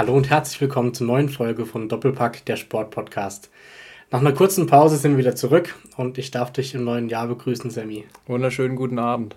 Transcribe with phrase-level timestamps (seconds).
[0.00, 3.50] Hallo und herzlich willkommen zur neuen Folge von Doppelpack, der Sportpodcast.
[4.10, 7.26] Nach einer kurzen Pause sind wir wieder zurück und ich darf dich im neuen Jahr
[7.26, 8.06] begrüßen, Sammy.
[8.26, 9.36] Wunderschönen guten Abend.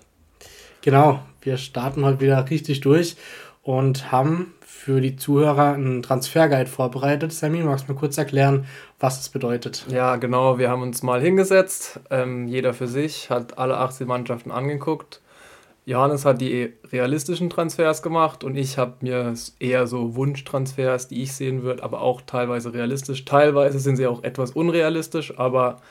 [0.81, 3.17] Genau, wir starten heute wieder richtig durch
[3.61, 7.33] und haben für die Zuhörer einen Transferguide vorbereitet.
[7.33, 8.65] Sammy, magst du mir kurz erklären,
[9.01, 9.85] was das bedeutet?
[9.89, 10.59] Ja, genau.
[10.59, 15.19] Wir haben uns mal hingesetzt, ähm, jeder für sich, hat alle 18 Mannschaften angeguckt.
[15.85, 21.33] Johannes hat die realistischen Transfers gemacht und ich habe mir eher so Wunschtransfers, die ich
[21.33, 23.25] sehen würde, aber auch teilweise realistisch.
[23.25, 25.81] Teilweise sind sie auch etwas unrealistisch, aber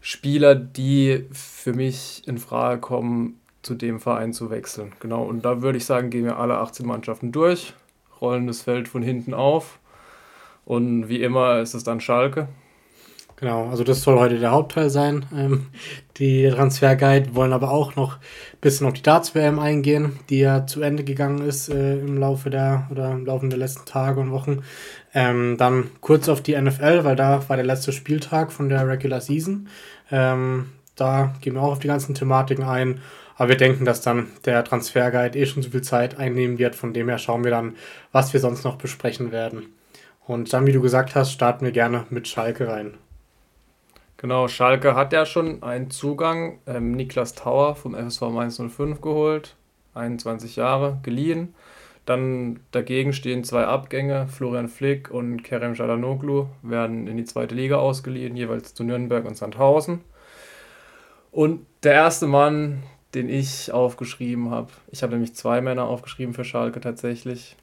[0.00, 4.92] Spieler, die für mich in Frage kommen, zu dem Verein zu wechseln.
[4.98, 7.74] Genau, und da würde ich sagen, gehen wir alle 18 Mannschaften durch,
[8.20, 9.78] rollen das Feld von hinten auf
[10.64, 12.48] und wie immer ist es dann Schalke.
[13.42, 15.26] Genau, also das soll heute der Hauptteil sein.
[15.34, 15.66] Ähm,
[16.18, 20.80] die Transferguide wollen aber auch noch ein bisschen auf die Darts-WM eingehen, die ja zu
[20.80, 24.62] Ende gegangen ist äh, im Laufe der oder im Laufe der letzten Tage und Wochen.
[25.12, 29.20] Ähm, dann kurz auf die NFL, weil da war der letzte Spieltag von der Regular
[29.20, 29.66] Season.
[30.12, 33.00] Ähm, da gehen wir auch auf die ganzen Thematiken ein.
[33.34, 36.76] Aber wir denken, dass dann der Transferguide eh schon so viel Zeit einnehmen wird.
[36.76, 37.74] Von dem her schauen wir dann,
[38.12, 39.74] was wir sonst noch besprechen werden.
[40.28, 42.94] Und dann, wie du gesagt hast, starten wir gerne mit Schalke rein.
[44.22, 46.60] Genau, Schalke hat ja schon einen Zugang.
[46.68, 49.56] Ähm, Niklas Tauer vom FSV Mainz 05 geholt,
[49.94, 51.56] 21 Jahre, geliehen.
[52.06, 57.78] Dann dagegen stehen zwei Abgänge, Florian Flick und Kerem Jalanoglu werden in die zweite Liga
[57.78, 60.02] ausgeliehen, jeweils zu Nürnberg und Sandhausen.
[61.32, 66.44] Und der erste Mann, den ich aufgeschrieben habe, ich habe nämlich zwei Männer aufgeschrieben für
[66.44, 67.56] Schalke tatsächlich,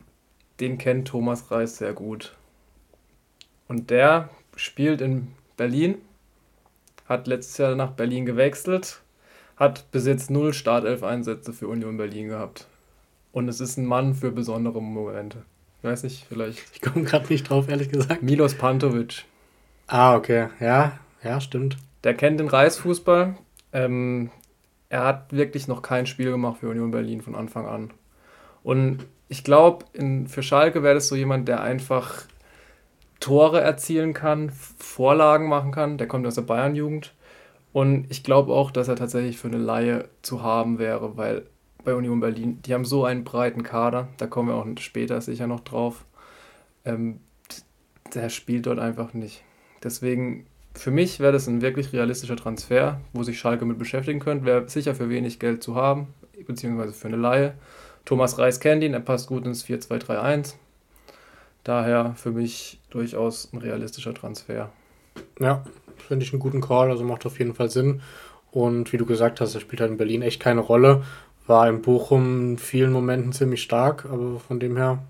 [0.59, 2.35] den kennt Thomas Reis sehr gut.
[3.69, 5.99] Und der spielt in Berlin
[7.09, 9.01] hat letztes Jahr nach Berlin gewechselt,
[9.57, 12.67] hat bis jetzt null Startelf-Einsätze für Union Berlin gehabt.
[13.31, 15.43] Und es ist ein Mann für besondere Momente.
[15.79, 16.59] Ich weiß nicht, vielleicht.
[16.73, 18.21] Ich komme gerade nicht drauf, ehrlich gesagt.
[18.21, 19.25] Milos Pantovic.
[19.87, 20.47] Ah, okay.
[20.59, 21.77] Ja, ja, stimmt.
[22.03, 23.35] Der kennt den Reisfußball.
[23.73, 24.29] Ähm,
[24.89, 27.91] er hat wirklich noch kein Spiel gemacht für Union Berlin von Anfang an.
[28.63, 29.85] Und ich glaube,
[30.27, 32.23] für Schalke wäre das so jemand, der einfach
[33.19, 35.97] Tore erzielen kann, Vorlagen machen kann.
[35.97, 37.13] Der kommt aus der Bayern-Jugend.
[37.73, 41.43] Und ich glaube auch, dass er tatsächlich für eine Laie zu haben wäre, weil
[41.83, 45.47] bei Union Berlin, die haben so einen breiten Kader, da kommen wir auch später sicher
[45.47, 46.05] noch drauf.
[46.85, 47.19] Ähm,
[48.13, 49.43] der spielt dort einfach nicht.
[49.83, 54.45] Deswegen, für mich wäre das ein wirklich realistischer Transfer, wo sich Schalke mit beschäftigen könnte.
[54.45, 56.07] Wäre sicher für wenig Geld zu haben,
[56.45, 57.53] beziehungsweise für eine Laie.
[58.05, 60.55] Thomas Reis kennt ihn, er passt gut ins 4-2-3-1.
[61.63, 64.69] Daher für mich durchaus ein realistischer Transfer.
[65.39, 65.63] Ja,
[66.07, 68.01] finde ich einen guten Call, also macht auf jeden Fall Sinn.
[68.51, 71.03] Und wie du gesagt hast, er spielt halt in Berlin echt keine Rolle.
[71.45, 75.03] War in Bochum in vielen Momenten ziemlich stark, aber von dem her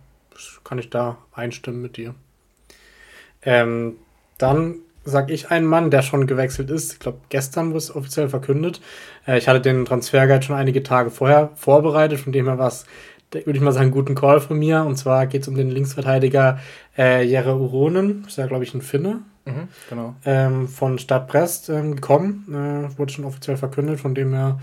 [0.64, 2.16] kann ich da einstimmen mit dir.
[3.42, 3.96] Ähm,
[4.38, 6.94] dann sage ich einen Mann, der schon gewechselt ist.
[6.94, 8.82] Ich glaube, gestern wurde es offiziell verkündet.
[9.28, 12.86] Äh, ich hatte den Transferguide schon einige Tage vorher vorbereitet, von dem her war es
[13.32, 14.84] würde ich mal sagen, guten Call von mir.
[14.84, 16.60] Und zwar geht es um den Linksverteidiger
[16.98, 19.22] äh, Jere Uronen, ist ja, glaube ich, ein Finne.
[19.46, 20.16] Mhm, genau.
[20.26, 24.60] Ähm, von Stadt Brest ähm, gekommen, äh, wurde schon offiziell verkündet, von dem her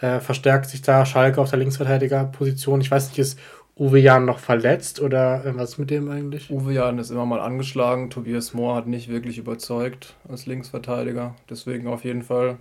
[0.00, 2.80] äh, verstärkt sich da Schalke auf der Linksverteidigerposition.
[2.80, 3.38] Ich weiß nicht, ist
[3.76, 6.50] Uwe Jan noch verletzt oder äh, was ist mit dem eigentlich?
[6.50, 8.10] Uwe Jan ist immer mal angeschlagen.
[8.10, 11.34] Tobias Mohr hat nicht wirklich überzeugt als Linksverteidiger.
[11.50, 12.58] Deswegen auf jeden Fall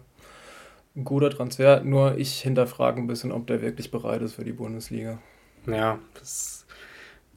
[0.95, 1.81] ein guter Transfer.
[1.81, 5.19] Nur ich hinterfrage ein bisschen, ob der wirklich bereit ist für die Bundesliga.
[5.67, 6.65] Ja, das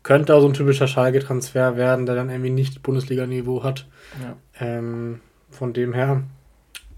[0.02, 3.86] könnte auch so ein typischer Schalke-Transfer werden, der dann irgendwie nicht Bundesliga-Niveau hat.
[4.22, 4.36] Ja.
[4.60, 5.20] Ähm,
[5.50, 6.22] von dem her,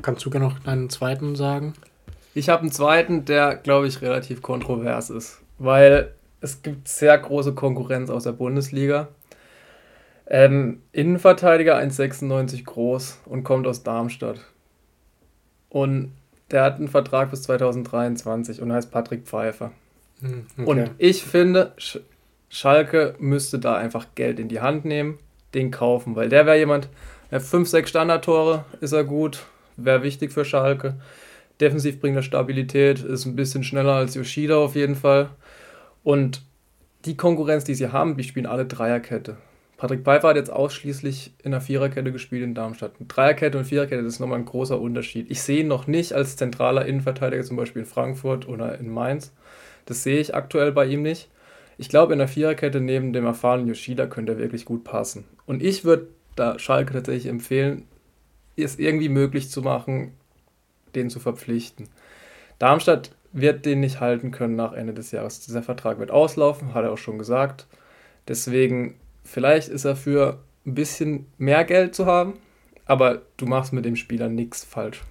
[0.03, 1.75] kannst du gerne noch einen zweiten sagen?
[2.35, 7.55] Ich habe einen zweiten, der, glaube ich, relativ kontrovers ist, weil es gibt sehr große
[7.55, 9.09] Konkurrenz aus der Bundesliga.
[10.27, 14.41] Ähm, Innenverteidiger 1,96 groß und kommt aus Darmstadt.
[15.71, 16.13] Und
[16.51, 19.73] der hat einen Vertrag bis 2023 und heißt Patrick Pfeiffer.
[20.21, 20.67] Hm, okay.
[20.67, 21.99] Und ich finde, Sch
[22.51, 25.19] Schalke müsste da einfach Geld in die Hand nehmen,
[25.53, 26.89] den kaufen, weil der wäre jemand,
[27.31, 29.45] der 5, 6 Standardtore ist er gut,
[29.77, 30.95] wäre wichtig für Schalke.
[31.61, 35.29] Defensiv bringt er Stabilität, ist ein bisschen schneller als Yoshida auf jeden Fall.
[36.05, 36.43] Und
[37.05, 39.37] die Konkurrenz, die sie haben, die spielen alle Dreierkette.
[39.77, 42.95] Patrick Pfeiffer hat jetzt ausschließlich in der Viererkette gespielt in Darmstadt.
[42.99, 45.31] Eine Dreierkette und Viererkette, das ist nochmal ein großer Unterschied.
[45.31, 49.33] Ich sehe ihn noch nicht als zentraler Innenverteidiger, zum Beispiel in Frankfurt oder in Mainz.
[49.89, 51.31] Das sehe ich aktuell bei ihm nicht.
[51.79, 55.25] Ich glaube, in der Viererkette neben dem erfahrenen Yoshida könnte er wirklich gut passen.
[55.47, 57.85] Und ich würde da Schalke tatsächlich empfehlen,
[58.55, 60.13] es irgendwie möglich zu machen,
[60.95, 61.89] den zu verpflichten.
[62.59, 65.41] Darmstadt wird den nicht halten können nach Ende des Jahres.
[65.41, 67.67] Dieser Vertrag wird auslaufen, hat er auch schon gesagt.
[68.27, 72.35] Deswegen, vielleicht ist er für ein bisschen mehr Geld zu haben,
[72.85, 75.03] aber du machst mit dem Spieler nichts falsch.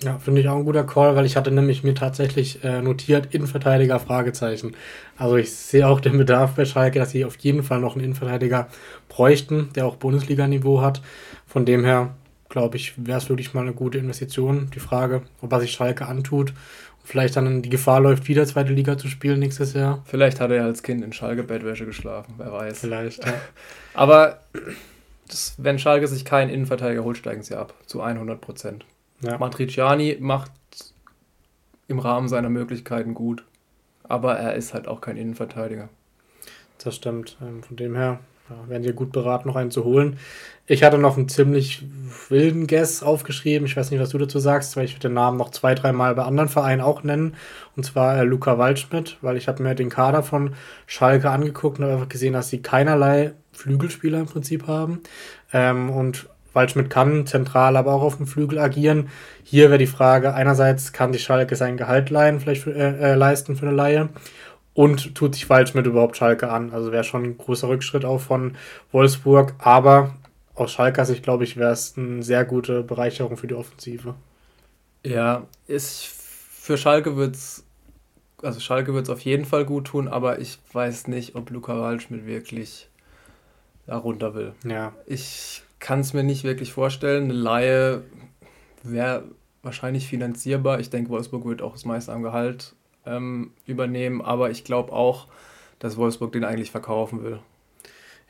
[0.00, 3.34] Ja, finde ich auch ein guter Call, weil ich hatte nämlich mir tatsächlich äh, notiert,
[3.34, 4.76] Innenverteidiger, Fragezeichen.
[5.16, 8.04] Also ich sehe auch den Bedarf bei Schalke, dass sie auf jeden Fall noch einen
[8.04, 8.68] Innenverteidiger
[9.08, 11.02] bräuchten, der auch Bundesliga-Niveau hat.
[11.46, 12.14] Von dem her,
[12.48, 14.70] glaube ich, wäre es wirklich mal eine gute Investition.
[14.72, 18.46] Die Frage, ob er sich Schalke antut und vielleicht dann in die Gefahr läuft, wieder
[18.46, 20.04] zweite Liga zu spielen nächstes Jahr.
[20.04, 22.78] Vielleicht hat er als Kind in Schalke Bettwäsche geschlafen, wer weiß.
[22.78, 23.34] Vielleicht, ja.
[23.94, 24.38] Aber
[25.26, 27.74] das, wenn Schalke sich keinen Innenverteidiger holt, steigen sie ab.
[27.86, 28.84] Zu 100 Prozent.
[29.20, 29.38] Ja.
[29.38, 30.52] Matriciani macht
[31.88, 33.44] im Rahmen seiner Möglichkeiten gut.
[34.04, 35.88] Aber er ist halt auch kein Innenverteidiger.
[36.82, 37.36] Das stimmt.
[37.42, 40.18] Ähm, von dem her ja, werden sie gut beraten, noch einen zu holen.
[40.66, 41.84] Ich hatte noch einen ziemlich
[42.28, 43.66] wilden Guess aufgeschrieben.
[43.66, 46.14] Ich weiß nicht, was du dazu sagst, weil ich würde den Namen noch zwei, dreimal
[46.14, 47.36] bei anderen Vereinen auch nennen.
[47.76, 50.54] Und zwar äh, Luca Waldschmidt, weil ich habe mir den Kader von
[50.86, 55.00] Schalke angeguckt und habe einfach gesehen, dass sie keinerlei Flügelspieler im Prinzip haben.
[55.52, 59.08] Ähm, und Waldschmidt kann zentral, aber auch auf dem Flügel agieren.
[59.44, 63.14] Hier wäre die Frage, einerseits kann die Schalke sein Gehalt leihen, vielleicht für, äh, äh,
[63.14, 64.08] leisten für eine Laie
[64.74, 66.72] und tut sich Waldschmidt überhaupt Schalke an.
[66.72, 68.56] Also wäre schon ein großer Rückschritt auch von
[68.92, 70.14] Wolfsburg, aber
[70.54, 74.14] aus Schalker Sicht, glaube ich, wäre es eine sehr gute Bereicherung für die Offensive.
[75.04, 77.64] Ja, ist für Schalke wird es
[78.42, 81.80] also Schalke wird es auf jeden Fall gut tun, aber ich weiß nicht, ob Luca
[81.80, 82.88] Waldschmidt wirklich
[83.86, 84.52] da runter will.
[84.64, 84.92] Ja.
[85.06, 87.24] Ich kann es mir nicht wirklich vorstellen.
[87.24, 88.02] Eine Laie
[88.82, 89.24] wäre
[89.62, 90.80] wahrscheinlich finanzierbar.
[90.80, 92.74] Ich denke, Wolfsburg wird auch das meiste am Gehalt
[93.06, 95.26] ähm, übernehmen, aber ich glaube auch,
[95.78, 97.40] dass Wolfsburg den eigentlich verkaufen will.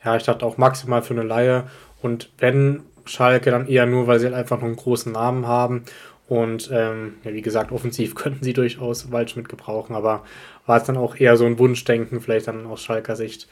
[0.03, 1.69] Ja, ich dachte auch maximal für eine Laie.
[2.01, 5.83] Und wenn Schalke, dann eher nur, weil sie halt einfach noch einen großen Namen haben.
[6.27, 10.23] Und ähm, ja, wie gesagt, offensiv könnten sie durchaus Waldschmidt gebrauchen, aber
[10.65, 13.47] war es dann auch eher so ein Wunschdenken, vielleicht dann aus Schalker Sicht.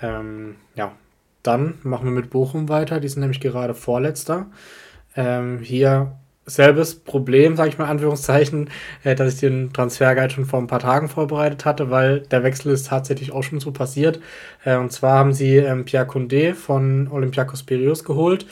[0.00, 0.92] Ähm, ja,
[1.42, 3.00] dann machen wir mit Bochum weiter.
[3.00, 4.46] Die sind nämlich gerade Vorletzter.
[5.16, 8.70] Ähm, hier selbes Problem, sage ich mal Anführungszeichen,
[9.04, 12.72] äh, dass ich den Transferguide schon vor ein paar Tagen vorbereitet hatte, weil der Wechsel
[12.72, 14.20] ist tatsächlich auch schon so passiert.
[14.64, 18.46] Äh, und zwar haben sie ähm, Pierre Condé von Olympiakos Piraeus geholt,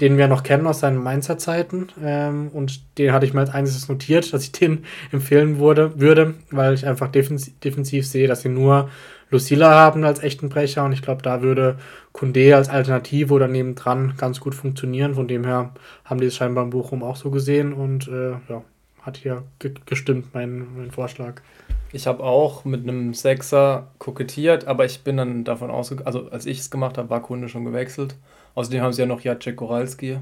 [0.00, 1.88] den wir noch kennen aus seinen Mainzer Zeiten.
[2.02, 6.34] Ähm, und den hatte ich mir als einziges notiert, dass ich den empfehlen würde, würde
[6.50, 8.88] weil ich einfach defensiv, defensiv sehe, dass sie nur
[9.32, 11.78] Lucilla haben als echten Brecher und ich glaube, da würde
[12.12, 15.14] Kunde als Alternative oder nebendran ganz gut funktionieren.
[15.14, 15.70] Von dem her
[16.04, 18.62] haben die es scheinbar in Bochum auch so gesehen und äh, ja,
[19.00, 19.42] hat hier
[19.86, 21.40] gestimmt, mein, mein Vorschlag.
[21.92, 26.46] Ich habe auch mit einem Sechser kokettiert, aber ich bin dann davon ausgegangen, also als
[26.46, 28.16] ich es gemacht habe, war Kunde schon gewechselt.
[28.54, 30.18] Außerdem haben sie ja noch Jacek Koralski,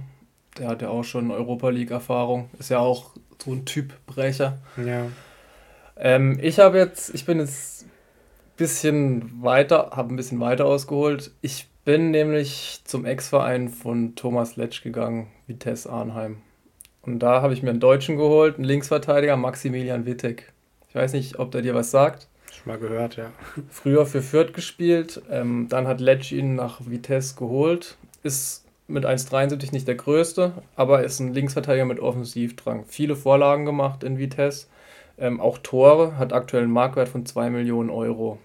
[0.57, 3.11] der hat ja auch schon Europa League-Erfahrung, ist ja auch
[3.43, 4.59] so ein Typ Brecher.
[4.77, 5.07] Ja.
[5.97, 7.80] Ähm, ich habe jetzt, ich bin jetzt
[8.61, 11.31] bisschen weiter, habe ein bisschen weiter ausgeholt.
[11.41, 16.43] Ich bin nämlich zum Ex-Verein von Thomas Letsch gegangen, Vitesse Arnheim.
[17.01, 20.53] Und da habe ich mir einen Deutschen geholt, einen Linksverteidiger, Maximilian Wittek.
[20.91, 22.29] Ich weiß nicht, ob der dir was sagt.
[22.53, 23.31] Schon mal gehört, ja.
[23.71, 27.97] Früher für Fürth gespielt, ähm, dann hat Letsch ihn nach Vitesse geholt.
[28.23, 32.85] Ist mit 1,73 nicht der größte, aber ist ein Linksverteidiger mit Offensivdrang.
[32.87, 34.67] Viele Vorlagen gemacht in Vitesse,
[35.17, 38.39] ähm, auch Tore, hat aktuell einen Marktwert von 2 Millionen Euro.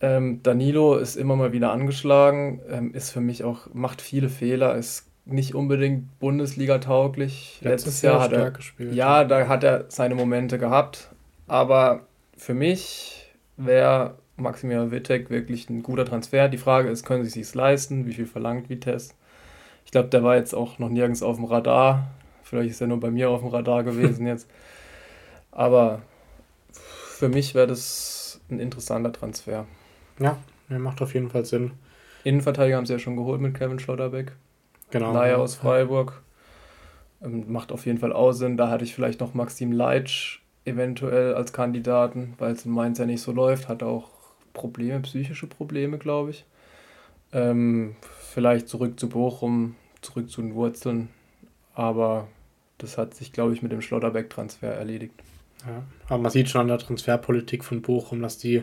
[0.00, 4.74] Ähm, Danilo ist immer mal wieder angeschlagen, ähm, ist für mich auch, macht viele Fehler,
[4.74, 7.58] ist nicht unbedingt Bundesliga tauglich.
[7.62, 8.94] Letztes, Letztes Jahr, Jahr hat er, gespielt.
[8.94, 11.10] Ja, da hat er seine Momente gehabt,
[11.46, 16.48] aber für mich wäre Maximilian Wittek wirklich ein guter Transfer.
[16.48, 18.06] Die Frage ist, können sie es leisten?
[18.06, 19.14] Wie viel verlangt Vitesse?
[19.84, 22.10] Ich glaube, der war jetzt auch noch nirgends auf dem Radar.
[22.42, 24.50] Vielleicht ist er nur bei mir auf dem Radar gewesen jetzt.
[25.52, 26.02] Aber
[26.72, 29.66] für mich wäre das ein interessanter Transfer.
[30.18, 30.38] Ja,
[30.70, 31.72] der macht auf jeden Fall Sinn.
[32.24, 34.32] Innenverteidiger haben sie ja schon geholt mit Kevin Schlotterbeck.
[34.90, 35.12] Genau.
[35.12, 36.22] Leier aus Freiburg.
[37.22, 38.56] Ähm, macht auf jeden Fall auch Sinn.
[38.56, 43.06] Da hatte ich vielleicht noch Maxim Leitsch eventuell als Kandidaten, weil es in Mainz ja
[43.06, 43.68] nicht so läuft.
[43.68, 44.10] Hat auch
[44.52, 46.44] Probleme, psychische Probleme, glaube ich.
[47.32, 47.96] Ähm,
[48.30, 51.08] vielleicht zurück zu Bochum, zurück zu den Wurzeln.
[51.74, 52.28] Aber
[52.78, 55.14] das hat sich, glaube ich, mit dem Schlotterbeck-Transfer erledigt.
[55.66, 58.62] Ja, aber man sieht schon an der Transferpolitik von Bochum, dass die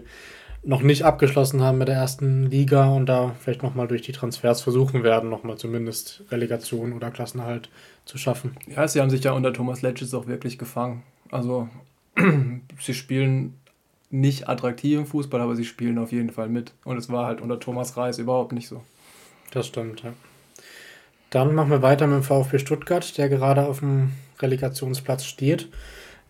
[0.64, 4.62] noch nicht abgeschlossen haben mit der ersten Liga und da vielleicht nochmal durch die Transfers
[4.62, 7.70] versuchen werden, nochmal zumindest Relegation oder Klassenerhalt
[8.06, 8.56] zu schaffen.
[8.68, 11.04] Ja, sie haben sich ja unter Thomas Letches auch wirklich gefangen.
[11.32, 11.68] Also
[12.80, 13.56] sie spielen
[14.12, 16.74] nicht attraktiven Fußball, aber sie spielen auf jeden Fall mit.
[16.84, 18.84] Und es war halt unter Thomas Reis überhaupt nicht so.
[19.52, 20.14] Das stimmt, ja.
[21.30, 25.70] Dann machen wir weiter mit dem VfB Stuttgart, der gerade auf dem Relegationsplatz steht.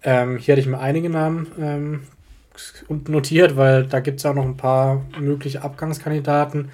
[0.04, 2.02] Ähm, hier hatte ich mir einige Namen ähm,
[3.08, 6.70] notiert, weil da gibt es ja auch noch ein paar mögliche Abgangskandidaten.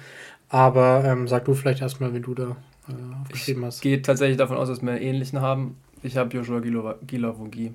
[0.48, 2.56] Aber ähm, sag du vielleicht erstmal, wie du da
[2.88, 3.76] äh, aufgeschrieben hast.
[3.76, 5.76] Ich gehe tatsächlich davon aus, dass wir einen ähnlichen haben.
[6.02, 7.74] Ich habe Joshua Gilavogi.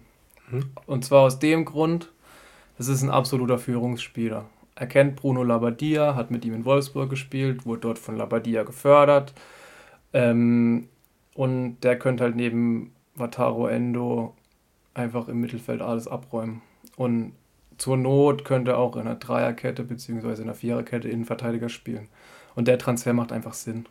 [0.50, 0.64] Mhm.
[0.86, 2.12] Und zwar aus dem Grund,
[2.78, 4.46] das ist ein absoluter Führungsspieler.
[4.76, 9.34] Er kennt Bruno Labbadia, hat mit ihm in Wolfsburg gespielt, wurde dort von Labbadia gefördert.
[10.14, 10.88] Ähm,
[11.36, 14.36] und der könnte halt neben Wataru Endo
[14.94, 16.62] einfach im Mittelfeld alles abräumen.
[16.96, 17.34] Und
[17.78, 20.34] zur Not könnte er auch in einer Dreierkette bzw.
[20.36, 22.08] in einer Viererkette Innenverteidiger spielen.
[22.56, 23.86] Und der Transfer macht einfach Sinn.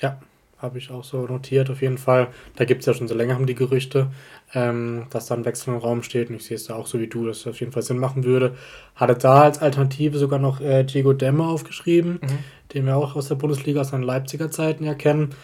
[0.00, 0.18] Ja,
[0.58, 2.28] habe ich auch so notiert, auf jeden Fall.
[2.56, 4.10] Da gibt es ja schon so länger haben die Gerüchte,
[4.54, 6.30] ähm, dass da ein Wechsel im Raum steht.
[6.30, 7.98] Und ich sehe es da auch so wie du, dass es auf jeden Fall Sinn
[7.98, 8.56] machen würde.
[8.94, 12.38] Hatte da als Alternative sogar noch äh, Diego Demme aufgeschrieben, mhm.
[12.72, 15.34] den wir auch aus der Bundesliga aus seinen Leipziger Zeiten ja kennen.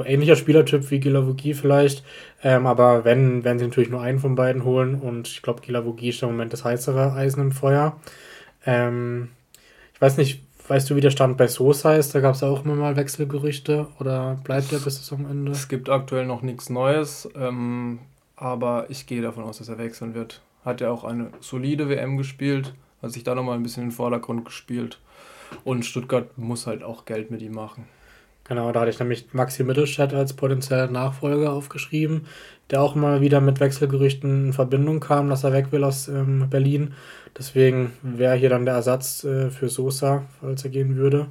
[0.00, 2.04] Ähnlicher Spielertyp wie Gilavogi vielleicht.
[2.42, 4.94] Ähm, aber wenn, werden sie natürlich nur einen von beiden holen.
[4.94, 8.00] Und ich glaube, Gilavogi ist im Moment das heißere Eisen im Feuer.
[8.64, 9.30] Ähm,
[9.94, 12.14] ich weiß nicht, Weißt du, wie der Stand bei Sosa ist?
[12.14, 15.50] Da gab es auch immer mal Wechselgerüchte oder bleibt er bis Saisonende?
[15.50, 17.98] Es gibt aktuell noch nichts Neues, ähm,
[18.36, 20.40] aber ich gehe davon aus, dass er wechseln wird.
[20.64, 23.94] Hat ja auch eine solide WM gespielt, hat sich da nochmal ein bisschen in den
[23.94, 25.00] Vordergrund gespielt.
[25.64, 27.86] Und Stuttgart muss halt auch Geld mit ihm machen.
[28.44, 32.26] Genau, da hatte ich nämlich Maxi Mittelstadt als potenzieller Nachfolger aufgeschrieben,
[32.70, 36.48] der auch mal wieder mit Wechselgerüchten in Verbindung kam, dass er weg will aus ähm,
[36.50, 36.94] Berlin.
[37.38, 41.28] Deswegen wäre hier dann der Ersatz äh, für Sosa, falls er gehen würde.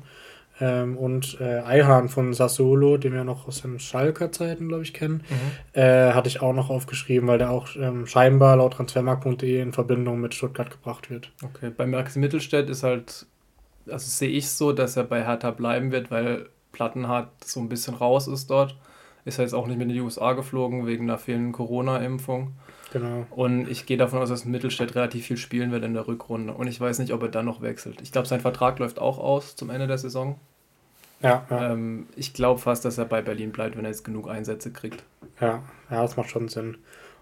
[0.62, 4.94] Ähm, und äh, Eihan von Sassolo, den wir noch aus den Schalker Zeiten, glaube ich,
[4.94, 5.80] kennen, mhm.
[5.80, 10.22] äh, hatte ich auch noch aufgeschrieben, weil der auch ähm, scheinbar laut transfermarkt.de in Verbindung
[10.22, 11.32] mit Stuttgart gebracht wird.
[11.44, 13.26] Okay, bei Maxi Mittelstädt ist halt,
[13.88, 17.96] also sehe ich so, dass er bei Hertha bleiben wird, weil Plattenhardt so ein bisschen
[17.96, 18.76] raus ist dort.
[19.24, 22.54] Ist er jetzt auch nicht mit in die USA geflogen wegen einer fehlenden Corona-Impfung.
[22.92, 23.26] Genau.
[23.30, 26.54] Und ich gehe davon aus, dass Mittelstädt relativ viel spielen wird in der Rückrunde.
[26.54, 28.02] Und ich weiß nicht, ob er dann noch wechselt.
[28.02, 30.38] Ich glaube, sein Vertrag läuft auch aus zum Ende der Saison.
[31.22, 31.46] Ja.
[31.50, 31.72] ja.
[31.72, 35.04] Ähm, ich glaube fast, dass er bei Berlin bleibt, wenn er jetzt genug Einsätze kriegt.
[35.40, 36.78] Ja, ja, das macht schon Sinn.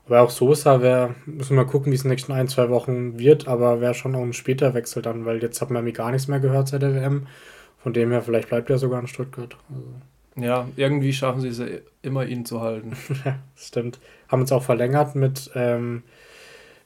[0.06, 2.70] Aber auch Sosa wäre, müssen wir mal gucken, wie es in den nächsten ein, zwei
[2.70, 5.94] Wochen wird, aber wäre schon auch ein später Wechsel dann, weil jetzt hat man mir
[5.94, 7.27] gar nichts mehr gehört seit der WM.
[7.81, 9.55] Von dem her, vielleicht bleibt er sogar in Stuttgart.
[9.74, 10.45] Also.
[10.45, 11.62] Ja, irgendwie schaffen sie es
[12.01, 12.93] immer, ihn zu halten.
[13.25, 14.00] ja, stimmt.
[14.27, 16.03] Haben uns auch verlängert mit, ähm,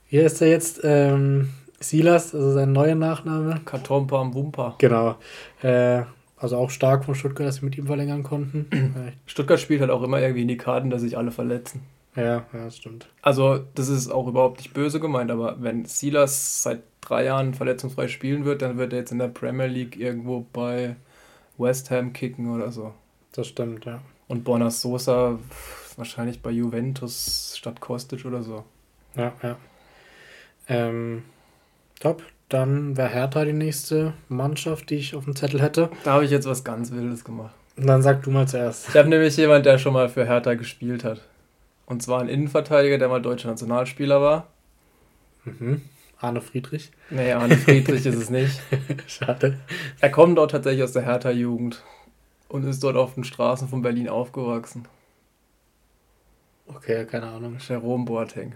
[0.09, 0.81] wie heißt er jetzt?
[0.83, 3.62] Ähm, Silas, also sein neuer Nachname.
[3.65, 4.75] Katompa Wumpa.
[4.77, 5.15] Genau.
[5.62, 6.03] Äh,
[6.38, 9.13] also auch stark von Stuttgart, dass sie mit ihm verlängern konnten.
[9.25, 11.81] Stuttgart spielt halt auch immer irgendwie in die Karten, dass sich alle verletzen.
[12.15, 13.08] Ja, ja, das stimmt.
[13.22, 18.08] Also, das ist auch überhaupt nicht böse gemeint, aber wenn Silas seit drei Jahren verletzungsfrei
[18.08, 20.96] spielen wird, dann wird er jetzt in der Premier League irgendwo bei
[21.58, 22.93] West Ham kicken oder so.
[23.32, 24.01] Das stimmt, ja.
[24.27, 25.39] Und Bonas Sosa
[25.98, 28.63] wahrscheinlich bei Juventus statt Kostic oder so.
[29.15, 29.58] Ja, ja.
[30.67, 31.24] Ähm,
[32.00, 32.24] top.
[32.50, 35.89] Dann wäre Hertha die nächste Mannschaft, die ich auf dem Zettel hätte.
[36.03, 37.55] Da habe ich jetzt was ganz Wildes gemacht.
[37.75, 38.89] Und dann sag du mal zuerst.
[38.89, 41.22] Ich habe nämlich jemanden, der schon mal für Hertha gespielt hat.
[41.93, 44.47] Und zwar ein Innenverteidiger, der mal deutscher Nationalspieler war.
[45.45, 45.83] Mhm.
[46.19, 46.91] Arne Friedrich?
[47.12, 48.59] Nee, Arne Friedrich ist es nicht.
[49.05, 49.59] Schade.
[50.00, 51.83] Er kommt dort tatsächlich aus der Hertha-Jugend
[52.50, 54.88] und ist dort auf den Straßen von Berlin aufgewachsen.
[56.65, 57.57] Okay, keine Ahnung.
[57.59, 58.55] Jerome Boateng.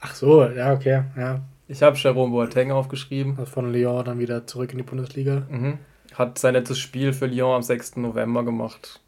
[0.00, 1.40] Ach so, ja, okay, ja.
[1.66, 3.38] Ich habe Jerome Boateng aufgeschrieben.
[3.38, 5.46] Also von Lyon dann wieder zurück in die Bundesliga.
[5.48, 5.78] Mhm.
[6.12, 7.96] Hat sein letztes Spiel für Lyon am 6.
[7.96, 9.00] November gemacht.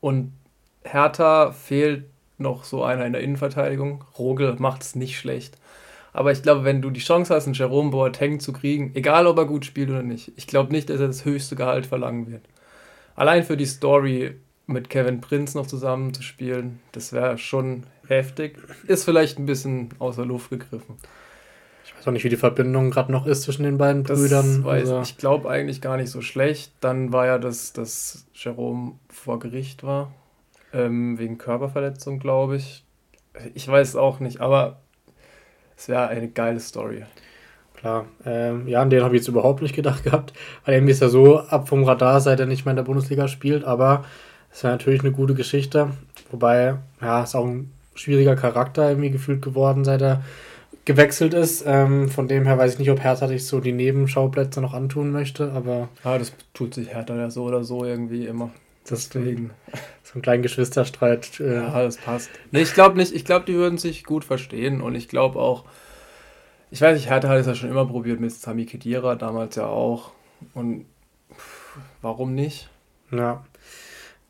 [0.00, 0.32] Und
[0.82, 2.04] Hertha fehlt
[2.38, 4.04] noch so einer in der Innenverteidigung.
[4.18, 5.58] Rogel macht es nicht schlecht.
[6.12, 9.38] Aber ich glaube, wenn du die Chance hast, einen Jerome Boateng zu kriegen, egal ob
[9.38, 12.42] er gut spielt oder nicht, ich glaube nicht, dass er das höchste Gehalt verlangen wird.
[13.14, 18.56] Allein für die Story mit Kevin Prince noch zusammen zu spielen, das wäre schon heftig.
[18.86, 20.96] Ist vielleicht ein bisschen außer Luft gegriffen.
[21.84, 24.64] Ich weiß auch nicht, wie die Verbindung gerade noch ist zwischen den beiden das Brüdern.
[24.64, 25.02] Weiß, also.
[25.02, 26.72] Ich glaube eigentlich gar nicht so schlecht.
[26.80, 30.12] Dann war ja, dass, dass Jerome vor Gericht war.
[30.72, 32.84] Ähm, wegen Körperverletzung, glaube ich.
[33.54, 34.80] Ich weiß auch nicht, aber
[35.76, 37.04] es wäre eine geile Story.
[37.74, 38.06] Klar.
[38.26, 40.32] Ähm, ja, an den habe ich jetzt überhaupt nicht gedacht gehabt,
[40.64, 43.26] weil irgendwie ist er so ab vom Radar, seit er nicht mehr in der Bundesliga
[43.26, 44.04] spielt, aber
[44.52, 45.90] es wäre natürlich eine gute Geschichte.
[46.30, 50.22] Wobei, ja, ist auch ein schwieriger Charakter irgendwie gefühlt geworden, seit er
[50.84, 51.64] gewechselt ist.
[51.66, 55.10] Ähm, von dem her weiß ich nicht, ob Hertha sich so die Nebenschauplätze noch antun
[55.10, 55.88] möchte, aber.
[56.04, 58.50] Ja, das tut sich Hertha ja so oder so irgendwie immer.
[58.90, 59.50] Deswegen.
[60.02, 61.38] So ein kleiner Geschwisterstreit.
[61.40, 61.54] Äh.
[61.54, 62.30] Ja, das passt.
[62.50, 63.14] Nee, ich glaube nicht.
[63.14, 64.80] Ich glaube, die würden sich gut verstehen.
[64.80, 65.64] Und ich glaube auch,
[66.70, 69.66] ich weiß nicht, Hertha hat es ja schon immer probiert mit Sami Kedira, damals ja
[69.66, 70.12] auch.
[70.54, 70.86] Und
[72.02, 72.68] warum nicht?
[73.10, 73.44] Ja.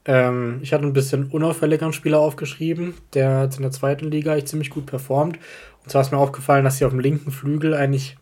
[0.07, 4.47] Ähm, ich hatte ein bisschen unauffälligeren Spieler aufgeschrieben, der hat in der zweiten Liga eigentlich
[4.47, 5.39] ziemlich gut performt.
[5.83, 8.17] Und zwar ist mir aufgefallen, dass sie auf dem linken Flügel eigentlich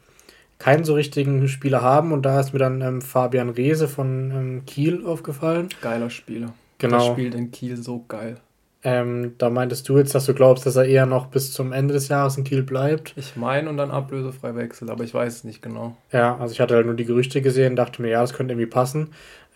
[0.58, 2.12] keinen so richtigen Spieler haben.
[2.12, 5.68] Und da ist mir dann ähm, Fabian Reese von ähm, Kiel aufgefallen.
[5.80, 6.52] Geiler Spieler.
[6.78, 6.98] Genau.
[6.98, 8.36] Der spielt in Kiel so geil.
[8.84, 11.94] Ähm, da meintest du jetzt, dass du glaubst, dass er eher noch bis zum Ende
[11.94, 13.12] des Jahres in Kiel bleibt.
[13.16, 15.96] Ich meine und dann ablösefrei wechselt, aber ich weiß es nicht genau.
[16.12, 18.70] Ja, also ich hatte halt nur die Gerüchte gesehen, dachte mir, ja, das könnte irgendwie
[18.70, 19.08] passen.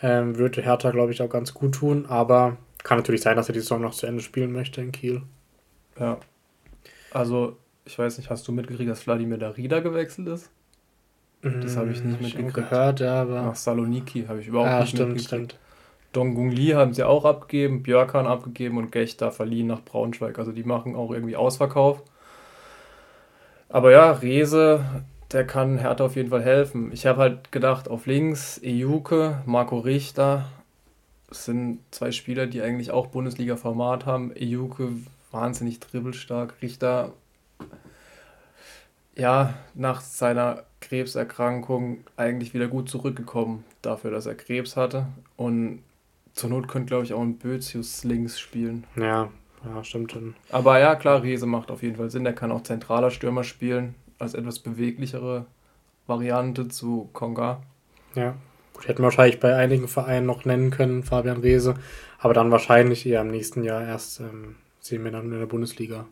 [0.02, 3.52] Ähm, würde Hertha, glaube ich, auch ganz gut tun, aber kann natürlich sein, dass er
[3.52, 5.22] die Saison noch zu Ende spielen möchte in Kiel.
[6.00, 6.18] Ja.
[7.12, 10.50] Also, ich weiß nicht, hast du mitgekriegt, dass Vladimir Darida gewechselt ist?
[11.42, 12.54] Das habe ich nicht mm, mitgekriegt.
[12.54, 13.42] gehört, aber.
[13.42, 15.52] Nach Saloniki habe ich überhaupt ja, nicht stimmt, mitgekriegt.
[15.52, 15.58] Stimmt.
[16.12, 20.38] Dong Li haben sie auch abgegeben, Björkan abgegeben und Gechter verliehen nach Braunschweig.
[20.38, 22.02] Also die machen auch irgendwie Ausverkauf.
[23.68, 24.84] Aber ja, Rese,
[25.32, 26.92] der kann Hertha auf jeden Fall helfen.
[26.92, 30.46] Ich habe halt gedacht, auf links Ejuke, Marco Richter.
[31.30, 34.36] Sind zwei Spieler, die eigentlich auch Bundesliga-Format haben.
[34.36, 34.90] Ejuke
[35.30, 36.56] wahnsinnig dribbelstark.
[36.60, 37.12] Richter,
[39.16, 45.06] ja, nach seiner Krebserkrankung eigentlich wieder gut zurückgekommen, dafür, dass er Krebs hatte.
[45.36, 45.82] Und
[46.34, 48.84] zur Not könnte, glaube ich, auch ein Bözius links spielen.
[48.96, 49.30] Ja,
[49.64, 50.34] ja, stimmt schon.
[50.50, 52.24] Aber ja, klar, Riese macht auf jeden Fall Sinn.
[52.24, 55.46] Der kann auch zentraler Stürmer spielen, als etwas beweglichere
[56.06, 57.62] Variante zu Konga.
[58.14, 58.34] Ja,
[58.74, 61.74] gut, hätten wir wahrscheinlich bei einigen Vereinen noch nennen können, Fabian Reese.
[62.18, 66.06] Aber dann wahrscheinlich eher im nächsten Jahr erst ähm, sehen wir dann in der Bundesliga.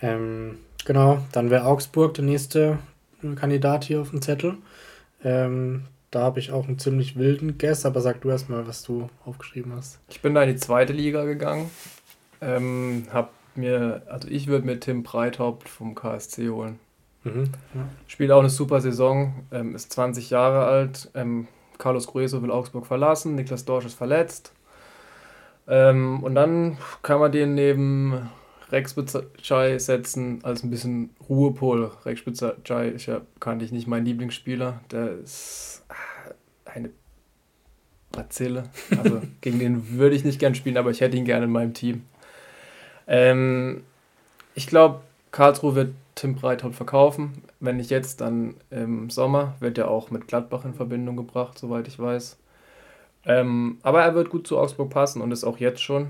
[0.00, 2.78] Ähm, genau, dann wäre Augsburg der nächste
[3.36, 4.56] Kandidat hier auf dem Zettel.
[5.22, 8.82] Ähm, da habe ich auch einen ziemlich wilden Guess, aber sag du erst mal, was
[8.82, 10.00] du aufgeschrieben hast.
[10.08, 11.70] Ich bin da in die zweite Liga gegangen.
[12.40, 16.78] Ähm, hab mir, also ich würde mir Tim Breithaupt vom KSC holen.
[17.24, 17.44] Mhm,
[17.74, 17.88] ja.
[18.06, 21.10] Spielt auch eine super Saison, ähm, ist 20 Jahre alt.
[21.14, 21.46] Ähm,
[21.78, 24.52] Carlos Grueso will Augsburg verlassen, Niklas Dorsch ist verletzt.
[25.68, 28.30] Ähm, und dann kann man den neben
[28.70, 28.94] Rex
[29.42, 31.90] Chai setzen als ein bisschen Ruhepol.
[32.04, 32.22] Rex
[32.64, 34.80] Chai ist ja bekanntlich nicht mein Lieblingsspieler.
[34.90, 35.94] Der ist ah,
[36.64, 36.90] eine
[38.12, 38.64] Bazille.
[38.96, 41.74] Also gegen den würde ich nicht gern spielen, aber ich hätte ihn gerne in meinem
[41.74, 42.04] Team.
[43.06, 43.82] Ähm,
[44.54, 45.00] ich glaube,
[45.32, 47.42] Karlsruhe wird Tim Breithaupt verkaufen.
[47.60, 49.56] Wenn nicht jetzt, dann im Sommer.
[49.60, 52.38] Wird er auch mit Gladbach in Verbindung gebracht, soweit ich weiß.
[53.24, 56.08] Ähm, aber er wird gut zu Augsburg passen und ist auch jetzt schon.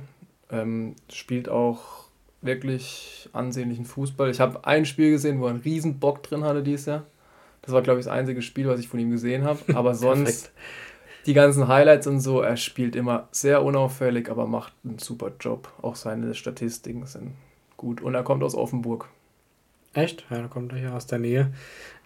[0.50, 2.09] Ähm, spielt auch
[2.42, 4.30] wirklich ansehnlichen Fußball.
[4.30, 7.04] Ich habe ein Spiel gesehen, wo er einen riesen Bock drin hatte dieses Jahr.
[7.62, 9.58] Das war, glaube ich, das einzige Spiel, was ich von ihm gesehen habe.
[9.74, 10.50] Aber sonst
[11.26, 15.70] die ganzen Highlights und so, er spielt immer sehr unauffällig, aber macht einen super Job.
[15.82, 17.34] Auch seine Statistiken sind
[17.76, 18.00] gut.
[18.00, 19.08] Und er kommt aus Offenburg.
[19.92, 20.24] Echt?
[20.30, 21.52] Ja, da kommt er hier aus der Nähe.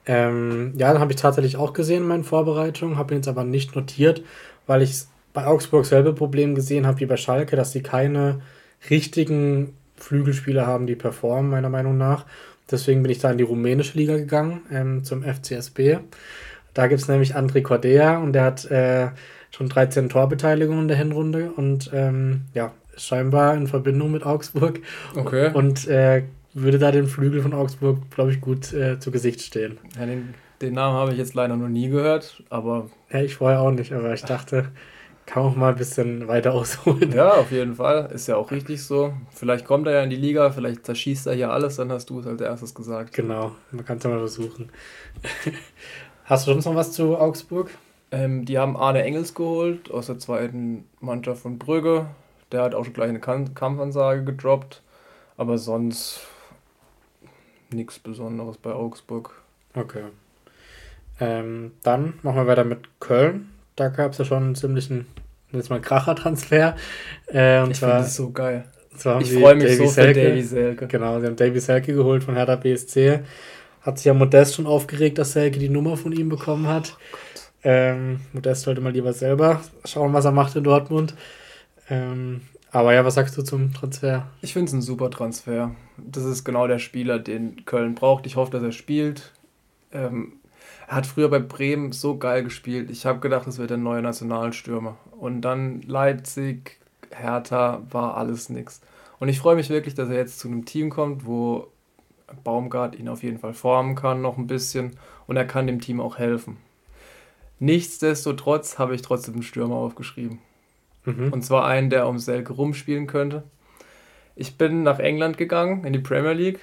[0.07, 3.45] Ähm, ja, dann habe ich tatsächlich auch gesehen in meinen Vorbereitungen, habe ihn jetzt aber
[3.45, 4.23] nicht notiert,
[4.67, 8.43] weil ich bei Augsburg selbe Problem gesehen habe wie bei Schalke, dass sie keine
[8.91, 12.25] richtigen Flügelspieler haben, die performen, meiner Meinung nach.
[12.71, 15.99] Deswegen bin ich da in die rumänische Liga gegangen, ähm, zum FCSB.
[16.73, 19.09] Da gibt es nämlich André Cordea und der hat äh,
[19.51, 24.81] schon 13 Torbeteiligungen in der Hinrunde und ähm, ja, scheinbar in Verbindung mit Augsburg.
[25.15, 25.51] Okay.
[25.53, 29.79] Und äh, würde da den Flügel von Augsburg, glaube ich, gut äh, zu Gesicht stehen.
[29.99, 32.89] Ja, den, den Namen habe ich jetzt leider noch nie gehört, aber.
[33.13, 34.69] Ja, ich vorher auch nicht, aber ich dachte,
[35.27, 37.13] kann auch mal ein bisschen weiter ausholen.
[37.13, 38.11] Ja, auf jeden Fall.
[38.13, 39.15] Ist ja auch richtig so.
[39.33, 42.21] Vielleicht kommt er ja in die Liga, vielleicht zerschießt er hier alles, dann hast du
[42.21, 43.15] es als erstes gesagt.
[43.15, 44.71] Genau, man kann es ja mal versuchen.
[46.25, 47.71] hast du sonst noch was zu Augsburg?
[48.11, 52.07] Ähm, die haben Arne Engels geholt aus der zweiten Mannschaft von Brügge.
[52.53, 54.83] Der hat auch schon gleich eine Kampfansage gedroppt.
[55.37, 56.21] Aber sonst
[57.71, 59.35] nichts Besonderes bei Augsburg.
[59.75, 60.05] Okay.
[61.19, 65.07] Ähm, dann machen wir weiter mit Köln da gab es ja schon einen ziemlichen,
[65.53, 66.77] jetzt mal Kracher-Transfer.
[67.33, 68.65] Äh, ich finde das so geil.
[68.95, 70.21] ich freue mich Davy so Selke.
[70.21, 70.87] für Davy Selke.
[70.87, 73.21] Genau, sie haben Davy Selke geholt von Hertha BSC.
[73.83, 76.97] Hat sich ja Modest schon aufgeregt, dass Selke die Nummer von ihm bekommen hat.
[76.97, 77.25] Oh
[77.65, 81.15] ähm, Modest sollte mal lieber selber schauen, was er macht in Dortmund.
[81.89, 84.27] Ähm, aber ja, was sagst du zum Transfer?
[84.43, 85.75] Ich finde es ein super Transfer.
[85.97, 88.27] Das ist genau der Spieler, den Köln braucht.
[88.27, 89.33] Ich hoffe, dass er spielt.
[89.93, 90.35] Ähm,
[90.95, 92.91] hat früher bei Bremen so geil gespielt.
[92.91, 94.97] Ich habe gedacht, das wird der neue Nationalstürmer.
[95.19, 96.79] Und dann Leipzig,
[97.11, 98.81] Hertha, war alles nix.
[99.19, 101.69] Und ich freue mich wirklich, dass er jetzt zu einem Team kommt, wo
[102.43, 104.97] Baumgart ihn auf jeden Fall formen kann, noch ein bisschen.
[105.27, 106.59] Und er kann dem Team auch helfen.
[107.59, 110.39] Nichtsdestotrotz habe ich trotzdem einen Stürmer aufgeschrieben.
[111.05, 111.33] Mhm.
[111.33, 113.45] Und zwar einen, der um Selke rumspielen könnte.
[114.37, 116.61] Ich bin nach England gegangen, in die Premier League.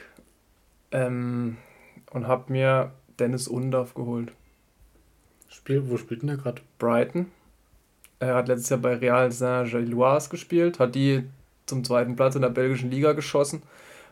[0.91, 1.57] Ähm,
[2.11, 4.31] und habe mir Dennis Undorf geholt.
[5.49, 6.61] Spiel, wo spielt denn der gerade?
[6.79, 7.27] Brighton.
[8.19, 11.23] Er hat letztes Jahr bei Real Saint-Gilloise gespielt, hat die
[11.65, 13.63] zum zweiten Platz in der belgischen Liga geschossen.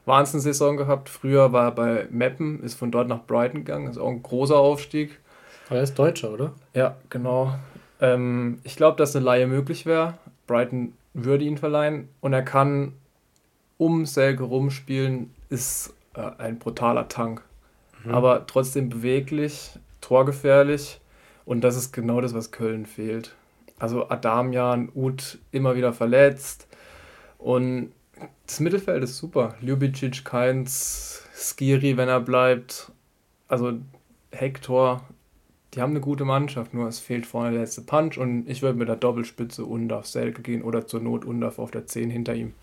[0.05, 1.09] Wahnsinnssaison gehabt.
[1.09, 3.89] Früher war er bei Meppen, ist von dort nach Brighton gegangen.
[3.89, 5.19] Ist auch ein großer Aufstieg.
[5.67, 6.53] Aber er ist Deutscher, oder?
[6.73, 7.53] Ja, genau.
[8.01, 10.17] Ähm, ich glaube, dass eine Laie möglich wäre.
[10.47, 12.93] Brighton würde ihn verleihen und er kann
[13.77, 17.43] um Selke rumspielen, ist äh, ein brutaler Tank.
[18.03, 18.13] Mhm.
[18.13, 20.99] Aber trotzdem beweglich, torgefährlich
[21.45, 23.35] und das ist genau das, was Köln fehlt.
[23.77, 26.67] Also Adamian, Uth immer wieder verletzt
[27.37, 27.91] und
[28.45, 29.55] das Mittelfeld ist super.
[29.61, 32.91] Ljubicic, Keins, Skiri, wenn er bleibt.
[33.47, 33.73] Also
[34.31, 35.03] Hector,
[35.73, 38.77] die haben eine gute Mannschaft, nur es fehlt vorne der letzte Punch und ich würde
[38.77, 42.53] mit der Doppelspitze Undaf Selke gehen oder zur Not Undaf auf der 10 hinter ihm.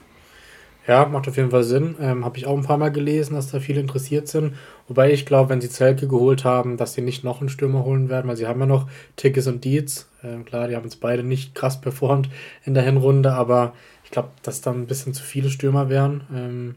[0.86, 1.96] Ja, macht auf jeden Fall Sinn.
[2.00, 4.54] Ähm, Habe ich auch ein paar Mal gelesen, dass da viele interessiert sind.
[4.86, 8.08] Wobei ich glaube, wenn sie Zelke geholt haben, dass sie nicht noch einen Stürmer holen
[8.08, 10.08] werden, weil sie haben ja noch Tickets und Dietz.
[10.22, 12.28] Ähm, klar, die haben jetzt beide nicht krass performt
[12.64, 13.72] in der Hinrunde, aber
[14.04, 16.22] ich glaube, dass da ein bisschen zu viele Stürmer wären.
[16.32, 16.74] Ähm,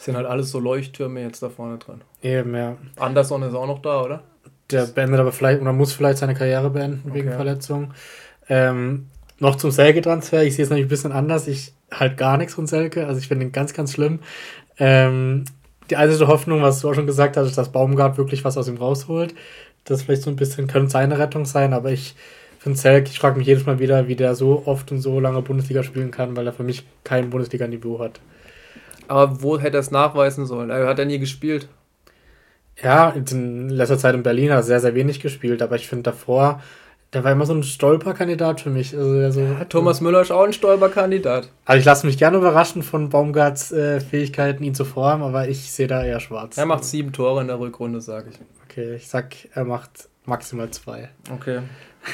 [0.00, 2.00] sind halt alles so Leuchttürme jetzt da vorne drin.
[2.22, 2.76] Eben, ja.
[2.96, 4.22] Anderson ist auch noch da, oder?
[4.70, 7.92] Der beendet aber vielleicht oder muss vielleicht seine Karriere beenden wegen Verletzung.
[8.48, 10.44] Ähm, noch zum Selke-Transfer.
[10.44, 11.48] Ich sehe es nämlich ein bisschen anders.
[11.48, 13.06] Ich halt gar nichts von Selke.
[13.06, 14.20] Also ich finde ihn ganz, ganz schlimm.
[14.78, 15.44] Ähm,
[15.90, 18.68] die einzige Hoffnung, was du auch schon gesagt hast, ist, dass Baumgart wirklich was aus
[18.68, 19.34] ihm rausholt.
[19.84, 22.14] Das vielleicht so ein bisschen könnte seine Rettung sein, aber ich
[22.58, 25.42] finde Selke, ich frage mich jedes Mal wieder, wie der so oft und so lange
[25.42, 28.20] Bundesliga spielen kann, weil er für mich kein Bundesliga-Niveau hat.
[29.08, 30.70] Aber wo hätte er es nachweisen sollen?
[30.70, 31.68] Er hat ja nie gespielt.
[32.82, 36.04] Ja, in letzter Zeit in Berlin hat er sehr, sehr wenig gespielt, aber ich finde
[36.04, 36.62] davor
[37.12, 38.96] der war immer so ein Stolperkandidat für mich.
[38.96, 41.50] Also, also, ja, Thomas Müller ist auch ein Stolperkandidat.
[41.64, 45.72] Also ich lasse mich gerne überraschen von Baumgarts äh, Fähigkeiten, ihn zu formen, aber ich
[45.72, 46.56] sehe da eher schwarz.
[46.56, 48.38] Er macht sieben Tore in der Rückrunde, sage ich.
[48.64, 51.08] Okay, ich sag, er macht maximal zwei.
[51.32, 51.60] Okay.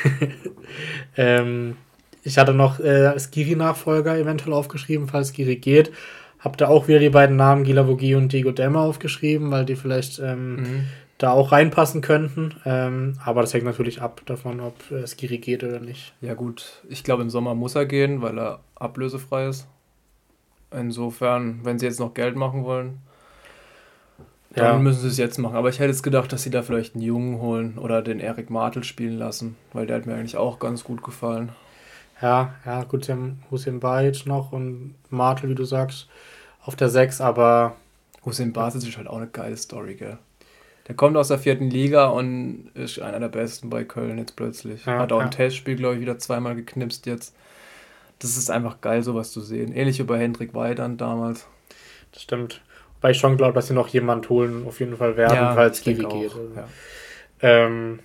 [1.16, 1.76] ähm,
[2.22, 5.92] ich hatte noch äh, Skiri-Nachfolger eventuell aufgeschrieben, falls Skiri geht.
[6.38, 9.76] Hab da auch wieder die beiden Namen Gila Vogie und Diego Demme aufgeschrieben, weil die
[9.76, 10.86] vielleicht ähm, mhm
[11.18, 12.54] da auch reinpassen könnten.
[12.64, 16.14] Ähm, aber das hängt natürlich ab davon, ob äh, Skiri geht oder nicht.
[16.20, 16.82] Ja, gut.
[16.88, 19.66] Ich glaube, im Sommer muss er gehen, weil er ablösefrei ist.
[20.70, 22.98] Insofern, wenn sie jetzt noch Geld machen wollen,
[24.50, 24.78] dann ja.
[24.78, 25.56] müssen sie es jetzt machen.
[25.56, 28.50] Aber ich hätte jetzt gedacht, dass sie da vielleicht einen Jungen holen oder den Erik
[28.50, 31.50] Martel spielen lassen, weil der hat mir eigentlich auch ganz gut gefallen.
[32.20, 36.08] Ja, ja, gut, sie haben Hussein Bajic noch und Martel, wie du sagst,
[36.62, 37.76] auf der 6, aber.
[38.24, 40.18] Hussein Basic ist halt auch eine geile Story, gell?
[40.88, 44.86] Der kommt aus der vierten Liga und ist einer der besten bei Köln jetzt plötzlich.
[44.86, 45.24] Ja, Hat auch ja.
[45.24, 47.34] ein Testspiel, glaube ich, wieder zweimal geknipst jetzt.
[48.20, 49.72] Das ist einfach geil, sowas zu sehen.
[49.72, 51.46] Ähnlich wie bei Hendrik Weidand damals.
[52.12, 52.62] Das stimmt.
[53.00, 55.82] Weil ich schon glaube, dass sie noch jemand holen, auf jeden Fall werden, ja, falls
[55.82, 56.32] Kiwi geht.
[56.32, 56.50] Also.
[56.54, 56.68] Ja.
[57.42, 57.98] Ähm,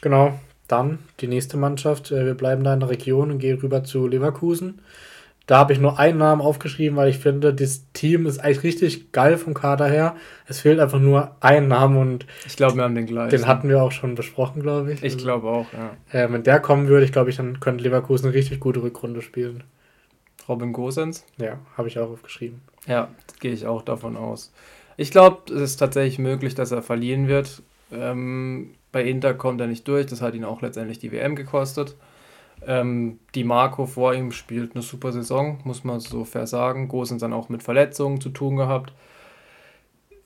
[0.00, 2.10] genau, dann die nächste Mannschaft.
[2.10, 4.80] Äh, wir bleiben da in der Region und gehen rüber zu Leverkusen.
[5.46, 9.12] Da habe ich nur einen Namen aufgeschrieben, weil ich finde, das Team ist eigentlich richtig
[9.12, 10.14] geil vom Kader her.
[10.46, 12.26] Es fehlt einfach nur ein Name und.
[12.46, 13.30] Ich glaube, wir haben den gleichen.
[13.30, 15.02] Den hatten wir auch schon besprochen, glaube ich.
[15.02, 16.20] Ich glaube auch, ja.
[16.20, 19.20] Äh, wenn der kommen würde, ich glaube, ich dann könnte Leverkusen eine richtig gute Rückrunde
[19.20, 19.64] spielen.
[20.48, 21.24] Robin Gosens?
[21.38, 22.62] Ja, habe ich auch aufgeschrieben.
[22.86, 23.08] Ja,
[23.40, 24.52] gehe ich auch davon aus.
[24.96, 27.62] Ich glaube, es ist tatsächlich möglich, dass er verlieren wird.
[27.92, 31.96] Ähm, bei Inter kommt er nicht durch, das hat ihn auch letztendlich die WM gekostet.
[32.66, 36.88] Ähm, die Marco vor ihm spielt eine super Saison, muss man so fair sagen.
[36.88, 38.92] Gosens dann auch mit Verletzungen zu tun gehabt.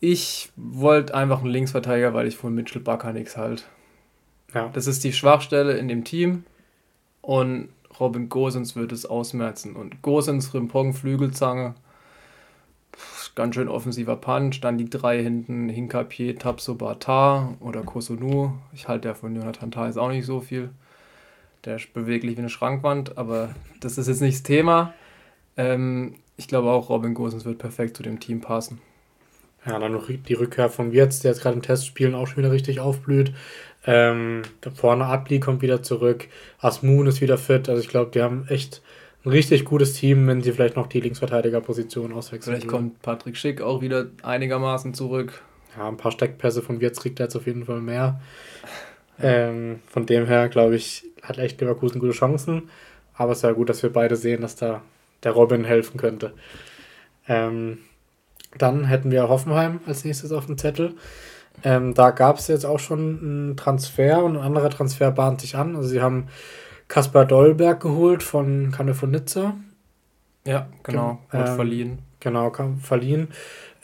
[0.01, 3.66] Ich wollte einfach einen Linksverteidiger, weil ich von Mitchell Bakker nichts halt.
[4.55, 4.68] Ja.
[4.72, 6.44] Das ist die Schwachstelle in dem Team
[7.22, 7.68] und
[7.99, 9.75] Robin Gosens wird es ausmerzen.
[9.75, 11.75] Und Gosens, Rimpong, Flügelzange,
[13.35, 14.61] ganz schön offensiver Punch.
[14.61, 18.53] Dann die drei hinten, Hinkapier, Tapso, Batar oder Kosunu.
[18.72, 20.70] Ich halte ja von Jonathan Thais auch nicht so viel.
[21.66, 23.50] Der ist beweglich wie eine Schrankwand, aber
[23.81, 24.94] das ist jetzt nicht das Thema.
[25.57, 28.81] Ähm, ich glaube auch, Robin Gosens wird perfekt zu dem Team passen.
[29.66, 32.52] Ja, dann noch die Rückkehr von Wirtz, der jetzt gerade im Testspielen auch schon wieder
[32.52, 33.33] richtig aufblüht.
[33.85, 36.29] Ähm, da vorne Abli kommt wieder zurück.
[36.61, 37.68] Asmun ist wieder fit.
[37.68, 38.81] Also ich glaube, die haben echt
[39.24, 42.57] ein richtig gutes Team, wenn sie vielleicht noch die Linksverteidigerposition auswechseln.
[42.57, 45.42] Vielleicht kommt Patrick Schick auch wieder einigermaßen zurück.
[45.76, 48.20] Ja, ein paar Steckpässe von Wirtz kriegt er jetzt auf jeden Fall mehr.
[49.20, 52.71] Ähm, von dem her, glaube ich, hat echt Leverkusen gute Chancen.
[53.15, 54.83] Aber es ist ja gut, dass wir beide sehen, dass da
[55.23, 56.33] der Robin helfen könnte.
[57.29, 57.79] Ähm,
[58.57, 60.95] dann hätten wir Hoffenheim als nächstes auf dem Zettel.
[61.65, 65.57] Ähm, da gab es jetzt auch schon einen Transfer und ein anderer Transfer bahnt sich
[65.57, 65.77] an.
[65.77, 66.29] Also sie haben
[66.89, 69.55] Kaspar Dollberg geholt von Kanne von Nizza.
[70.47, 71.99] Ja, genau, wird ähm, verliehen.
[72.21, 73.29] Genau, verliehen.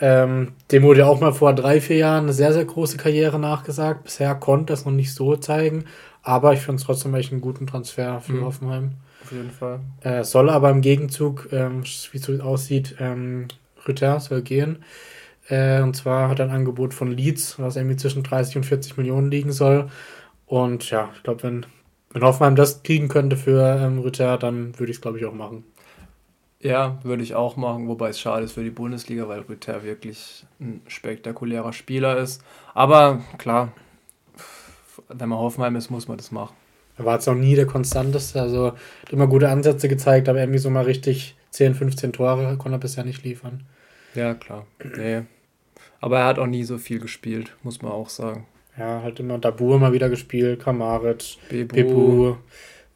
[0.00, 3.38] Ähm, dem wurde ja auch mal vor drei, vier Jahren eine sehr, sehr große Karriere
[3.38, 4.04] nachgesagt.
[4.04, 5.84] Bisher konnte das noch nicht so zeigen,
[6.22, 8.44] aber ich finde es trotzdem echt einen guten Transfer für mhm.
[8.44, 8.90] Hoffenheim.
[9.22, 9.80] auf jeden Fall.
[10.00, 13.48] Äh, soll aber im Gegenzug, ähm, wie es so aussieht, ähm,
[13.86, 14.84] Rütter soll gehen.
[15.48, 18.96] Äh, und zwar hat er ein Angebot von Leeds, was irgendwie zwischen 30 und 40
[18.96, 19.88] Millionen liegen soll.
[20.46, 21.66] Und ja, ich glaube, wenn,
[22.10, 25.34] wenn Hoffenheim das kriegen könnte für ähm, Rütter, dann würde ich es, glaube ich, auch
[25.34, 25.64] machen.
[26.60, 30.46] Ja, würde ich auch machen, wobei es schade ist für die Bundesliga, weil Rütter wirklich
[30.60, 32.44] ein spektakulärer Spieler ist.
[32.72, 33.72] Aber klar,
[35.08, 36.54] wenn man Hoffenheim ist, muss man das machen.
[36.98, 40.58] Er war jetzt noch nie der konstanteste, also hat immer gute Ansätze gezeigt, aber irgendwie
[40.58, 43.64] so mal richtig 10, 15 Tore konnte er bisher nicht liefern.
[44.14, 44.66] Ja, klar.
[44.96, 45.22] Nee.
[46.00, 48.46] Aber er hat auch nie so viel gespielt, muss man auch sagen.
[48.76, 51.74] Ja, halt immer Dabur mal wieder gespielt, Kramaric, Bebu.
[51.74, 52.26] Bebu.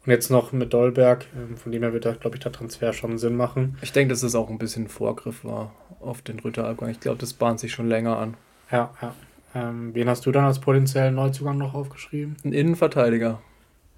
[0.07, 2.93] Und jetzt noch mit Dolberg, ähm, von dem her wird da, glaube ich, der Transfer
[2.93, 3.77] schon Sinn machen.
[3.81, 6.89] Ich denke, dass es auch ein bisschen Vorgriff war auf den Rütterabgang.
[6.89, 8.35] Ich glaube, das bahnt sich schon länger an.
[8.71, 9.13] Ja, ja.
[9.57, 12.35] Ähm, wen hast du dann als potenziellen Neuzugang noch aufgeschrieben?
[12.43, 13.41] Ein Innenverteidiger.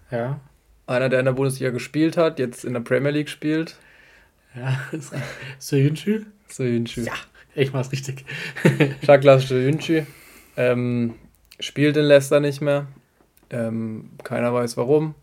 [0.10, 0.40] Ja.
[0.88, 3.76] Einer, der in der Bundesliga gespielt hat, jetzt in der Premier League spielt.
[4.56, 4.80] Ja,
[5.60, 6.26] Soyuncu?
[6.48, 7.02] Soyuncu.
[7.02, 7.14] Ja,
[7.56, 8.26] ich mach's richtig.
[9.06, 10.06] Shaklas Soyuncu.
[10.56, 11.16] Ähm,
[11.60, 12.88] spielt in Leicester nicht mehr.
[13.50, 15.16] Ähm, keiner weiß warum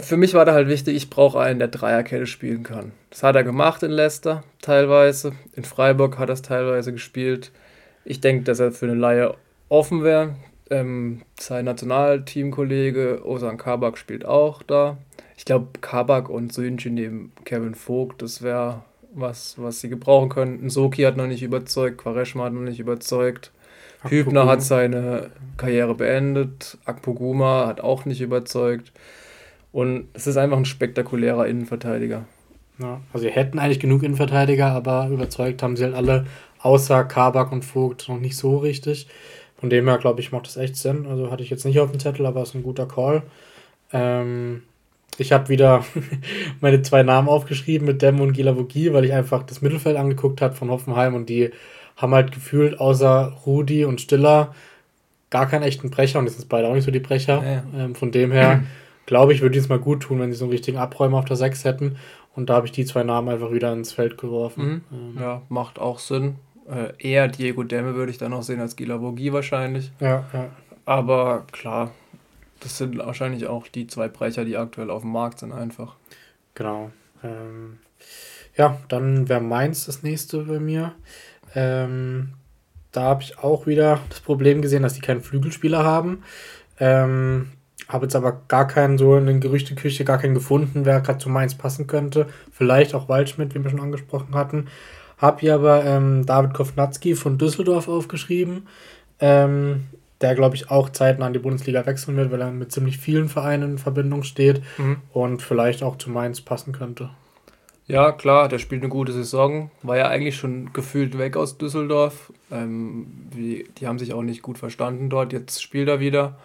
[0.00, 2.92] für mich war da halt wichtig, ich brauche einen, der Dreierkette spielen kann.
[3.10, 5.32] Das hat er gemacht in Leicester teilweise.
[5.54, 7.50] In Freiburg hat er es teilweise gespielt.
[8.04, 9.34] Ich denke, dass er für eine Laie
[9.68, 10.36] offen wäre.
[10.70, 14.98] Ähm, sein Nationalteamkollege Osan Kabak spielt auch da.
[15.36, 20.70] Ich glaube, Kabak und Sönchi neben Kevin Vogt, das wäre was, was sie gebrauchen könnten.
[20.70, 23.52] Soki hat noch nicht überzeugt, Quareshma hat noch nicht überzeugt.
[24.08, 26.76] Hübner hat seine Karriere beendet.
[26.84, 28.92] Akpoguma hat auch nicht überzeugt.
[29.72, 32.24] Und es ist einfach ein spektakulärer Innenverteidiger.
[32.78, 36.26] Ja, also sie hätten eigentlich genug Innenverteidiger, aber überzeugt haben sie halt alle,
[36.64, 39.06] außer Kabak und Vogt, noch nicht so richtig.
[39.58, 41.06] Von dem her, glaube ich, macht das echt Sinn.
[41.06, 43.22] Also hatte ich jetzt nicht auf dem Zettel, aber es ist ein guter Call.
[43.92, 44.62] Ähm,
[45.18, 45.84] ich habe wieder
[46.60, 50.54] meine zwei Namen aufgeschrieben mit Dem und Gilavogi, weil ich einfach das Mittelfeld angeguckt habe
[50.54, 51.50] von Hoffenheim und die
[51.96, 54.54] haben halt gefühlt außer Rudi und Stiller
[55.30, 57.42] gar keinen echten Brecher und das sind beide auch nicht so die Brecher.
[57.44, 57.84] Ja.
[57.84, 58.64] Ähm, von dem her
[59.06, 61.36] glaube ich, würde es mal gut tun, wenn sie so einen richtigen Abräumer auf der
[61.36, 61.96] 6 hätten.
[62.34, 64.82] Und da habe ich die zwei Namen einfach wieder ins Feld geworfen.
[64.90, 65.16] Mhm.
[65.16, 65.18] Ähm.
[65.20, 66.36] Ja, macht auch Sinn.
[66.68, 69.92] Äh, eher Diego Demme würde ich dann noch sehen als Gila Vogie wahrscheinlich.
[70.00, 70.48] Ja, ja.
[70.86, 71.92] Aber klar,
[72.60, 75.96] das sind wahrscheinlich auch die zwei Brecher, die aktuell auf dem Markt sind, einfach.
[76.54, 76.90] Genau.
[77.22, 77.78] Ähm,
[78.56, 80.94] ja, dann wäre Mainz das nächste bei mir.
[81.54, 82.34] Ähm,
[82.92, 86.22] da habe ich auch wieder das Problem gesehen, dass die keinen Flügelspieler haben.
[86.78, 87.50] Ähm,
[87.88, 91.28] habe jetzt aber gar keinen so in den Gerüchteküche, gar keinen gefunden, wer gerade zu
[91.28, 92.28] Mainz passen könnte.
[92.52, 94.68] Vielleicht auch Waldschmidt, wie wir schon angesprochen hatten.
[95.18, 98.66] Habe hier aber ähm, David Kovnatski von Düsseldorf aufgeschrieben,
[99.20, 99.84] ähm,
[100.20, 103.28] der, glaube ich, auch zeitnah in die Bundesliga wechseln wird, weil er mit ziemlich vielen
[103.28, 104.98] Vereinen in Verbindung steht mhm.
[105.12, 107.10] und vielleicht auch zu Mainz passen könnte.
[107.86, 109.70] Ja, klar, der spielt eine gute Saison.
[109.82, 112.32] War ja eigentlich schon gefühlt weg aus Düsseldorf.
[112.50, 115.34] Ähm, die, die haben sich auch nicht gut verstanden dort.
[115.34, 116.36] Jetzt spielt er wieder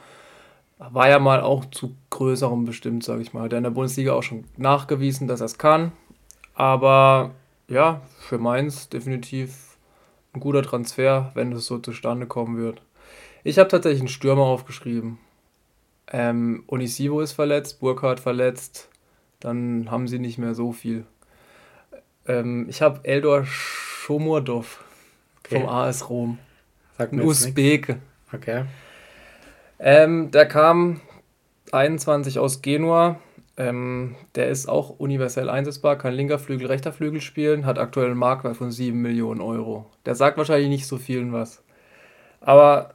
[0.79, 3.43] war ja mal auch zu größerem bestimmt, sage ich mal.
[3.43, 5.91] Hat er in der Bundesliga auch schon nachgewiesen, dass er es kann.
[6.55, 7.31] Aber
[7.69, 9.77] ja, für Mainz definitiv
[10.33, 12.81] ein guter Transfer, wenn es so zustande kommen wird.
[13.43, 15.17] Ich habe tatsächlich einen Stürmer aufgeschrieben.
[16.11, 18.89] Ähm, Onisivo ist verletzt, Burkhardt verletzt.
[19.39, 21.05] Dann haben sie nicht mehr so viel.
[22.27, 24.83] Ähm, ich habe Eldor Schomurdov
[25.39, 25.59] okay.
[25.59, 26.39] vom AS Rom.
[26.97, 27.99] Sagt ein Usbeke.
[28.33, 28.65] Okay.
[29.79, 30.99] Ähm, der kam
[31.71, 33.19] 21 aus Genua.
[33.59, 38.17] Ähm, der ist auch universell einsetzbar, kann linker Flügel, rechter Flügel spielen, hat aktuell einen
[38.17, 39.85] Marktwert von 7 Millionen Euro.
[40.05, 41.61] Der sagt wahrscheinlich nicht so vielen was.
[42.39, 42.93] Aber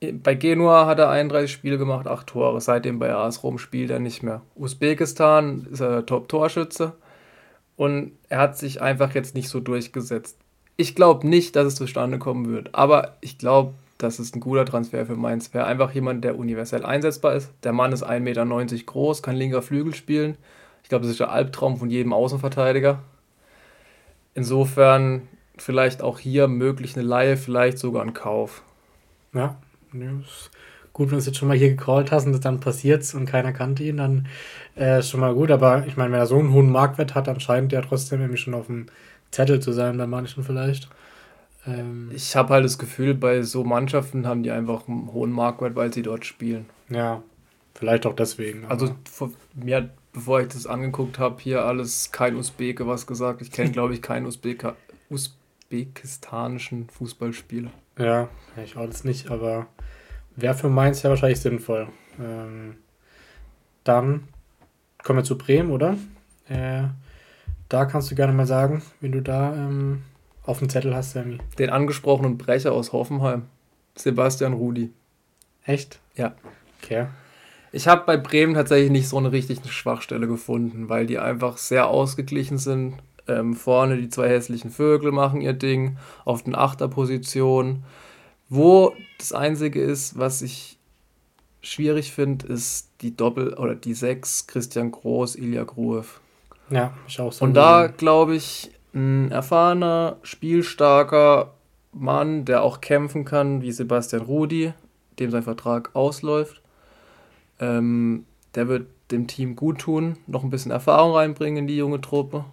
[0.00, 2.60] bei Genua hat er 31 Spiele gemacht, 8 Tore.
[2.60, 4.42] Seitdem bei AS Rom spielt er nicht mehr.
[4.54, 6.92] Usbekistan ist er Top-Torschütze
[7.76, 10.38] und er hat sich einfach jetzt nicht so durchgesetzt.
[10.76, 14.64] Ich glaube nicht, dass es zustande kommen wird, aber ich glaube, das ist ein guter
[14.64, 15.52] Transfer für Mainz.
[15.52, 17.52] Wäre einfach jemand, der universell einsetzbar ist.
[17.64, 20.36] Der Mann ist 1,90 Meter groß, kann linker Flügel spielen.
[20.82, 23.00] Ich glaube, das ist der Albtraum von jedem Außenverteidiger.
[24.34, 28.62] Insofern vielleicht auch hier möglich eine Laie, vielleicht sogar ein Kauf.
[29.34, 29.56] Ja,
[30.92, 33.26] gut, wenn du es jetzt schon mal hier gecallt hast und dann passiert es und
[33.26, 34.26] keiner kannte ihn, dann
[34.76, 35.50] äh, schon mal gut.
[35.50, 38.38] Aber ich meine, wenn er so einen hohen Marktwert hat, dann scheint er trotzdem irgendwie
[38.38, 38.86] schon auf dem
[39.30, 40.88] Zettel zu sein bei manchen vielleicht.
[41.68, 45.76] Ähm, ich habe halt das Gefühl, bei so Mannschaften haben die einfach einen hohen Marktwert,
[45.76, 46.66] weil sie dort spielen.
[46.88, 47.22] Ja,
[47.74, 48.64] vielleicht auch deswegen.
[48.66, 53.42] Also vor, mir hat, bevor ich das angeguckt habe, hier alles kein Usbeke was gesagt.
[53.42, 54.76] Ich kenne, glaube ich, keinen Usbeka,
[55.10, 57.70] usbekistanischen Fußballspieler.
[57.98, 58.28] Ja,
[58.62, 59.66] ich auch das nicht, aber
[60.36, 61.88] wäre für Mainz ja wahrscheinlich sinnvoll.
[62.18, 62.76] Ähm,
[63.84, 64.28] dann
[65.02, 65.96] kommen wir zu Bremen, oder?
[66.48, 66.84] Äh,
[67.68, 70.02] da kannst du gerne mal sagen, wenn du da ähm,
[70.48, 71.38] auf dem Zettel hast, Sammy.
[71.58, 73.42] Den angesprochenen Brecher aus Hoffenheim.
[73.94, 74.90] Sebastian Rudi.
[75.64, 76.00] Echt?
[76.16, 76.34] Ja.
[76.82, 77.06] Okay.
[77.70, 81.88] Ich habe bei Bremen tatsächlich nicht so eine richtige Schwachstelle gefunden, weil die einfach sehr
[81.88, 82.94] ausgeglichen sind.
[83.26, 87.84] Ähm, vorne die zwei hässlichen Vögel machen ihr Ding, auf den Achterpositionen.
[88.48, 90.78] Wo das Einzige ist, was ich
[91.60, 96.20] schwierig finde, ist die Doppel- oder die Sechs Christian Groß, Ilya Gruev.
[96.70, 97.44] Ja, ich auch so.
[97.44, 101.54] Und da glaube ich, ein erfahrener, spielstarker
[101.92, 104.72] Mann, der auch kämpfen kann, wie Sebastian Rudi,
[105.18, 106.62] dem sein Vertrag ausläuft,
[107.60, 108.24] ähm,
[108.54, 112.44] der wird dem Team gut tun, noch ein bisschen Erfahrung reinbringen in die junge Truppe.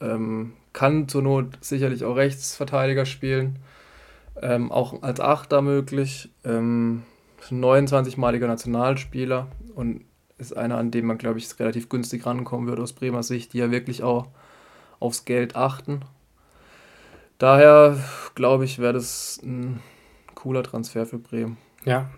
[0.00, 3.58] Ähm, kann zur Not sicherlich auch Rechtsverteidiger spielen,
[4.40, 6.30] ähm, auch als Achter möglich.
[6.44, 7.02] Ähm,
[7.40, 10.04] ist ein 29-maliger Nationalspieler und
[10.38, 13.58] ist einer, an dem man, glaube ich, relativ günstig rankommen wird aus Bremer Sicht, die
[13.58, 14.28] ja wirklich auch
[15.00, 16.00] aufs Geld achten.
[17.38, 17.96] Daher
[18.34, 19.80] glaube ich, wäre das ein
[20.34, 21.56] cooler Transfer für Bremen.
[21.84, 22.10] Ja,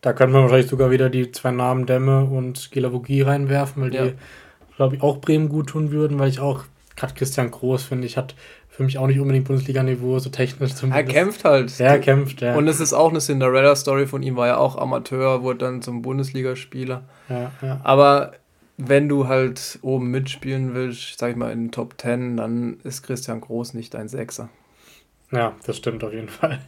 [0.00, 4.04] da könnte man wahrscheinlich sogar wieder die zwei Namen Dämme und Gilavogie reinwerfen, weil Ja.
[4.08, 4.12] die,
[4.76, 6.64] glaube ich, auch Bremen gut tun würden, weil ich auch,
[6.96, 8.34] gerade Christian Groß, finde ich, hat
[8.68, 11.08] für mich auch nicht unbedingt Bundesliga-Niveau, so technisch Er zumindest.
[11.08, 11.78] kämpft halt.
[11.78, 12.54] Ja, er kämpft, ja.
[12.56, 16.02] Und es ist auch eine Cinderella-Story von ihm, war ja auch Amateur, wurde dann zum
[16.02, 17.02] Bundesligaspieler.
[17.28, 17.80] ja, ja.
[17.82, 18.32] Aber
[18.82, 23.02] wenn du halt oben mitspielen willst, sag ich mal in den Top 10, dann ist
[23.02, 24.48] Christian Groß nicht ein Sechser.
[25.30, 26.58] Ja, das stimmt auf jeden Fall.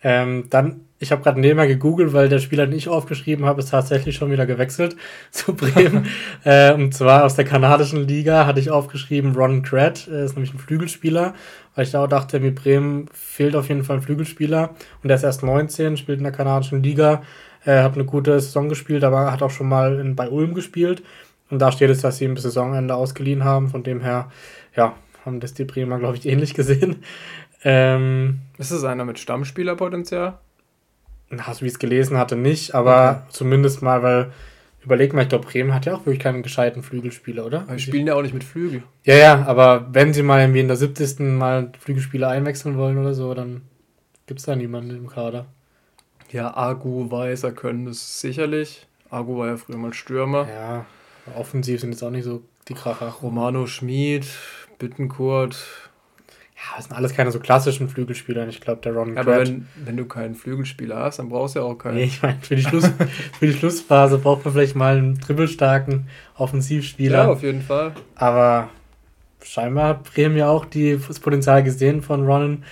[0.00, 3.70] Ähm, dann, ich habe gerade nebenher gegoogelt, weil der Spieler, den ich aufgeschrieben habe, ist
[3.70, 4.96] tatsächlich schon wieder gewechselt
[5.32, 6.06] zu Bremen.
[6.44, 10.54] äh, und zwar aus der kanadischen Liga hatte ich aufgeschrieben Ron Grad, äh, ist nämlich
[10.54, 11.34] ein Flügelspieler,
[11.74, 14.70] weil ich da auch dachte, mit Bremen fehlt auf jeden Fall ein Flügelspieler.
[15.02, 17.22] Und der ist erst 19, spielt in der kanadischen Liga,
[17.64, 21.02] äh, hat eine gute Saison gespielt, aber hat auch schon mal in, bei Ulm gespielt.
[21.50, 23.68] Und da steht es, dass sie ihn bis Saisonende ausgeliehen haben.
[23.68, 24.30] Von dem her,
[24.76, 27.02] ja, haben das die Bremer, glaube ich, ähnlich gesehen.
[27.64, 30.38] Ähm, Ist es einer mit Stammspielerpotenzial?
[31.30, 33.32] na, so wie ich es gelesen hatte, nicht, aber Okay.
[33.32, 34.32] zumindest mal, weil,
[34.82, 37.62] überleg mal, ich glaube, Bremen hat ja auch wirklich keinen gescheiten Flügelspieler, oder?
[37.62, 38.82] Aber wir spielen ja auch nicht mit Flügel.
[39.04, 41.20] Ja, ja, aber wenn sie mal irgendwie in der 70.
[41.36, 43.62] mal Flügelspieler einwechseln wollen oder so, dann
[44.26, 45.46] gibt es da niemanden im Kader.
[46.30, 48.86] Ja, Agu, Weißer können das sicherlich.
[49.10, 50.46] Agu war ja früher mal Stürmer.
[50.48, 50.86] Ja,
[51.36, 53.06] offensiv sind jetzt auch nicht so die Kracher.
[53.22, 54.26] Romano Schmid,
[54.78, 55.56] Bittenkurt.
[56.56, 58.48] Ja, das sind alles keine so klassischen Flügelspieler.
[58.48, 61.60] Ich glaube, der Ron Aber Grad- wenn, wenn du keinen Flügelspieler hast, dann brauchst du
[61.60, 61.94] ja auch keinen.
[61.94, 62.84] Nee, ich meine, für, die Schluss,
[63.38, 67.18] für die Schlussphase braucht man vielleicht mal einen dribbelstarken Offensivspieler.
[67.18, 67.92] Ja, auf jeden Fall.
[68.16, 68.68] Aber
[69.42, 72.64] scheinbar hat Bremen ja auch die, das Potenzial gesehen von Ronan.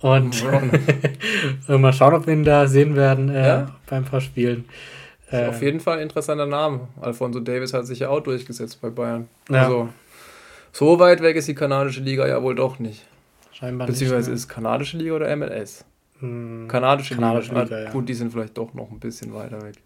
[0.00, 0.44] Und
[1.68, 3.66] mal schauen, ob wir ihn da sehen werden äh, Ja.
[3.86, 4.64] beim paar Spielen.
[5.30, 6.88] Äh, Auf jeden Fall ein interessanter Name.
[7.00, 9.28] Alfonso Davis hat sich ja auch durchgesetzt bei Bayern.
[9.48, 9.62] Ja.
[9.64, 9.88] Also,
[10.72, 13.06] so weit weg ist die kanadische Liga ja wohl doch nicht.
[13.52, 14.38] scheinbar Beziehungsweise nicht.
[14.40, 15.84] ist kanadische Liga oder MLS?
[16.20, 16.28] ne?
[16.28, 17.62] Hm, Kanadische, Kanadische Liga.
[17.62, 17.90] Liga, Ah, ja.
[17.90, 19.76] Gut, die sind vielleicht doch noch ein bisschen weiter weg.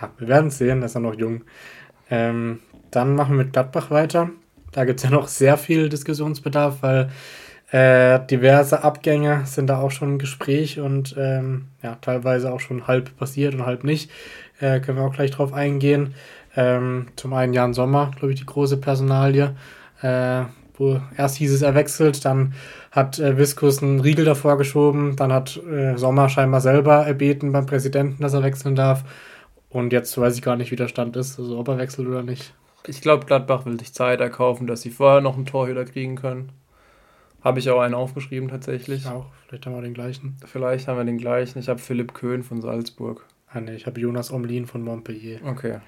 [0.00, 1.42] ja, wir werden es sehen, er ist ja noch jung.
[2.10, 4.30] Ähm, dann machen wir mit Gladbach weiter.
[4.72, 7.10] Da gibt es ja noch sehr viel Diskussionsbedarf, weil
[7.70, 12.86] äh, diverse Abgänge sind da auch schon im Gespräch und ähm, ja, teilweise auch schon
[12.86, 14.10] halb passiert und halb nicht.
[14.60, 16.14] Äh, können wir auch gleich drauf eingehen.
[16.56, 19.54] Ähm, zum einen Jan Sommer, glaube ich, die große Personalie.
[20.02, 20.44] Äh,
[20.78, 22.54] wo erst hieß es, er wechselt, dann
[22.90, 27.66] hat äh, Viskus einen Riegel davor geschoben, dann hat äh, Sommer scheinbar selber erbeten beim
[27.66, 29.04] Präsidenten, dass er wechseln darf.
[29.70, 32.22] Und jetzt weiß ich gar nicht, wie der Stand ist, also ob er wechselt oder
[32.22, 32.54] nicht.
[32.86, 36.52] Ich glaube, Gladbach will sich Zeit erkaufen, dass sie vorher noch einen Torhüter kriegen können.
[37.42, 39.06] Habe ich auch einen aufgeschrieben tatsächlich.
[39.06, 40.36] Auch, vielleicht haben wir den gleichen.
[40.44, 41.58] Vielleicht haben wir den gleichen.
[41.58, 43.24] Ich habe Philipp Köhn von Salzburg.
[43.48, 45.40] Ah ne, ich habe Jonas Omlin von Montpellier.
[45.44, 45.78] Okay.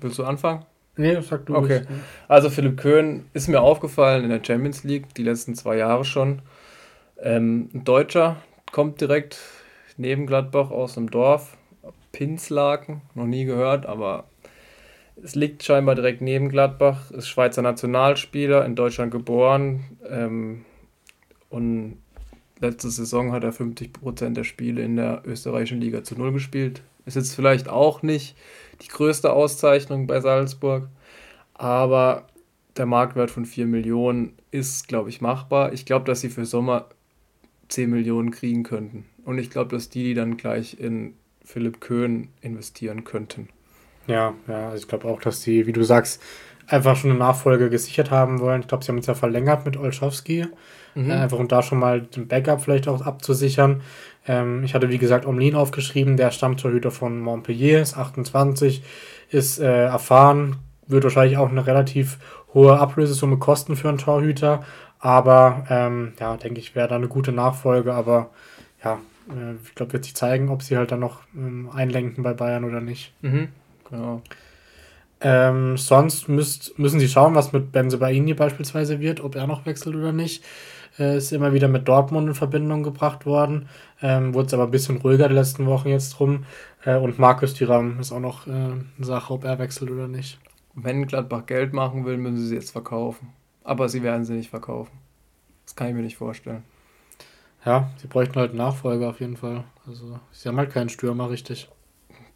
[0.00, 0.64] Willst du anfangen?
[0.96, 1.56] Nee, sag du.
[1.56, 1.78] Okay.
[1.78, 1.86] ruhig.
[2.28, 6.42] Also Philipp Köhn ist mir aufgefallen in der Champions League, die letzten zwei Jahre schon.
[7.20, 8.36] Ähm, ein Deutscher
[8.72, 9.38] kommt direkt
[9.96, 11.56] neben Gladbach aus einem Dorf,
[12.12, 14.24] Pinslaken, noch nie gehört, aber
[15.22, 20.64] es liegt scheinbar direkt neben Gladbach, ist Schweizer Nationalspieler, in Deutschland geboren ähm,
[21.50, 21.98] und
[22.64, 26.82] letzte Saison hat er 50% der Spiele in der österreichischen Liga zu Null gespielt.
[27.06, 28.36] Ist jetzt vielleicht auch nicht
[28.82, 30.88] die größte Auszeichnung bei Salzburg,
[31.54, 32.26] aber
[32.76, 35.72] der Marktwert von 4 Millionen ist, glaube ich, machbar.
[35.72, 36.86] Ich glaube, dass sie für Sommer
[37.68, 39.04] 10 Millionen kriegen könnten.
[39.24, 43.48] Und ich glaube, dass die, die dann gleich in Philipp Köhn investieren könnten.
[44.06, 46.20] Ja, ja, also ich glaube auch, dass die, wie du sagst,
[46.66, 48.62] einfach schon eine Nachfolge gesichert haben wollen.
[48.62, 50.46] Ich glaube, sie haben jetzt ja verlängert mit Olschowski.
[50.94, 51.10] Mhm.
[51.10, 53.82] Äh, einfach um da schon mal den Backup vielleicht auch abzusichern.
[54.26, 58.82] Ähm, ich hatte, wie gesagt, Omlin aufgeschrieben, der Stammtorhüter von Montpellier, ist 28,
[59.30, 60.56] ist äh, erfahren,
[60.86, 62.18] wird wahrscheinlich auch eine relativ
[62.54, 64.64] hohe Ablösesumme kosten für einen Torhüter.
[65.00, 67.92] Aber ähm, ja, denke ich, wäre da eine gute Nachfolge.
[67.92, 68.30] Aber
[68.82, 72.32] ja, äh, ich glaube, wird sich zeigen, ob sie halt dann noch ähm, einlenken bei
[72.32, 73.12] Bayern oder nicht.
[73.20, 73.48] Mhm,
[73.90, 74.22] genau.
[75.24, 79.96] Ähm, sonst müsst, müssen sie schauen, was mit Benzebaini beispielsweise wird, ob er noch wechselt
[79.96, 80.44] oder nicht.
[80.98, 83.68] Äh, ist immer wieder mit Dortmund in Verbindung gebracht worden.
[84.02, 86.44] Ähm, Wurde es aber ein bisschen ruhiger die letzten Wochen jetzt drum.
[86.84, 90.38] Äh, und Markus Thuram ist auch noch äh, eine Sache, ob er wechselt oder nicht.
[90.74, 93.32] Wenn Gladbach Geld machen will, müssen sie sie jetzt verkaufen.
[93.62, 94.92] Aber sie werden sie nicht verkaufen.
[95.64, 96.64] Das kann ich mir nicht vorstellen.
[97.64, 99.64] Ja, sie bräuchten halt einen Nachfolger auf jeden Fall.
[99.86, 101.70] Also, sie haben halt keinen Stürmer richtig.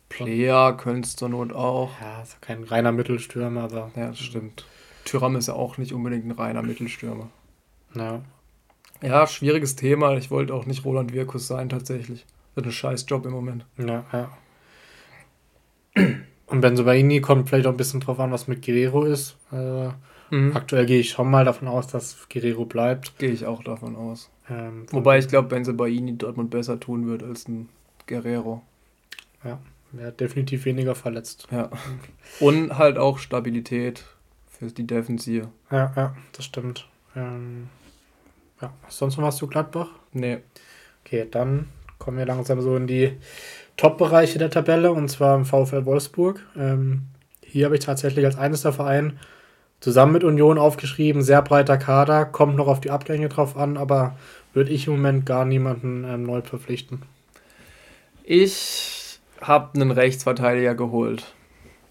[0.09, 1.91] Player könntest zur Not auch.
[2.01, 3.91] Ja, ist kein reiner Mittelstürmer, aber.
[3.95, 4.65] Ja, das stimmt.
[5.05, 7.29] Tyram ist ja auch nicht unbedingt ein reiner Mittelstürmer.
[7.95, 8.23] Ja.
[9.03, 10.17] Ja, schwieriges Thema.
[10.17, 12.27] Ich wollte auch nicht Roland Wirkus sein, tatsächlich.
[12.55, 13.65] Wird ein scheiß Job im Moment.
[13.79, 14.31] Ja, ja.
[16.47, 19.37] Und Benzobaini kommt vielleicht auch ein bisschen drauf an, was mit Guerrero ist.
[19.53, 19.91] Äh,
[20.31, 20.57] mhm.
[20.57, 23.19] Aktuell gehe ich schon mal davon aus, dass Guerrero bleibt.
[23.19, 24.31] Gehe ich auch davon aus.
[24.51, 27.69] Ähm, Wobei ich glaube, Benzobaini Dortmund besser tun wird als ein
[28.07, 28.63] Guerrero.
[29.45, 29.59] Ja,
[29.97, 31.47] er hat definitiv weniger verletzt.
[31.51, 31.71] Ja.
[32.41, 34.05] Und halt auch Stabilität
[34.47, 35.49] für die Defensive.
[35.71, 36.87] Ja, ja, das stimmt.
[37.17, 37.69] Ähm,
[38.61, 39.89] ja, sonst noch was zu Gladbach?
[40.13, 40.39] Nee.
[41.05, 41.69] Okay, dann
[41.99, 43.17] kommen wir langsam so in die
[43.77, 46.45] Top-Bereiche der Tabelle und zwar im VfL Wolfsburg.
[46.57, 47.03] Ähm,
[47.43, 49.15] hier habe ich tatsächlich als eines der Vereine
[49.81, 54.17] zusammen mit Union aufgeschrieben, sehr breiter Kader, kommt noch auf die Abgänge drauf an, aber
[54.53, 57.03] würde ich im Moment gar niemanden ähm, neu verpflichten.
[58.25, 58.98] Ich
[59.41, 61.35] habe einen Rechtsverteidiger geholt.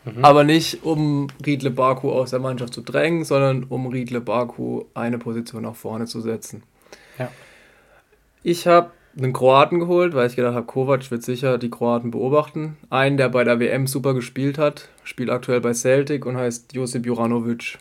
[0.05, 0.23] Mhm.
[0.23, 5.17] Aber nicht, um Riedle Baku aus der Mannschaft zu drängen, sondern um Riedle Baku eine
[5.17, 6.63] Position nach vorne zu setzen.
[7.19, 7.29] Ja.
[8.43, 12.77] Ich habe einen Kroaten geholt, weil ich gedacht habe, Kovac wird sicher die Kroaten beobachten.
[12.89, 17.05] Einen, der bei der WM super gespielt hat, spielt aktuell bei Celtic und heißt Josip
[17.05, 17.79] Juranovic.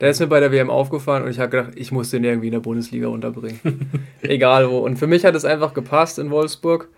[0.00, 2.48] Der ist mir bei der WM aufgefallen und ich habe gedacht, ich muss den irgendwie
[2.48, 3.90] in der Bundesliga unterbringen.
[4.22, 4.78] Egal wo.
[4.80, 6.88] Und für mich hat es einfach gepasst in Wolfsburg.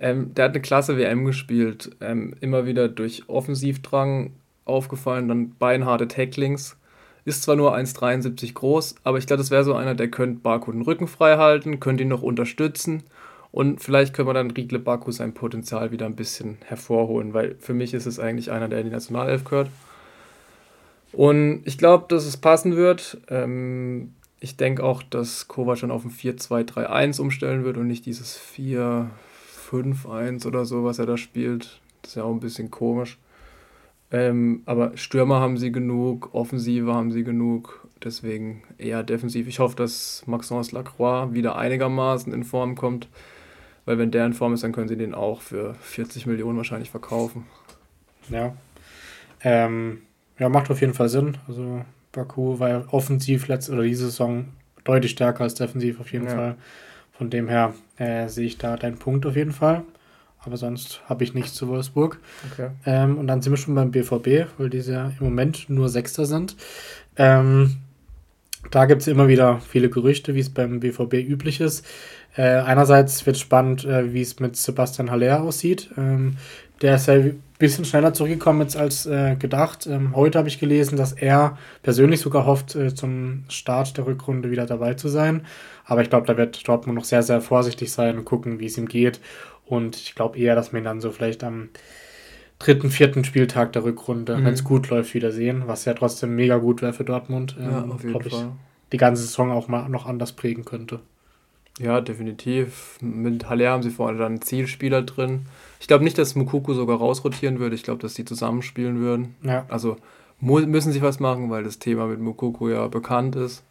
[0.00, 1.90] Ähm, der hat eine klasse WM gespielt.
[2.00, 4.32] Ähm, immer wieder durch Offensivdrang
[4.64, 6.76] aufgefallen, dann beinharte Tacklings.
[7.24, 10.72] Ist zwar nur 1,73 groß, aber ich glaube, das wäre so einer, der könnte Baku
[10.72, 13.02] den Rücken frei halten, könnte ihn noch unterstützen
[13.52, 17.74] und vielleicht können wir dann Riedle Baku sein Potenzial wieder ein bisschen hervorholen, weil für
[17.74, 19.70] mich ist es eigentlich einer, der in die Nationalelf gehört.
[21.12, 23.18] Und ich glaube, dass es passen wird.
[23.28, 28.36] Ähm, ich denke auch, dass Kovac schon auf ein 4-2-3-1 umstellen wird und nicht dieses
[28.36, 29.10] 4
[29.70, 31.80] 5-1 oder so, was er da spielt.
[32.02, 33.18] Das ist ja auch ein bisschen komisch.
[34.12, 39.46] Ähm, aber Stürmer haben sie genug, Offensive haben sie genug, deswegen eher defensiv.
[39.46, 43.08] Ich hoffe, dass Maxence Lacroix wieder einigermaßen in Form kommt,
[43.84, 46.90] weil wenn der in Form ist, dann können sie den auch für 40 Millionen wahrscheinlich
[46.90, 47.46] verkaufen.
[48.30, 48.54] Ja.
[49.42, 50.02] Ähm,
[50.38, 51.38] ja, macht auf jeden Fall Sinn.
[51.46, 54.46] Also Baku war ja offensiv letzte oder diese Saison
[54.84, 56.34] deutlich stärker als defensiv auf jeden ja.
[56.34, 56.56] Fall.
[57.20, 59.82] Von dem her äh, sehe ich da deinen Punkt auf jeden Fall.
[60.38, 62.18] Aber sonst habe ich nichts zu Wolfsburg.
[62.50, 62.70] Okay.
[62.86, 66.24] Ähm, und dann sind wir schon beim BVB, weil diese ja im Moment nur Sechster
[66.24, 66.56] sind.
[67.16, 67.76] Ähm,
[68.70, 71.84] da gibt es immer wieder viele Gerüchte, wie es beim BVB üblich ist.
[72.36, 75.90] Äh, einerseits wird spannend, äh, wie es mit Sebastian Haller aussieht.
[75.98, 76.38] Ähm,
[76.80, 77.18] der ist ja
[77.60, 79.86] bisschen schneller zurückgekommen jetzt als äh, gedacht.
[79.86, 84.50] Ähm, heute habe ich gelesen, dass er persönlich sogar hofft, äh, zum Start der Rückrunde
[84.50, 85.46] wieder dabei zu sein.
[85.84, 88.78] Aber ich glaube, da wird Dortmund noch sehr, sehr vorsichtig sein und gucken, wie es
[88.78, 89.20] ihm geht.
[89.66, 91.68] Und ich glaube eher, dass wir ihn dann so vielleicht am
[92.58, 94.46] dritten, vierten Spieltag der Rückrunde, mhm.
[94.46, 95.64] wenn es gut läuft, wieder sehen.
[95.66, 97.56] Was ja trotzdem mega gut wäre für Dortmund.
[97.60, 98.52] Ja, ähm, auf jeden ich, Fall.
[98.92, 101.00] Die ganze Saison auch mal noch anders prägen könnte.
[101.80, 102.98] Ja, definitiv.
[103.00, 105.46] Mit Haller haben sie vorne dann einen Zielspieler drin.
[105.80, 107.74] Ich glaube nicht, dass Mukuku sogar rausrotieren würde.
[107.74, 109.34] Ich glaube, dass die zusammenspielen würden.
[109.42, 109.64] Ja.
[109.68, 109.96] Also
[110.40, 113.64] müssen sie was machen, weil das Thema mit Mukuku ja bekannt ist.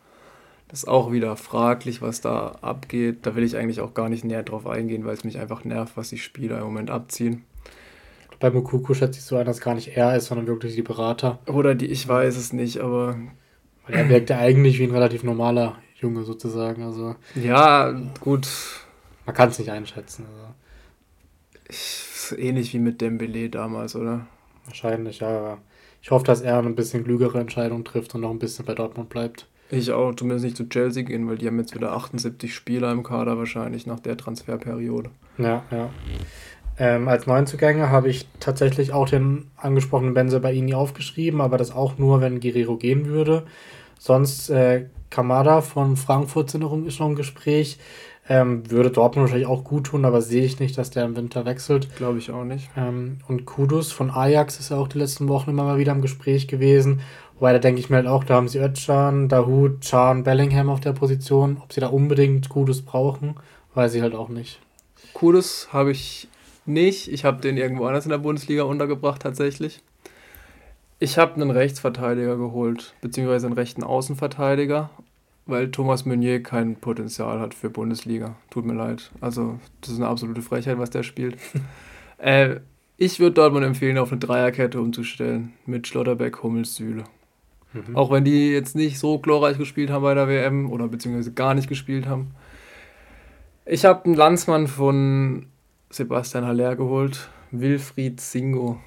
[0.69, 3.25] Das ist auch wieder fraglich, was da abgeht.
[3.25, 5.95] Da will ich eigentlich auch gar nicht näher drauf eingehen, weil es mich einfach nervt,
[5.95, 7.43] was die Spieler im Moment abziehen.
[8.39, 11.39] Bei Mukuku schätze ich so ein, dass gar nicht er ist, sondern wirklich die Berater.
[11.47, 13.17] Oder die, ich weiß es nicht, aber.
[13.85, 16.83] Weil er wirkt ja eigentlich wie ein relativ normaler Junge sozusagen.
[16.83, 17.15] Also.
[17.35, 18.47] Ja, gut.
[19.25, 20.25] Man kann es nicht einschätzen.
[20.25, 20.53] Also.
[21.69, 24.25] Ich, ähnlich wie mit Dembele damals, oder?
[24.65, 25.57] Wahrscheinlich, ja.
[26.01, 29.09] Ich hoffe, dass er ein bisschen klügere Entscheidungen trifft und noch ein bisschen bei Dortmund
[29.09, 29.47] bleibt.
[29.71, 33.03] Ich auch, zumindest nicht zu Chelsea gehen, weil die haben jetzt wieder 78 Spieler im
[33.03, 35.11] Kader wahrscheinlich nach der Transferperiode.
[35.37, 35.89] Ja, ja.
[36.79, 41.71] Ähm, als Neuzugänge habe ich tatsächlich auch den angesprochenen Benze bei Ihnen aufgeschrieben, aber das
[41.71, 43.45] auch nur, wenn Guerrero gehen würde.
[43.99, 47.77] Sonst äh, Kamada von Frankfurt sind noch, ist noch im Gespräch.
[48.31, 51.45] Ähm, würde Dortmund wahrscheinlich auch gut tun, aber sehe ich nicht, dass der im Winter
[51.45, 51.95] wechselt.
[51.95, 52.69] Glaube ich auch nicht.
[52.77, 56.03] Ähm, und Kudus von Ajax ist ja auch die letzten Wochen immer mal wieder im
[56.03, 57.01] Gespräch gewesen.
[57.39, 60.79] Wobei, da denke ich mir halt auch, da haben sie Özcan, Dahut, Chan, Bellingham auf
[60.79, 61.57] der Position.
[61.63, 63.35] Ob sie da unbedingt Kudus brauchen,
[63.73, 64.59] weiß ich halt auch nicht.
[65.13, 66.27] Kudus habe ich
[66.67, 67.11] nicht.
[67.11, 69.81] Ich habe den irgendwo anders in der Bundesliga untergebracht, tatsächlich.
[70.99, 74.89] Ich habe einen Rechtsverteidiger geholt, beziehungsweise einen rechten Außenverteidiger
[75.49, 78.35] weil Thomas Meunier kein Potenzial hat für Bundesliga.
[78.49, 79.11] Tut mir leid.
[79.19, 81.37] Also, das ist eine absolute Frechheit, was der spielt.
[82.17, 82.57] äh,
[82.97, 85.53] ich würde Dortmund empfehlen, auf eine Dreierkette umzustellen.
[85.65, 87.03] Mit Schlotterbeck, Hummels, Süle.
[87.73, 87.95] Mhm.
[87.95, 91.53] Auch wenn die jetzt nicht so glorreich gespielt haben bei der WM oder beziehungsweise gar
[91.53, 92.31] nicht gespielt haben.
[93.65, 95.47] Ich habe einen Landsmann von
[95.89, 97.29] Sebastian Haller geholt.
[97.51, 98.79] Wilfried Singo.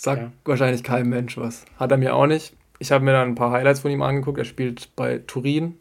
[0.00, 0.32] Sagt ja.
[0.46, 1.66] wahrscheinlich kein Mensch was.
[1.76, 2.56] Hat er mir auch nicht.
[2.78, 4.38] Ich habe mir dann ein paar Highlights von ihm angeguckt.
[4.38, 5.74] Er spielt bei Turin,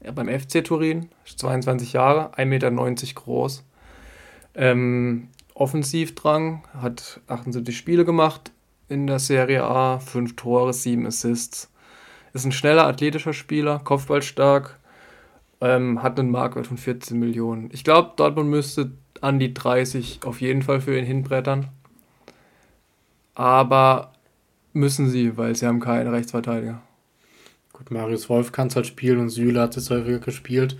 [0.00, 3.64] ja, beim FC Turin, 22 Jahre, 1,90 Meter groß.
[4.54, 8.52] Ähm, Offensivdrang, hat 78 Spiele gemacht
[8.88, 11.68] in der Serie A, 5 Tore, 7 Assists.
[12.32, 14.78] Ist ein schneller, athletischer Spieler, kopfballstark,
[15.60, 17.70] ähm, hat einen Marktwert von 14 Millionen.
[17.72, 21.70] Ich glaube, Dortmund müsste an die 30 auf jeden Fall für ihn hinbrettern.
[23.34, 24.14] Aber
[24.74, 26.82] Müssen sie, weil sie haben keinen Rechtsverteidiger.
[27.72, 30.76] Gut, Marius Wolf kann es halt spielen und Süle hat es häufiger gespielt.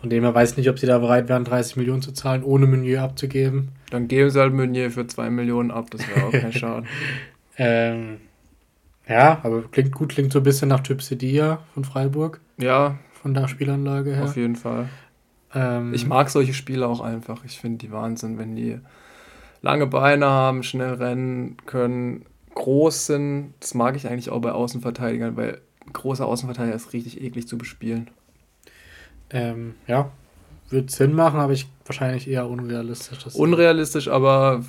[0.00, 2.44] Von dem her weiß ich nicht, ob sie da bereit wären, 30 Millionen zu zahlen,
[2.44, 3.70] ohne Meunier abzugeben.
[3.90, 6.86] Dann geben sie halt Meunier für 2 Millionen ab, das wäre auch kein Schaden.
[7.58, 8.18] ähm,
[9.08, 12.40] ja, aber klingt gut, klingt so ein bisschen nach Typ Sedia von Freiburg.
[12.56, 12.98] Ja.
[13.20, 14.24] Von der Spielanlage her.
[14.24, 14.88] Auf jeden Fall.
[15.54, 17.44] Ähm, ich mag solche Spiele auch einfach.
[17.44, 18.78] Ich finde die Wahnsinn, wenn die
[19.64, 23.54] lange Beine haben, schnell rennen können, groß sind.
[23.60, 25.60] Das mag ich eigentlich auch bei Außenverteidigern, weil
[25.92, 28.10] großer Außenverteidiger ist richtig eklig zu bespielen.
[29.30, 30.10] Ähm, ja,
[30.68, 33.34] wird Sinn machen, aber ich wahrscheinlich eher unrealistisch.
[33.34, 34.62] Unrealistisch, aber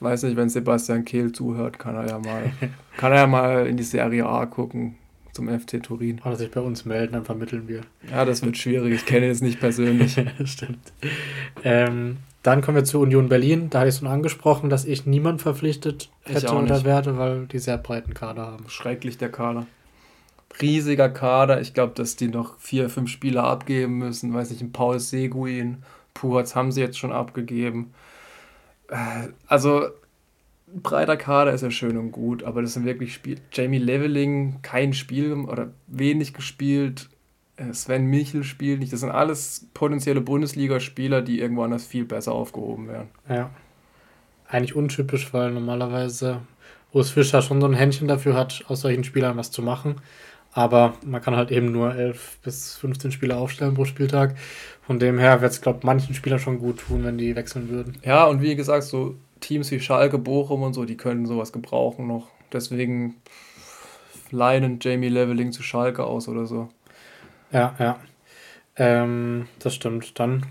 [0.00, 2.52] weiß nicht, wenn Sebastian Kehl zuhört, kann er ja mal,
[2.98, 4.96] kann er ja mal in die Serie A gucken
[5.32, 6.20] zum FC Turin.
[6.24, 7.80] Oder sich bei uns melden, dann vermitteln wir.
[8.10, 8.92] Ja, das wird schwierig.
[8.94, 10.12] Ich kenne es nicht persönlich.
[10.44, 10.92] Stimmt.
[11.64, 13.70] Ähm, dann kommen wir zu Union Berlin.
[13.70, 17.78] Da hatte ich schon angesprochen, dass ich niemand verpflichtet hätte oder werde, weil die sehr
[17.78, 18.68] breiten Kader haben.
[18.68, 19.66] Schrecklich der Kader.
[20.60, 21.60] Riesiger Kader.
[21.60, 24.34] Ich glaube, dass die noch vier, fünf Spieler abgeben müssen.
[24.34, 25.82] Weiß nicht, ein Paul Seguin,
[26.14, 27.94] Puhatz haben sie jetzt schon abgegeben.
[28.88, 29.86] Äh, also,
[30.66, 33.40] breiter Kader ist ja schön und gut, aber das sind wirklich Spiele.
[33.52, 37.08] Jamie Leveling, kein Spiel oder wenig gespielt.
[37.62, 38.92] Äh, Sven Michel spielt nicht.
[38.92, 43.08] Das sind alles potenzielle Bundesligaspieler, die irgendwo anders viel besser aufgehoben werden.
[43.28, 43.50] Ja.
[44.48, 46.40] Eigentlich untypisch, weil normalerweise
[46.92, 49.96] Urs Fischer schon so ein Händchen dafür hat, aus solchen Spielern was zu machen.
[50.54, 54.36] Aber man kann halt eben nur 11 bis 15 Spieler aufstellen pro Spieltag.
[54.82, 57.70] Von dem her wird es, glaube ich, manchen Spielern schon gut tun, wenn die wechseln
[57.70, 57.96] würden.
[58.04, 62.06] Ja, und wie gesagt, so Teams wie Schalke, Bochum und so, die können sowas gebrauchen
[62.06, 62.28] noch.
[62.52, 63.16] Deswegen
[64.30, 66.68] leihen Jamie Leveling zu Schalke aus oder so.
[67.52, 67.98] Ja, ja.
[68.76, 70.18] Ähm, das stimmt.
[70.18, 70.46] Dann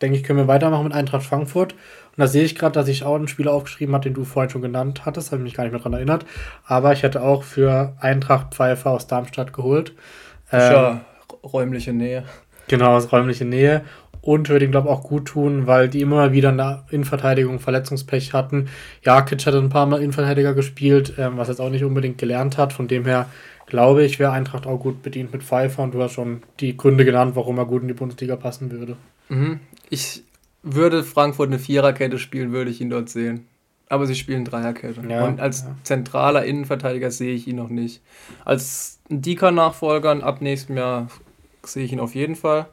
[0.00, 1.72] denke ich, können wir weitermachen mit Eintracht Frankfurt.
[1.72, 4.50] Und da sehe ich gerade, dass ich auch einen Spieler aufgeschrieben habe, den du vorhin
[4.50, 6.26] schon genannt hattest, habe ich mich gar nicht mehr daran erinnert.
[6.66, 9.94] Aber ich hätte auch für Eintracht Pfeiffer aus Darmstadt geholt.
[10.50, 11.00] Ähm, ja,
[11.42, 12.24] räumliche Nähe.
[12.68, 13.82] Genau, aus räumliche Nähe.
[14.20, 17.58] Und würde ihm, glaube ich, auch gut tun, weil die immer wieder in der Innenverteidigung
[17.58, 18.68] Verletzungspech hatten.
[19.02, 22.72] Jakic hat ein paar Mal Innenverteidiger gespielt, ähm, was jetzt auch nicht unbedingt gelernt hat.
[22.72, 23.26] Von dem her
[23.72, 27.06] glaube ich, wäre Eintracht auch gut bedient mit Pfeiffer und du hast schon die Gründe
[27.06, 28.98] genannt, warum er gut in die Bundesliga passen würde.
[29.30, 29.60] Mhm.
[29.88, 30.24] Ich
[30.62, 33.46] würde Frankfurt eine Viererkette spielen, würde ich ihn dort sehen.
[33.88, 35.00] Aber sie spielen Dreierkette.
[35.08, 35.74] Ja, und als ja.
[35.84, 38.02] zentraler Innenverteidiger sehe ich ihn noch nicht.
[38.44, 41.08] Als Dika-Nachfolger ab nächstem Jahr
[41.64, 42.66] sehe ich ihn auf jeden Fall.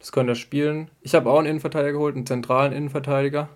[0.00, 0.90] Das könnte er spielen.
[1.02, 3.48] Ich habe auch einen Innenverteidiger geholt, einen zentralen Innenverteidiger,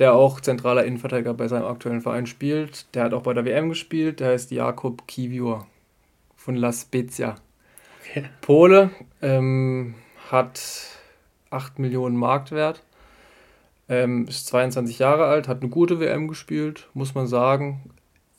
[0.00, 2.92] der auch zentraler Innenverteidiger bei seinem aktuellen Verein spielt.
[2.96, 4.18] Der hat auch bei der WM gespielt.
[4.18, 5.68] Der heißt Jakob Kivior
[6.40, 7.36] von La Spezia.
[8.00, 8.24] Okay.
[8.40, 9.94] Pole ähm,
[10.30, 10.60] hat
[11.50, 12.82] 8 Millionen Marktwert,
[13.88, 17.90] ähm, ist 22 Jahre alt, hat eine gute WM gespielt, muss man sagen.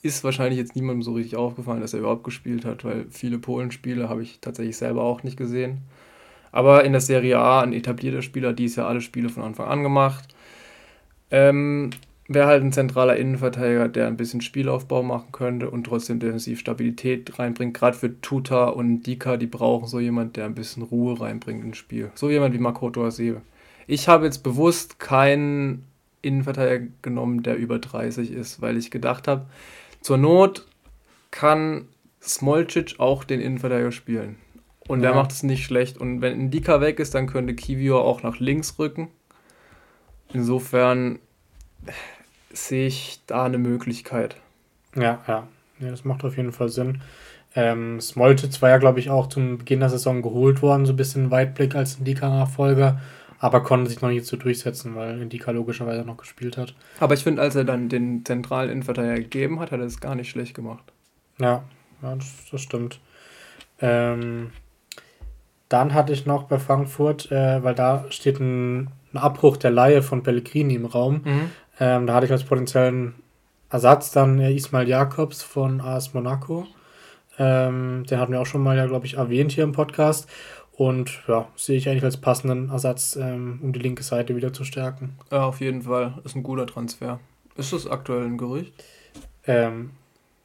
[0.02, 4.08] Ist wahrscheinlich jetzt niemandem so richtig aufgefallen, dass er überhaupt gespielt hat, weil viele Polenspiele
[4.08, 5.82] habe ich tatsächlich selber auch nicht gesehen.
[6.50, 9.68] Aber in der Serie A ein etablierter Spieler, die ist ja alle Spiele von Anfang
[9.68, 10.34] an gemacht.
[11.30, 11.90] Ähm,
[12.28, 17.38] wäre halt ein zentraler Innenverteidiger, der ein bisschen Spielaufbau machen könnte und trotzdem defensiv Stabilität
[17.38, 17.74] reinbringt.
[17.74, 21.76] Gerade für Tuta und Dika, die brauchen so jemand, der ein bisschen Ruhe reinbringt ins
[21.76, 22.10] Spiel.
[22.14, 23.42] So jemand wie Makoto Asebe.
[23.86, 25.84] Ich habe jetzt bewusst keinen
[26.22, 29.46] Innenverteidiger genommen, der über 30 ist, weil ich gedacht habe,
[30.00, 30.66] zur Not
[31.30, 31.88] kann
[32.22, 34.36] Smolcic auch den Innenverteidiger spielen.
[34.88, 35.08] Und ja.
[35.08, 35.98] der macht es nicht schlecht.
[35.98, 39.08] Und wenn Indika weg ist, dann könnte Kivio auch nach links rücken.
[40.32, 41.18] Insofern
[42.52, 44.36] sehe ich da eine Möglichkeit.
[44.94, 45.48] Ja, ja.
[45.80, 47.00] ja das macht auf jeden Fall Sinn.
[47.54, 50.96] Ähm, Smoltitz war ja, glaube ich, auch zum Beginn der Saison geholt worden, so ein
[50.96, 53.00] bisschen Weitblick als Indika-Nachfolger,
[53.38, 56.74] aber konnte sich noch nicht so durchsetzen, weil Indika logischerweise noch gespielt hat.
[56.98, 60.14] Aber ich finde, als er dann den zentralen Innenverteidiger gegeben hat, hat er es gar
[60.14, 60.84] nicht schlecht gemacht.
[61.38, 61.62] Ja,
[62.02, 63.00] ja das, das stimmt.
[63.80, 64.52] Ähm,
[65.68, 70.02] dann hatte ich noch bei Frankfurt, äh, weil da steht ein, ein, Abbruch der Laie
[70.02, 71.22] von Pellegrini im Raum.
[71.24, 71.50] Mhm.
[71.82, 73.14] Ähm, da hatte ich als potenziellen
[73.68, 76.64] Ersatz dann Ismail Jakobs von AS Monaco.
[77.40, 80.30] Ähm, den hatten wir auch schon mal, ja, glaube ich, erwähnt hier im Podcast.
[80.70, 84.62] Und ja, sehe ich eigentlich als passenden Ersatz, ähm, um die linke Seite wieder zu
[84.62, 85.18] stärken.
[85.32, 86.14] Ja, auf jeden Fall.
[86.22, 87.18] Ist ein guter Transfer.
[87.56, 88.72] Ist das aktuell ein Gerücht?
[89.48, 89.90] Ähm,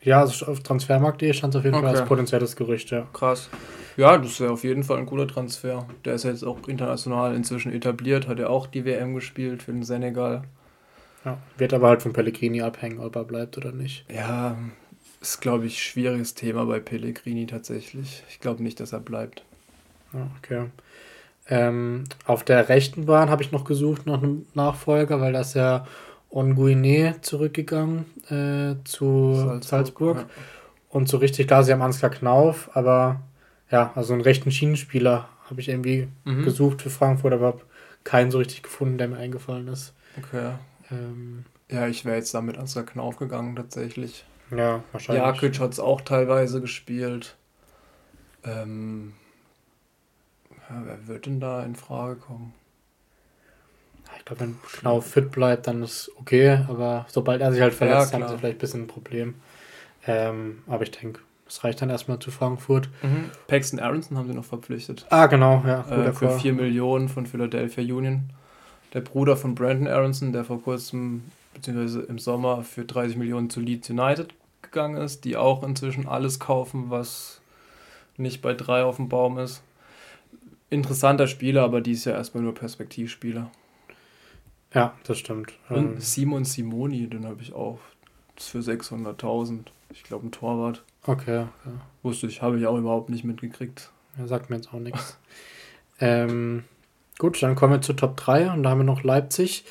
[0.02, 1.86] ja, also auf Transfermarkt.de stand es auf jeden okay.
[1.86, 3.06] Fall als potenzielles Gerücht, ja.
[3.14, 3.52] Krass.
[3.96, 5.86] Ja, das ist ja auf jeden Fall ein cooler Transfer.
[6.04, 9.84] Der ist jetzt auch international inzwischen etabliert, hat ja auch die WM gespielt für den
[9.84, 10.42] Senegal.
[11.28, 14.06] Ja, wird aber halt von Pellegrini abhängen, ob er bleibt oder nicht.
[14.10, 14.58] Ja,
[15.20, 18.24] ist, glaube ich, schwieriges Thema bei Pellegrini tatsächlich.
[18.30, 19.44] Ich glaube nicht, dass er bleibt.
[20.14, 20.66] Ja, okay.
[21.50, 25.86] Ähm, auf der rechten Bahn habe ich noch gesucht nach einem Nachfolger, weil das ja
[26.30, 29.64] Onguine zurückgegangen äh, zu Salzburg.
[29.64, 30.18] Salzburg.
[30.18, 30.26] Ja.
[30.90, 33.22] Und so richtig, klar, sie haben Ansgar Knauf, aber
[33.70, 36.44] ja, also einen rechten Schienenspieler habe ich irgendwie mhm.
[36.44, 37.62] gesucht für Frankfurt, aber habe
[38.06, 39.94] keinen so richtig gefunden, der mir eingefallen ist.
[40.18, 40.54] Okay.
[40.92, 44.26] Ähm, ja, ich wäre jetzt damit Ansgar Knauf gegangen, tatsächlich.
[44.52, 45.24] Ja, wahrscheinlich.
[45.24, 47.36] Jakic hat es auch teilweise gespielt.
[48.44, 49.14] Ähm,
[50.70, 52.54] ja, wer wird denn da in Frage kommen?
[54.18, 58.14] Ich glaube, wenn Knauf fit bleibt, dann ist okay, aber sobald er sich halt verletzt,
[58.14, 59.36] ja, haben sie vielleicht ein bisschen ein Problem.
[60.06, 62.90] Ähm, aber ich denke, das reicht dann erstmal zu Frankfurt.
[63.02, 63.30] Mhm.
[63.48, 65.06] Paxton Aronson haben sie noch verpflichtet.
[65.10, 65.82] Ah, genau, ja.
[65.90, 68.30] Äh, für 4 Millionen von Philadelphia Union.
[68.98, 71.22] Der Bruder von Brandon Aronson, der vor kurzem,
[71.54, 74.34] beziehungsweise im Sommer, für 30 Millionen zu Leeds United
[74.64, 77.40] gegangen ist, die auch inzwischen alles kaufen, was
[78.18, 79.62] nicht bei drei auf dem Baum ist.
[80.72, 83.52] Interessanter Spieler, aber die ist ja erstmal nur Perspektivspieler.
[84.74, 85.54] Ja, das stimmt.
[85.70, 87.78] Und ähm, Simon Simoni, den habe ich auch.
[88.36, 89.66] Für 600.000.
[89.92, 90.84] Ich glaube, ein Torwart.
[91.04, 91.76] Okay, okay.
[92.02, 93.92] Wusste ich, habe ich auch überhaupt nicht mitgekriegt.
[94.18, 95.20] Er sagt mir jetzt auch nichts.
[96.00, 96.64] ähm,
[97.18, 99.66] gut, dann kommen wir zu Top 3 und da haben wir noch Leipzig.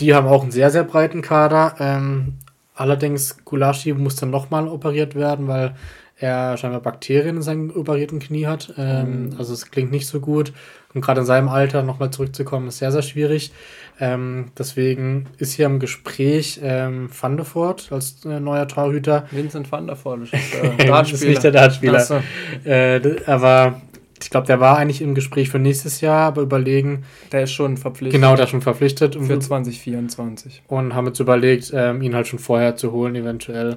[0.00, 1.74] Die haben auch einen sehr, sehr breiten Kader.
[1.78, 2.34] Ähm,
[2.74, 5.74] allerdings, Gulaschi muss dann nochmal operiert werden, weil
[6.16, 8.74] er scheinbar Bakterien in seinem operierten Knie hat.
[8.78, 9.34] Ähm, mhm.
[9.38, 10.52] Also es klingt nicht so gut.
[10.94, 13.52] Und gerade in seinem Alter nochmal zurückzukommen, ist sehr, sehr schwierig.
[13.98, 19.26] Ähm, deswegen ist hier im Gespräch ähm, Van der Voort als äh, neuer Torhüter.
[19.30, 22.00] Vincent Van der Voort ist, äh, das ist nicht der Dartspieler.
[22.00, 22.20] So.
[22.64, 23.80] Äh, aber
[24.22, 27.04] ich glaube, der war eigentlich im Gespräch für nächstes Jahr, aber überlegen.
[27.32, 28.20] Der ist schon verpflichtet.
[28.20, 29.14] Genau, der ist schon verpflichtet.
[29.14, 30.62] Für 2024.
[30.68, 33.74] Und haben jetzt überlegt, ähm, ihn halt schon vorher zu holen, eventuell.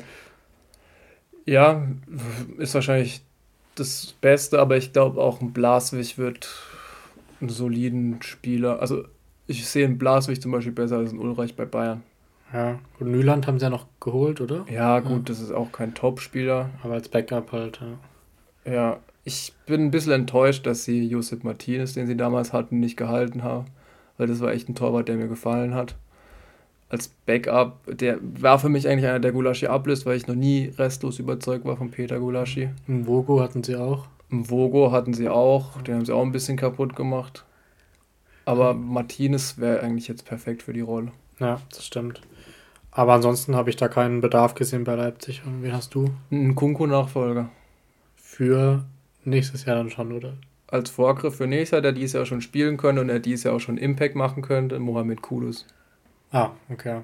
[1.45, 1.87] Ja,
[2.57, 3.21] ist wahrscheinlich
[3.75, 6.49] das Beste, aber ich glaube auch ein Blaswig wird
[7.41, 8.79] einen soliden Spieler.
[8.79, 9.03] Also
[9.47, 12.03] ich sehe einen Blaswig zum Beispiel besser als einen Ulreich bei Bayern.
[12.53, 14.65] Ja, und Nyland haben sie ja noch geholt, oder?
[14.71, 15.23] Ja, gut, ja.
[15.25, 16.69] das ist auch kein Top-Spieler.
[16.83, 17.79] Aber als Backup halt,
[18.65, 18.71] ja.
[18.71, 22.95] Ja, ich bin ein bisschen enttäuscht, dass sie Josep Martinez, den sie damals hatten, nicht
[22.95, 23.65] gehalten haben.
[24.17, 25.95] Weil das war echt ein Torwart, der mir gefallen hat
[26.89, 30.71] als Backup, der war für mich eigentlich einer, der Gulaschi ablöst, weil ich noch nie
[30.77, 32.69] restlos überzeugt war von Peter Gulaschi.
[32.87, 34.07] Vogo hatten sie auch.
[34.29, 37.43] Vogo hatten sie auch, den haben sie auch ein bisschen kaputt gemacht.
[38.45, 41.11] Aber Martinez wäre eigentlich jetzt perfekt für die Rolle.
[41.39, 42.21] Ja, das stimmt.
[42.91, 45.41] Aber ansonsten habe ich da keinen Bedarf gesehen bei Leipzig.
[45.45, 46.11] Und wen hast du?
[46.31, 47.49] Ein Kunku-Nachfolger.
[48.15, 48.85] Für
[49.25, 50.33] nächstes Jahr dann schon, oder?
[50.67, 53.55] Als Vorgriff für nächstes Jahr, der dieses Jahr schon spielen könnte und der dieses Jahr
[53.55, 55.65] auch schon Impact machen könnte, Mohamed Kudus.
[56.31, 57.01] Ah, okay.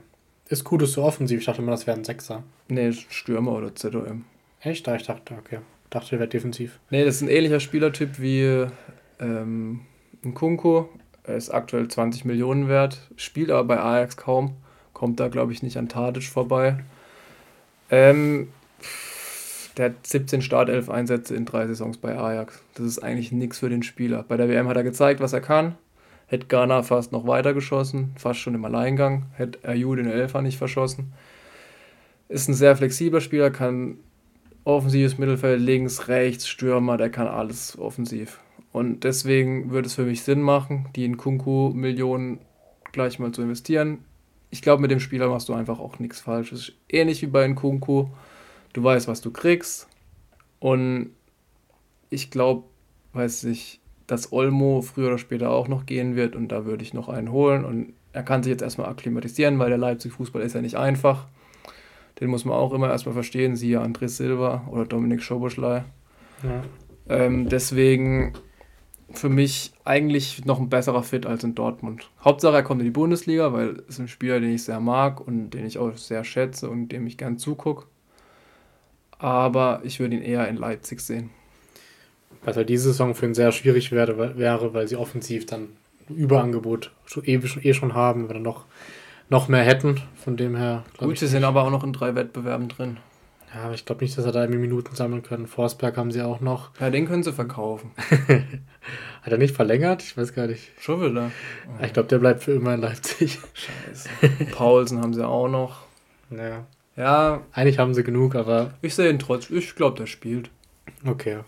[0.49, 1.39] Ist Kudus so offensiv?
[1.39, 2.43] Ich dachte immer, das wäre ein Sechser.
[2.67, 4.25] Nee, Stürmer oder ZOM.
[4.59, 4.87] Echt?
[4.87, 5.59] Ich dachte, okay.
[5.85, 6.79] Ich dachte, er wäre defensiv.
[6.89, 8.65] Nee, das ist ein ähnlicher Spielertyp wie
[9.19, 9.81] ähm,
[10.25, 10.89] ein Kunko.
[11.23, 14.55] Er ist aktuell 20 Millionen wert, spielt aber bei Ajax kaum.
[14.93, 16.83] Kommt da, glaube ich, nicht an Tadic vorbei.
[17.89, 18.49] Ähm,
[19.77, 22.61] der hat 17 Startelf-Einsätze in drei Saisons bei Ajax.
[22.75, 24.23] Das ist eigentlich nichts für den Spieler.
[24.27, 25.75] Bei der WM hat er gezeigt, was er kann.
[26.27, 29.25] Hätte Ghana fast noch weiter geschossen, fast schon im Alleingang.
[29.33, 31.13] Hätte Ayu den Elfer nicht verschossen.
[32.29, 33.97] Ist ein sehr flexibler Spieler, kann
[34.63, 38.39] offensives Mittelfeld, links, rechts, Stürmer, der kann alles offensiv.
[38.71, 42.39] Und deswegen würde es für mich Sinn machen, die in Kunku Millionen
[42.91, 43.99] gleich mal zu investieren.
[44.49, 46.51] Ich glaube, mit dem Spieler machst du einfach auch nichts falsch.
[46.51, 48.07] Es ist ähnlich wie bei Kunku.
[48.73, 49.87] Du weißt, was du kriegst.
[50.59, 51.11] Und
[52.09, 52.65] ich glaube,
[53.13, 56.93] weiß ich, dass Olmo früher oder später auch noch gehen wird und da würde ich
[56.93, 60.61] noch einen holen und er kann sich jetzt erstmal akklimatisieren, weil der Leipzig-Fußball ist ja
[60.61, 61.27] nicht einfach.
[62.19, 65.85] Den muss man auch immer erstmal verstehen, siehe André Silva oder Dominik Schoboschlei.
[66.43, 66.63] Ja.
[67.07, 68.33] Ähm, deswegen
[69.13, 72.09] für mich eigentlich noch ein besserer Fit als in Dortmund.
[72.23, 75.25] Hauptsache er kommt in die Bundesliga, weil es ist ein Spieler, den ich sehr mag
[75.25, 77.85] und den ich auch sehr schätze und dem ich gern zugucke.
[79.21, 81.29] Aber ich würde ihn eher in Leipzig sehen.
[82.43, 85.69] Was halt diese Saison für ihn sehr schwierig wäre, wäre weil sie offensiv dann
[86.09, 88.65] Überangebot schon, eh, eh schon haben, wenn noch,
[89.29, 90.01] noch mehr hätten.
[90.15, 90.83] Von dem her.
[90.97, 92.97] Gut, sie sind aber auch noch in drei Wettbewerben drin.
[93.53, 95.45] Ja, aber ich glaube nicht, dass er da irgendwie Minuten sammeln können.
[95.45, 96.71] Forsberg haben sie auch noch.
[96.79, 97.91] Ja, den können sie verkaufen.
[99.21, 100.01] Hat er nicht verlängert?
[100.01, 100.71] Ich weiß gar nicht.
[100.79, 101.29] Schon wieder.
[101.67, 101.83] Oh.
[101.85, 103.39] Ich glaube, der bleibt für immer in Leipzig.
[103.53, 104.09] Scheiße.
[104.51, 105.81] Paulsen haben sie auch noch.
[106.31, 106.65] Ja.
[106.95, 107.41] Ja.
[107.51, 108.73] Eigentlich haben sie genug, aber.
[108.81, 109.57] Ich sehe ihn trotzdem.
[109.57, 110.49] Ich glaube, der spielt.
[111.05, 111.39] Okay.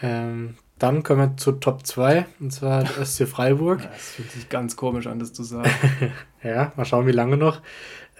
[0.00, 3.82] Ähm, dann kommen wir zu Top 2, und zwar der SC Freiburg.
[3.82, 5.70] das fühlt sich ganz komisch an, das zu sagen.
[6.42, 7.60] ja, mal schauen, wie lange noch.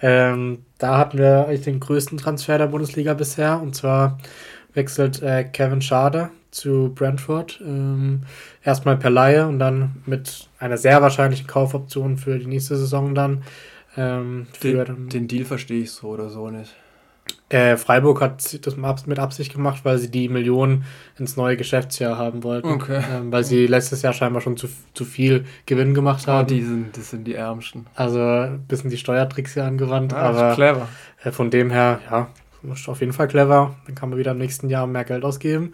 [0.01, 3.61] Ähm, da hatten wir eigentlich den größten Transfer der Bundesliga bisher.
[3.61, 4.17] Und zwar
[4.73, 7.59] wechselt äh, Kevin Schade zu Brentford.
[7.61, 8.21] Ähm,
[8.63, 13.43] erstmal per Laie und dann mit einer sehr wahrscheinlichen Kaufoption für die nächste Saison dann.
[13.97, 16.75] Ähm, den, den Deal verstehe ich so oder so nicht.
[17.49, 20.85] Äh, Freiburg hat das mit Absicht gemacht, weil sie die Millionen
[21.19, 22.67] ins neue Geschäftsjahr haben wollten.
[22.67, 23.01] Okay.
[23.11, 26.45] Ähm, weil sie letztes Jahr scheinbar schon zu, zu viel Gewinn gemacht haben.
[26.45, 27.85] Oh, die sind, das sind die Ärmsten.
[27.95, 30.13] Also ein bisschen die Steuertricks hier angewandt.
[30.13, 30.87] Ah, aber clever.
[31.23, 32.29] Äh, von dem her, ja,
[32.71, 33.75] ist auf jeden Fall clever.
[33.85, 35.73] Dann kann man wieder im nächsten Jahr mehr Geld ausgeben.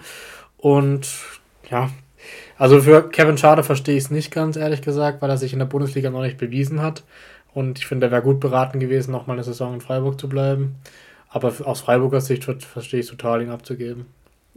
[0.58, 1.08] Und
[1.70, 1.90] ja,
[2.58, 5.60] also für Kevin Schade verstehe ich es nicht ganz, ehrlich gesagt, weil er sich in
[5.60, 7.04] der Bundesliga noch nicht bewiesen hat.
[7.54, 10.30] Und ich finde, er wäre gut beraten gewesen, noch mal eine Saison in Freiburg zu
[10.30, 10.76] bleiben.
[11.30, 14.06] Aber aus Freiburger Sicht verstehe ich total, ihn abzugeben.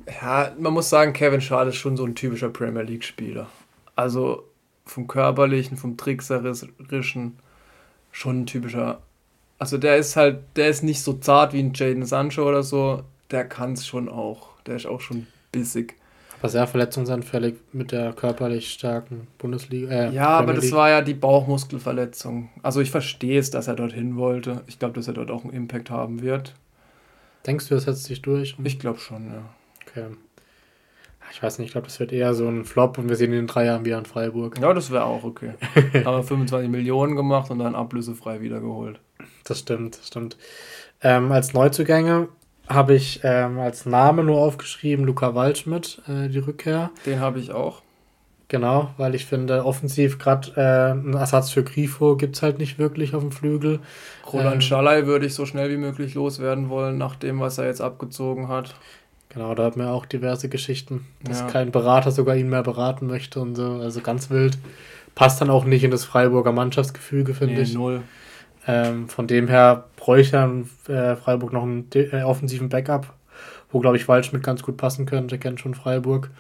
[0.07, 3.47] Ja, man muss sagen, Kevin Schade ist schon so ein typischer Premier League-Spieler.
[3.95, 4.45] Also
[4.85, 7.37] vom körperlichen, vom trickserischen,
[8.11, 9.01] schon ein typischer.
[9.59, 13.05] Also der ist halt, der ist nicht so zart wie ein Jaden Sancho oder so.
[13.31, 14.49] Der kann es schon auch.
[14.67, 15.95] Der ist auch schon bissig.
[16.43, 19.89] Aber sehr verletzungsanfällig mit der körperlich starken Bundesliga.
[19.89, 22.49] Äh, ja, aber das war ja die Bauchmuskelverletzung.
[22.65, 24.63] Also ich verstehe es, dass er dorthin wollte.
[24.67, 26.55] Ich glaube, dass er dort auch einen Impact haben wird.
[27.47, 28.57] Denkst du, das setzt sich durch?
[28.65, 29.45] Ich glaube schon, ja.
[29.87, 30.07] Okay.
[31.31, 33.39] Ich weiß nicht, ich glaube, das wird eher so ein Flop und wir sehen ihn
[33.39, 34.59] in drei Jahren wieder in Freiburg.
[34.61, 35.53] Ja, das wäre auch okay.
[36.05, 38.99] Haben wir 25 Millionen gemacht und dann ablösefrei wiedergeholt.
[39.45, 40.37] Das stimmt, das stimmt.
[41.03, 42.27] Ähm, als Neuzugänge
[42.69, 46.91] habe ich ähm, als Name nur aufgeschrieben Luca Waldschmidt, äh, die Rückkehr.
[47.07, 47.83] Den habe ich auch.
[48.53, 52.79] Genau, weil ich finde, offensiv gerade äh, einen Ersatz für Grifo gibt es halt nicht
[52.79, 53.81] wirklich auf dem Flügel.
[54.31, 57.65] Roland ähm, Schalay würde ich so schnell wie möglich loswerden wollen, nach dem, was er
[57.65, 58.75] jetzt abgezogen hat.
[59.31, 61.47] Genau, da hat man auch diverse Geschichten, dass ja.
[61.47, 63.65] kein Berater sogar ihn mehr beraten möchte und so.
[63.81, 64.59] Also ganz wild.
[65.15, 67.73] Passt dann auch nicht in das Freiburger Mannschaftsgefüge, finde nee, ich.
[67.73, 68.03] Null.
[68.67, 73.13] Ähm, von dem her bräuchte äh, Freiburg noch einen äh, offensiven Backup,
[73.71, 75.39] wo, glaube ich, Waldschmidt ganz gut passen könnte.
[75.39, 76.31] kennt schon Freiburg.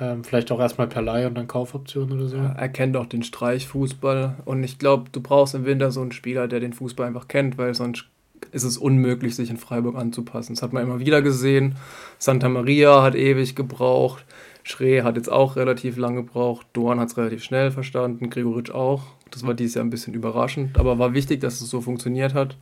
[0.00, 2.36] Ähm, vielleicht auch erstmal per Leihe und dann Kaufoption oder so.
[2.36, 6.48] er kennt auch den Streichfußball und ich glaube, du brauchst im Winter so einen Spieler,
[6.48, 8.04] der den Fußball einfach kennt, weil sonst
[8.52, 10.54] ist es unmöglich, sich in Freiburg anzupassen.
[10.54, 11.76] Das hat man immer wieder gesehen.
[12.18, 14.24] Santa Maria hat ewig gebraucht.
[14.62, 16.66] Schree hat jetzt auch relativ lange gebraucht.
[16.72, 18.28] Dorn hat es relativ schnell verstanden.
[18.30, 19.02] Gregoritsch auch.
[19.30, 22.56] Das war dieses Jahr ein bisschen überraschend, aber war wichtig, dass es so funktioniert hat.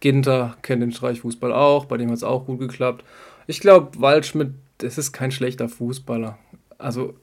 [0.00, 3.04] Ginter kennt den Streichfußball auch, bei dem hat es auch gut geklappt.
[3.46, 6.38] Ich glaube, Waldschmidt, das ist kein schlechter Fußballer
[6.78, 7.14] also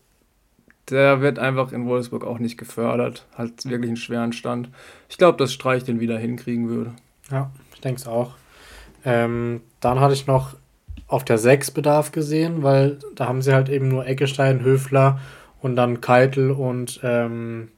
[0.90, 3.26] der wird einfach in Wolfsburg auch nicht gefördert.
[3.36, 4.70] Hat wirklich einen schweren Stand.
[5.10, 6.94] Ich glaube, dass Streich den wieder hinkriegen würde.
[7.32, 8.34] Ja, ich denke es auch.
[9.06, 10.56] Ähm, dann hatte ich noch
[11.08, 15.20] auf der 6 Bedarf gesehen, weil da haben sie halt eben nur Eckestein, Höfler
[15.62, 17.70] und dann Keitel und ähm,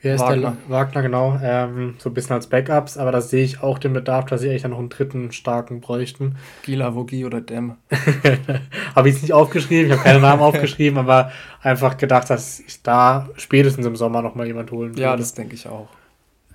[0.00, 0.56] wie heißt Wagner.
[0.66, 0.70] der?
[0.70, 1.40] Wagner, genau.
[1.42, 4.48] Ähm, so ein bisschen als Backups, aber da sehe ich auch den Bedarf, dass sie
[4.48, 6.36] eigentlich dann noch einen dritten starken bräuchten.
[6.62, 7.76] Gila, Vogi oder Dem.
[8.94, 11.32] habe ich es nicht aufgeschrieben, ich habe keine Namen aufgeschrieben, aber
[11.62, 15.02] einfach gedacht, dass ich da spätestens im Sommer nochmal jemand holen würde.
[15.02, 15.88] Ja, das denke ich auch.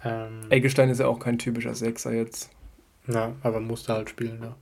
[0.05, 2.49] Ähm, Eggestein ist ja auch kein typischer Sechser jetzt.
[3.07, 4.55] Ja, aber musste halt spielen, ja.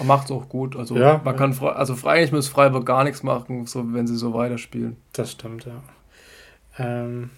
[0.00, 0.74] Er macht es auch gut.
[0.74, 1.38] Also ja, man ja.
[1.38, 4.96] kann also eigentlich muss Freiburg gar nichts machen, so wenn sie so weiterspielen.
[5.12, 5.82] Das stimmt, ja.
[6.78, 7.30] Ähm,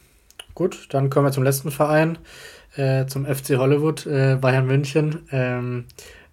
[0.56, 2.16] Gut, dann kommen wir zum letzten Verein,
[2.76, 5.28] äh, zum FC Hollywood, äh, Bayern München.
[5.30, 5.84] Ähm,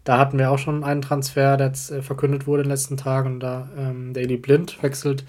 [0.06, 2.96] da hatten wir auch schon einen Transfer, der jetzt äh, verkündet wurde in den letzten
[2.96, 3.42] Tagen.
[3.42, 5.26] Da ähm, Daily Blind wechselt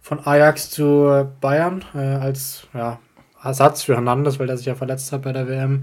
[0.00, 3.00] von Ajax zu Bayern äh, als ja,
[3.42, 5.82] Ersatz für Hernandez, weil der sich ja verletzt hat bei der WM.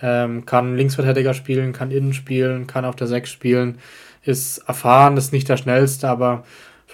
[0.00, 3.78] Ähm, kann Linksverteidiger spielen, kann Innen spielen, kann auf der 6 spielen.
[4.22, 6.44] Ist erfahren, ist nicht der schnellste, aber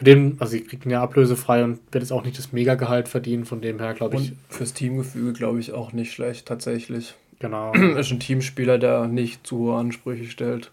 [0.01, 3.45] für den, also sie kriegen ja ablösefrei und wird jetzt auch nicht das Megagehalt verdienen,
[3.45, 4.31] von dem her glaube ich.
[4.31, 7.17] Und fürs Teamgefüge glaube ich auch nicht schlecht, tatsächlich.
[7.39, 7.75] Genau.
[7.99, 10.71] ist ein Teamspieler, der nicht zu hohe Ansprüche stellt.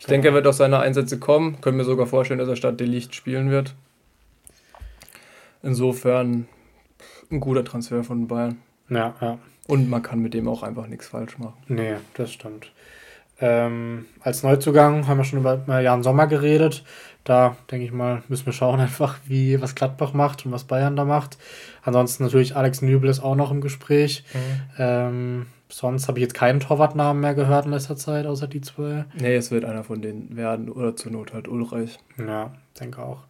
[0.00, 1.60] Ich denke, er wird auf seine Einsätze kommen.
[1.60, 3.76] Können mir sogar vorstellen, dass er statt Delicht spielen wird.
[5.62, 6.48] Insofern
[7.30, 8.58] ein guter Transfer von Bayern.
[8.88, 9.38] Ja, ja.
[9.68, 11.62] Und man kann mit dem auch einfach nichts falsch machen.
[11.68, 12.72] Nee, das stimmt.
[13.40, 16.84] Ähm, als Neuzugang haben wir schon über Jan Sommer geredet.
[17.24, 20.96] Da denke ich mal, müssen wir schauen einfach, wie was Gladbach macht und was Bayern
[20.96, 21.38] da macht.
[21.82, 24.24] Ansonsten natürlich Alex Nübel ist auch noch im Gespräch.
[24.32, 24.60] Mhm.
[24.78, 29.06] Ähm, sonst habe ich jetzt keinen Torwartnamen mehr gehört in letzter Zeit, außer die zwei.
[29.18, 31.98] Nee, es wird einer von denen werden oder zur Not halt Ulreich.
[32.18, 33.24] Ja, denke auch.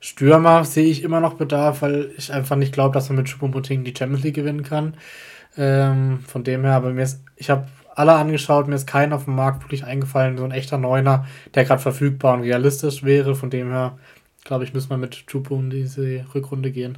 [0.00, 3.84] Stürmer sehe ich immer noch Bedarf, weil ich einfach nicht glaube, dass man mit Choupo-Moting
[3.84, 4.94] die Champions League gewinnen kann.
[5.56, 7.66] Ähm, von dem her, aber mir ist, ich habe
[7.98, 11.64] alle angeschaut, mir ist kein auf dem Markt wirklich eingefallen, so ein echter Neuner, der
[11.64, 13.34] gerade verfügbar und realistisch wäre.
[13.34, 13.98] Von dem her,
[14.44, 16.96] glaube ich, müssen wir mit Chupo in diese Rückrunde gehen.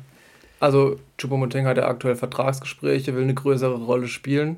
[0.61, 4.57] Also, Chupo-Moting hat ja aktuell Vertragsgespräche, will eine größere Rolle spielen.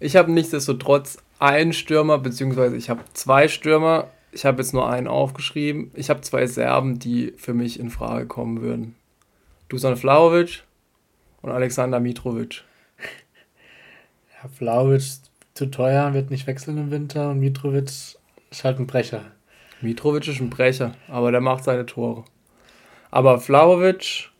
[0.00, 4.08] Ich habe nichtsdestotrotz einen Stürmer, beziehungsweise ich habe zwei Stürmer.
[4.32, 5.90] Ich habe jetzt nur einen aufgeschrieben.
[5.94, 8.94] Ich habe zwei Serben, die für mich in Frage kommen würden.
[9.68, 10.64] Dusan Vlaovic
[11.42, 12.62] und Alexander Mitrovic.
[14.42, 15.25] Ja, Vlaovic
[15.56, 17.88] zu teuer, wird nicht wechseln im Winter und Mitrovic
[18.50, 19.22] ist halt ein Brecher.
[19.80, 22.24] Mitrovic ist ein Brecher, aber der macht seine Tore.
[23.10, 24.30] Aber Vlaovic,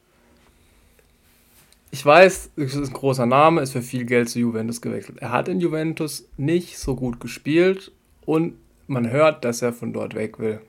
[1.90, 5.18] ich weiß, es ist ein großer Name, ist für viel Geld zu Juventus gewechselt.
[5.18, 7.92] Er hat in Juventus nicht so gut gespielt
[8.26, 8.54] und
[8.86, 10.60] man hört, dass er von dort weg will.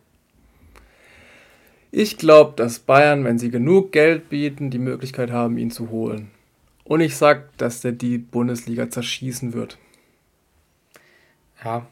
[1.91, 6.31] Ich glaube, dass Bayern, wenn sie genug Geld bieten, die Möglichkeit haben, ihn zu holen.
[6.83, 9.77] Und ich sage, dass der die Bundesliga zerschießen wird.
[11.63, 11.85] Ja,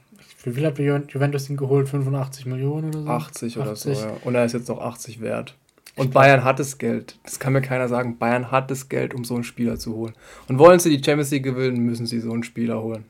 [0.43, 1.89] wie viel hat Juventus ihn geholt?
[1.89, 3.09] 85 Millionen oder so?
[3.09, 3.97] 80 oder 80.
[3.97, 4.13] so, ja.
[4.24, 5.55] Und er ist jetzt noch 80 wert.
[5.95, 7.18] Und Bayern hat das Geld.
[7.24, 8.18] Das kann mir keiner sagen.
[8.18, 10.13] Bayern hat das Geld, um so einen Spieler zu holen.
[10.47, 13.05] Und wollen sie die Champions League gewinnen, müssen sie so einen Spieler holen.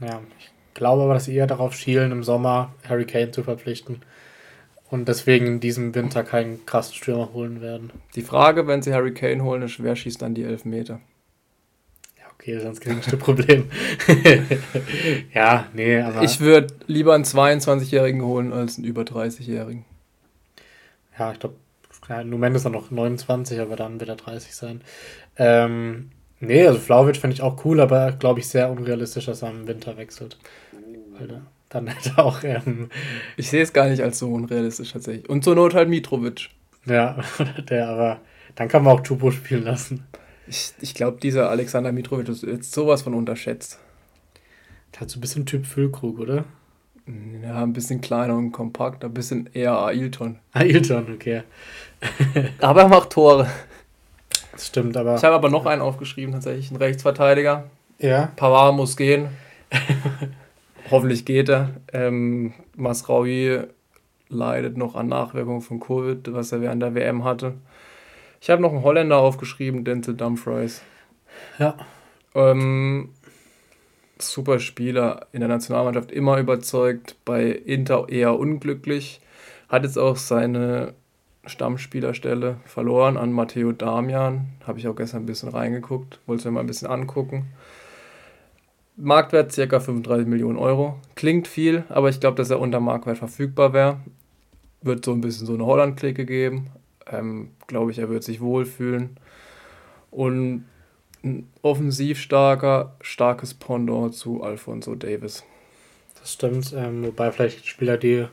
[0.00, 4.02] Ja, ich glaube aber, dass sie eher darauf schielen, im Sommer Harry Kane zu verpflichten.
[4.90, 7.92] Und deswegen in diesem Winter keinen krassen Stürmer holen werden.
[8.14, 11.00] Die Frage, wenn sie Harry Kane holen, ist, wer schießt dann die Elfmeter?
[12.44, 13.70] Okay, ist das geringste Problem.
[15.34, 16.24] ja, nee, aber.
[16.24, 19.86] Ich würde lieber einen 22-Jährigen holen als einen über 30-Jährigen.
[21.18, 21.54] Ja, ich glaube,
[22.06, 24.82] ja, Numen ist dann noch 29, aber dann wird er 30 sein.
[25.38, 29.48] Ähm, nee, also Flauwitsch finde ich auch cool, aber glaube ich sehr unrealistisch, dass er
[29.48, 30.36] im Winter wechselt.
[31.18, 31.40] Weil
[31.70, 32.44] dann hätte auch.
[32.44, 32.90] Ähm,
[33.38, 35.30] ich sehe es gar nicht als so unrealistisch tatsächlich.
[35.30, 36.50] Und zur Not halt Mitrovic.
[36.84, 37.16] Ja,
[37.70, 38.20] der, aber
[38.54, 40.04] dann kann man auch Tupo spielen lassen.
[40.46, 43.78] Ich, ich glaube, dieser Alexander Mitrovic ist jetzt sowas von unterschätzt.
[44.92, 46.44] Der hat so ein bisschen Typ Füllkrug, oder?
[47.42, 50.38] Ja, ein bisschen kleiner und kompakt, ein bisschen eher Ailton.
[50.52, 51.42] Ailton, okay.
[52.60, 53.46] aber er macht Tore.
[54.52, 55.16] Das stimmt, aber.
[55.16, 57.64] Ich habe aber noch einen aufgeschrieben, tatsächlich, einen Rechtsverteidiger.
[57.98, 58.32] Ja.
[58.36, 59.28] Pavard muss gehen.
[60.90, 61.70] Hoffentlich geht er.
[61.92, 63.64] Ähm, Masraoui
[64.28, 67.54] leidet noch an Nachwirkungen von Covid, was er während der WM hatte.
[68.44, 70.82] Ich habe noch einen Holländer aufgeschrieben, Denzel Dumfries.
[71.58, 71.78] Ja.
[72.34, 73.08] Ähm,
[74.18, 79.22] super Spieler in der Nationalmannschaft, immer überzeugt, bei Inter eher unglücklich.
[79.70, 80.92] Hat jetzt auch seine
[81.46, 84.48] Stammspielerstelle verloren an Matteo Damian.
[84.66, 87.46] Habe ich auch gestern ein bisschen reingeguckt, wollte es mir mal ein bisschen angucken.
[88.96, 89.80] Marktwert ca.
[89.80, 91.00] 35 Millionen Euro.
[91.14, 94.00] Klingt viel, aber ich glaube, dass er unter Marktwert verfügbar wäre.
[94.82, 96.68] Wird so ein bisschen so eine Holland-Clique geben.
[97.10, 99.18] Ähm, Glaube ich, er wird sich wohlfühlen.
[100.10, 100.64] Und
[101.24, 105.44] ein offensiv starker, starkes Pendant zu Alfonso Davis.
[106.20, 108.26] Das stimmt, ähm, wobei vielleicht spielt er die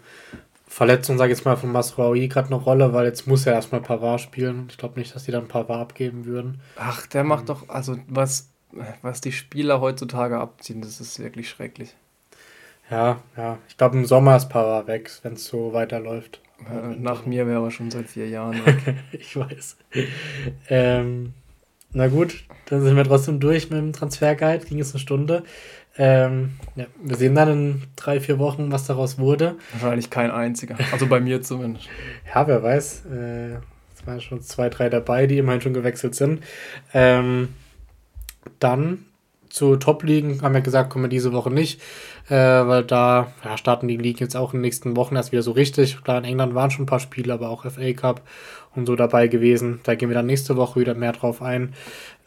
[0.68, 3.82] Verletzung, sage ich jetzt mal, von Masraoui gerade eine Rolle, weil jetzt muss er erstmal
[3.82, 4.68] Pavard spielen.
[4.70, 6.62] Ich glaube nicht, dass die dann Pavard abgeben würden.
[6.78, 8.50] Ach, der macht doch, also was,
[9.02, 11.96] was die Spieler heutzutage abziehen, das ist wirklich schrecklich.
[12.90, 13.58] Ja, ja.
[13.68, 16.42] Ich glaube, im Sommer ist Pavard weg, wenn es so weiterläuft.
[16.70, 18.60] Äh, nach mir wäre er schon seit vier Jahren
[19.12, 19.78] ich weiß.
[20.70, 21.34] Ähm,
[21.94, 24.66] na gut, dann sind wir trotzdem durch mit dem Transferguide.
[24.66, 25.44] Ging es eine Stunde.
[25.98, 29.58] Ähm, ja, wir sehen dann in drei, vier Wochen, was daraus wurde.
[29.74, 30.78] Wahrscheinlich kein einziger.
[30.92, 31.90] Also bei mir zumindest.
[32.34, 33.06] ja, wer weiß.
[33.06, 33.56] Äh,
[33.96, 36.44] es waren schon zwei, drei dabei, die immerhin schon gewechselt sind.
[36.94, 37.50] Ähm,
[38.60, 39.06] dann
[39.52, 41.82] zu Top-Ligen haben wir gesagt, kommen wir diese Woche nicht,
[42.30, 45.42] äh, weil da ja, starten die Ligen jetzt auch in den nächsten Wochen erst wieder
[45.44, 46.04] so richtig.
[46.04, 48.22] Klar, in England waren schon ein paar Spiele, aber auch FA Cup
[48.76, 49.80] und so dabei gewesen.
[49.84, 51.74] Da gehen wir dann nächste Woche wieder mehr drauf ein.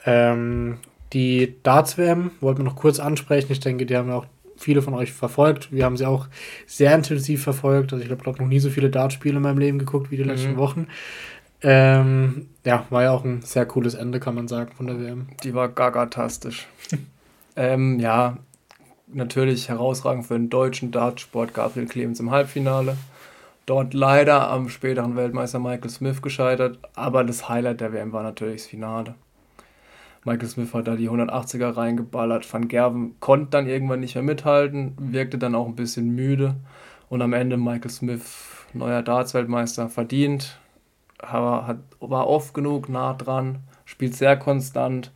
[0.04, 0.78] Ähm,
[1.12, 3.52] die Darts-WM wollten wir noch kurz ansprechen.
[3.52, 5.72] Ich denke, die haben auch viele von euch verfolgt.
[5.72, 6.28] Wir haben sie auch
[6.66, 7.92] sehr intensiv verfolgt.
[7.92, 10.22] Also ich habe glaub, noch nie so viele Dartspiele in meinem Leben geguckt wie die
[10.24, 10.56] letzten Mhm.
[10.56, 10.86] Wochen.
[11.62, 15.28] Ähm, ja, war ja auch ein sehr cooles Ende, kann man sagen, von der WM.
[15.42, 16.66] Die war gagatastisch.
[17.56, 18.38] ähm, ja,
[19.06, 22.96] natürlich herausragend für den deutschen Dartsport Gabriel Clemens im Halbfinale.
[23.66, 28.62] Dort leider am späteren Weltmeister Michael Smith gescheitert, aber das Highlight der WM war natürlich
[28.62, 29.14] das Finale.
[30.24, 32.50] Michael Smith hat da die 180er reingeballert.
[32.50, 36.56] Van Gerven konnte dann irgendwann nicht mehr mithalten, wirkte dann auch ein bisschen müde.
[37.10, 38.22] Und am Ende Michael Smith,
[38.72, 40.58] neuer Darts-Weltmeister, verdient.
[41.22, 45.10] Hat, war oft genug nah dran, spielt sehr konstant.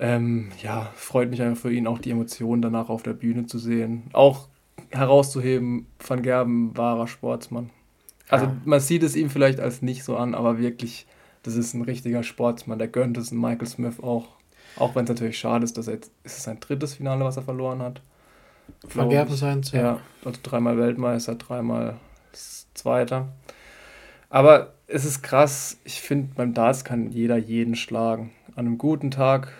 [0.00, 3.58] Ähm, ja, freut mich einfach für ihn auch die Emotionen danach auf der Bühne zu
[3.58, 4.04] sehen.
[4.12, 4.48] Auch
[4.90, 7.70] herauszuheben, Van Gerben wahrer Sportsmann.
[8.28, 8.56] Also Ja.
[8.64, 11.06] man sieht es ihm vielleicht als nicht so an, aber wirklich,
[11.42, 12.78] das ist ein richtiger Sportsmann.
[12.78, 14.28] Der gönnt es Michael Smith auch.
[14.76, 17.36] Auch wenn es natürlich schade ist, dass er jetzt, ist es sein drittes Finale, was
[17.36, 18.00] er verloren hat?
[18.82, 19.28] Van ich.
[19.36, 19.80] seins, Ja.
[19.80, 20.00] ja.
[20.24, 21.96] also dreimal Weltmeister, dreimal
[22.74, 23.28] Zweiter.
[24.30, 28.32] Aber es ist krass, ich finde, beim Darts kann jeder jeden schlagen.
[28.56, 29.52] An einem guten Tag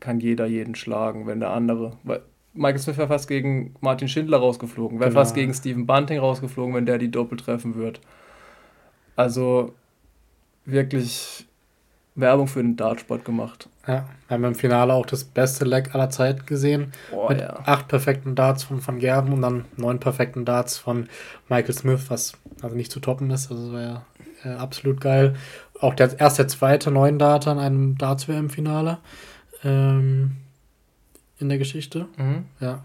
[0.00, 1.96] kann jeder jeden schlagen, wenn der andere.
[2.04, 2.22] Weil
[2.54, 5.20] Michael Smith wäre fast gegen Martin Schindler rausgeflogen, wäre Genau.
[5.20, 8.00] fast gegen Stephen Bunting rausgeflogen, wenn der die Doppel treffen wird.
[9.16, 9.74] Also
[10.64, 11.46] wirklich
[12.14, 13.68] Werbung für den Dartsport gemacht.
[13.86, 16.92] Ja, wir haben im Finale auch das beste Leck aller Zeiten gesehen.
[17.10, 17.60] Boah, mit ja.
[17.64, 21.08] acht perfekten Darts von Van Gerven und dann neun perfekten Darts von
[21.48, 23.50] Michael Smith, was also nicht zu toppen ist.
[23.50, 24.04] Also das war ja
[24.44, 25.34] äh, absolut geil.
[25.80, 28.98] Auch der, erst der zweite neun Darter in einem Darts-WM-Finale
[29.64, 30.32] ähm,
[31.38, 32.06] in der Geschichte.
[32.16, 32.44] Mhm.
[32.60, 32.84] Ja.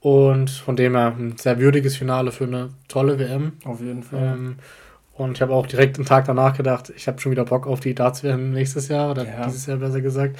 [0.00, 3.52] Und von dem her ein sehr würdiges Finale für eine tolle WM.
[3.64, 4.34] Auf jeden Fall.
[4.34, 4.56] Ähm,
[5.14, 7.80] und ich habe auch direkt den Tag danach gedacht, ich habe schon wieder Bock auf
[7.80, 9.46] die Darts-WM nächstes Jahr oder Ja.
[9.46, 10.38] dieses Jahr besser gesagt.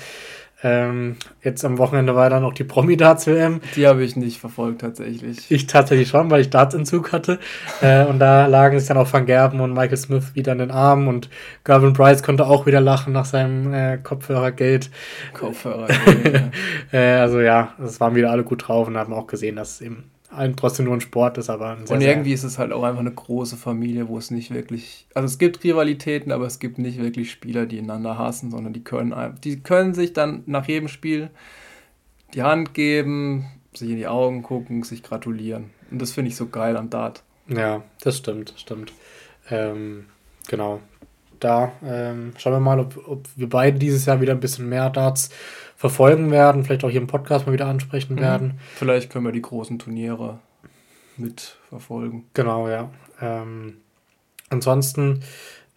[0.63, 3.61] Ähm, jetzt am Wochenende war dann noch die Promi-Darts-WM.
[3.77, 5.51] Die habe ich nicht verfolgt tatsächlich.
[5.51, 7.39] Ich tatsächlich schon, weil ich Dartsentzug hatte.
[7.83, 10.71] Äh, und da lagen sich dann auch Van Gerben und Michael Smith wieder in den
[10.71, 11.29] Armen und
[11.65, 14.91] Gavin Bryce konnte auch wieder lachen nach seinem äh, Kopfhörergeld.
[15.35, 15.89] Kopfhörer.
[15.91, 16.41] ja.
[16.93, 19.81] Äh, also ja, es waren wieder alle gut drauf und haben auch gesehen, dass es
[19.81, 20.11] eben
[20.57, 23.01] trotzdem nur ein Sport ist, aber ein sehr, Und irgendwie ist es halt auch einfach
[23.01, 25.07] eine große Familie, wo es nicht wirklich.
[25.15, 28.85] Also es gibt Rivalitäten, aber es gibt nicht wirklich Spieler, die einander hassen, sondern die
[28.85, 31.31] können, die können sich dann nach jedem Spiel
[32.35, 35.71] die Hand geben, sich in die Augen gucken, sich gratulieren.
[35.91, 37.23] Und das finde ich so geil am Dart.
[37.49, 38.93] Ja, das stimmt, stimmt.
[39.51, 40.07] Ähm,
[40.49, 40.81] genau.
[41.39, 44.91] Da ähm, schauen wir mal, ob, ob wir beide dieses Jahr wieder ein bisschen mehr
[44.91, 45.31] Darts
[45.77, 48.21] verfolgen werden, vielleicht auch hier im Podcast mal wieder ansprechen Mhm.
[48.21, 48.61] werden.
[48.77, 50.39] Vielleicht können wir die großen Turniere
[51.17, 52.25] mitverfolgen.
[52.35, 52.91] Genau, ja.
[53.21, 53.79] Ähm,
[54.51, 55.21] ansonsten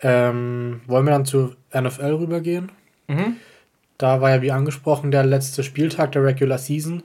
[0.01, 2.71] ähm, wollen wir dann zur NFL rübergehen.
[3.07, 3.35] Mhm.
[3.97, 7.03] Da war ja wie angesprochen der letzte Spieltag der Regular Season.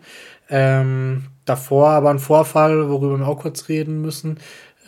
[0.48, 4.38] Ähm, davor aber ein Vorfall, worüber wir auch kurz reden müssen.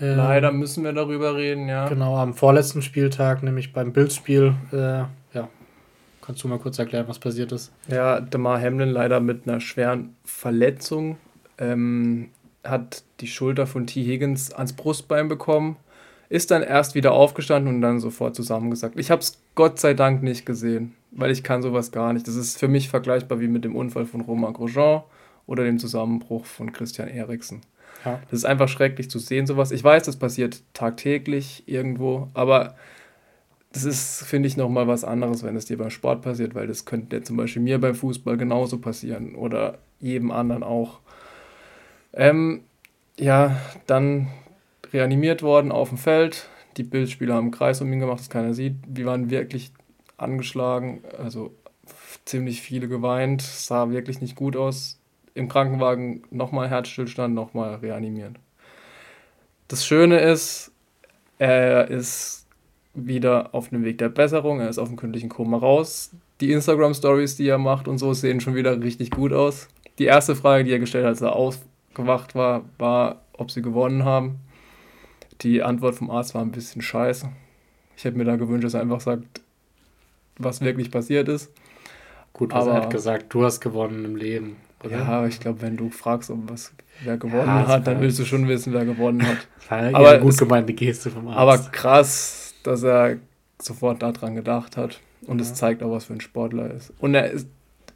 [0.01, 1.89] Ähm, Leider müssen wir darüber reden, ja.
[1.89, 4.55] Genau, am vorletzten Spieltag, nämlich beim Bills-Spiel.
[4.71, 5.05] Äh,
[6.27, 7.73] kannst du mal kurz erklären, was passiert ist?
[7.89, 11.19] Ja, Damar Hamlin leider mit einer schweren Verletzung.
[11.59, 12.31] Ähm,
[12.65, 14.05] hat die Schulter von T.
[14.05, 15.77] Higgins ans Brustbein bekommen.
[16.29, 18.99] Ist dann erst wieder aufgestanden und dann sofort zusammengesackt.
[18.99, 22.27] Ich habe es Gott sei Dank nicht gesehen, weil ich kann sowas gar nicht.
[22.27, 25.03] Das ist für mich vergleichbar wie mit dem Unfall von Romain Grosjean
[25.47, 27.61] oder dem Zusammenbruch von Christian Eriksen.
[28.05, 28.21] Ja.
[28.31, 29.71] Das ist einfach schrecklich zu sehen, sowas.
[29.71, 32.75] Ich weiß, das passiert tagtäglich irgendwo, aber
[33.77, 36.87] das ist, finde ich, nochmal was anderes, wenn es dir beim Sport passiert, weil das
[36.87, 41.01] könnte ja zum Beispiel mir beim Fußball genauso passieren oder jedem anderen auch.
[42.15, 42.63] Ähm,
[43.19, 44.29] ja, dann
[44.95, 46.49] reanimiert worden auf dem Feld.
[46.79, 48.77] Die Bildspieler haben einen Kreis um ihn gemacht, dass keiner sieht.
[48.89, 49.73] Wir waren wirklich
[50.17, 51.55] angeschlagen, also
[52.25, 54.99] ziemlich viele geweint, sah wirklich nicht gut aus.
[55.35, 58.37] Im Krankenwagen nochmal Herzstillstand, nochmal reanimiert.
[59.69, 60.73] Das Schöne ist,
[61.39, 62.46] er ist
[62.97, 66.11] wieder auf dem Weg der Besserung, er ist auf dem kündlichen Koma raus.
[66.41, 69.69] Die Instagram-Stories, die er macht und so, sehen schon wieder richtig gut aus.
[69.99, 74.05] Die erste Frage, die er gestellt hat, als er aufgewacht war, war, ob sie gewonnen
[74.05, 74.41] haben.
[75.43, 77.29] Die Antwort vom Arzt war ein bisschen scheiße.
[77.97, 79.41] Ich hätte mir da gewünscht, dass er einfach sagt,
[80.39, 81.51] was wirklich passiert ist.
[82.33, 84.57] Gut, was er Aber- hat gesagt, du hast gewonnen im Leben.
[84.85, 84.99] Oder?
[84.99, 86.73] Ja, aber ich glaube, wenn du fragst, ob was
[87.03, 89.47] wer gewonnen Ja, hat, dann willst du schon wissen, wer gewonnen hat.
[89.95, 91.39] Aber gut gemeinte Geste vom Arzt.
[91.39, 93.17] Aber krass, dass er
[93.61, 95.01] sofort daran gedacht hat.
[95.27, 95.55] Und es Ja.
[95.55, 96.93] zeigt auch, was für ein Sportler er ist.
[96.99, 97.49] Und er ist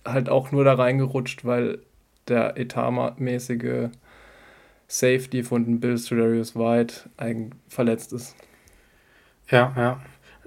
[0.05, 1.79] halt auch nur da reingerutscht, weil
[2.29, 3.89] der etatmäßige
[4.89, 7.11] Safety von den Bills, Darius White,
[7.69, 8.35] verletzt ist.
[9.51, 10.01] ja, ja.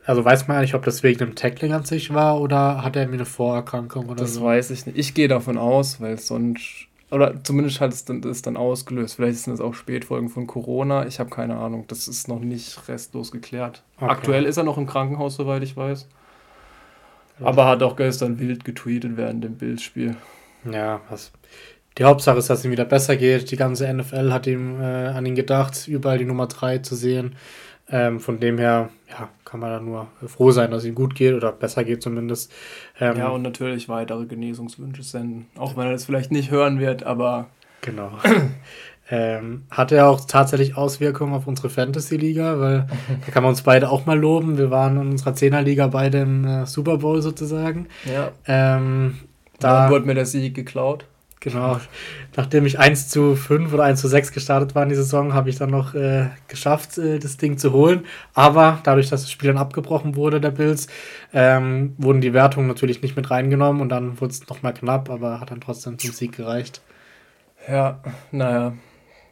[0.06, 3.04] Also weiß man eigentlich, ob das wegen dem Tackling an sich war oder hat er
[3.04, 4.44] irgendwie eine Vorerkrankung oder Das so?
[4.44, 4.98] weiß ich nicht.
[4.98, 9.16] Ich gehe davon aus, weil sonst, oder zumindest hat es dann, das dann ausgelöst.
[9.16, 11.06] Vielleicht sind das auch Spätfolgen von Corona.
[11.06, 11.86] Ich habe keine Ahnung.
[11.88, 13.84] Das ist noch nicht restlos geklärt.
[13.98, 14.10] Okay.
[14.10, 16.08] Aktuell ist er noch im Krankenhaus, soweit ich weiß.
[17.42, 20.16] Aber hat auch gestern wild getweetet während dem Bildspiel.
[20.72, 21.32] Ja, was.
[21.98, 23.52] Die Hauptsache ist, dass es ihm wieder besser geht.
[23.52, 27.36] Die ganze NFL hat ihm äh, an ihn gedacht, überall die Nummer 3 zu sehen.
[27.90, 31.16] Ähm, von dem her, ja, kann man da nur froh sein, dass es ihm gut
[31.16, 32.52] geht oder besser geht zumindest.
[33.00, 35.48] Ähm, ja, und natürlich weitere Genesungswünsche senden.
[35.58, 37.48] Auch wenn er das vielleicht nicht hören wird, aber.
[37.82, 38.12] Genau.
[39.12, 42.88] ähm, hat er auch tatsächlich Auswirkungen auf unsere Fantasy-Liga, weil
[43.26, 44.58] da kann man uns beide auch mal loben.
[44.58, 47.88] Wir waren in unserer Zehnerliga beide im äh, Super Bowl sozusagen.
[48.06, 48.32] Ja.
[48.48, 49.20] Ähm,
[49.60, 51.06] da wurde mir der Sieg geklaut.
[51.44, 51.78] Genau.
[52.38, 55.50] Nachdem ich 1 zu 5 oder 1 zu 6 gestartet war in die Saison, habe
[55.50, 58.06] ich dann noch äh, geschafft, äh, das Ding zu holen.
[58.34, 60.88] Aber dadurch, dass das Spiel dann abgebrochen wurde, der Bills,
[61.34, 65.42] ähm, wurden die Wertungen natürlich nicht mit reingenommen und dann wurde es nochmal knapp, aber
[65.42, 66.82] hat dann trotzdem zum Sieg gereicht.
[67.68, 68.00] Ja,
[68.32, 68.74] naja.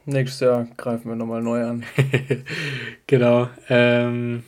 [0.06, 1.86] Nächstes Jahr greifen wir nochmal neu an.
[3.08, 3.48] genau.
[3.70, 4.44] Ähm,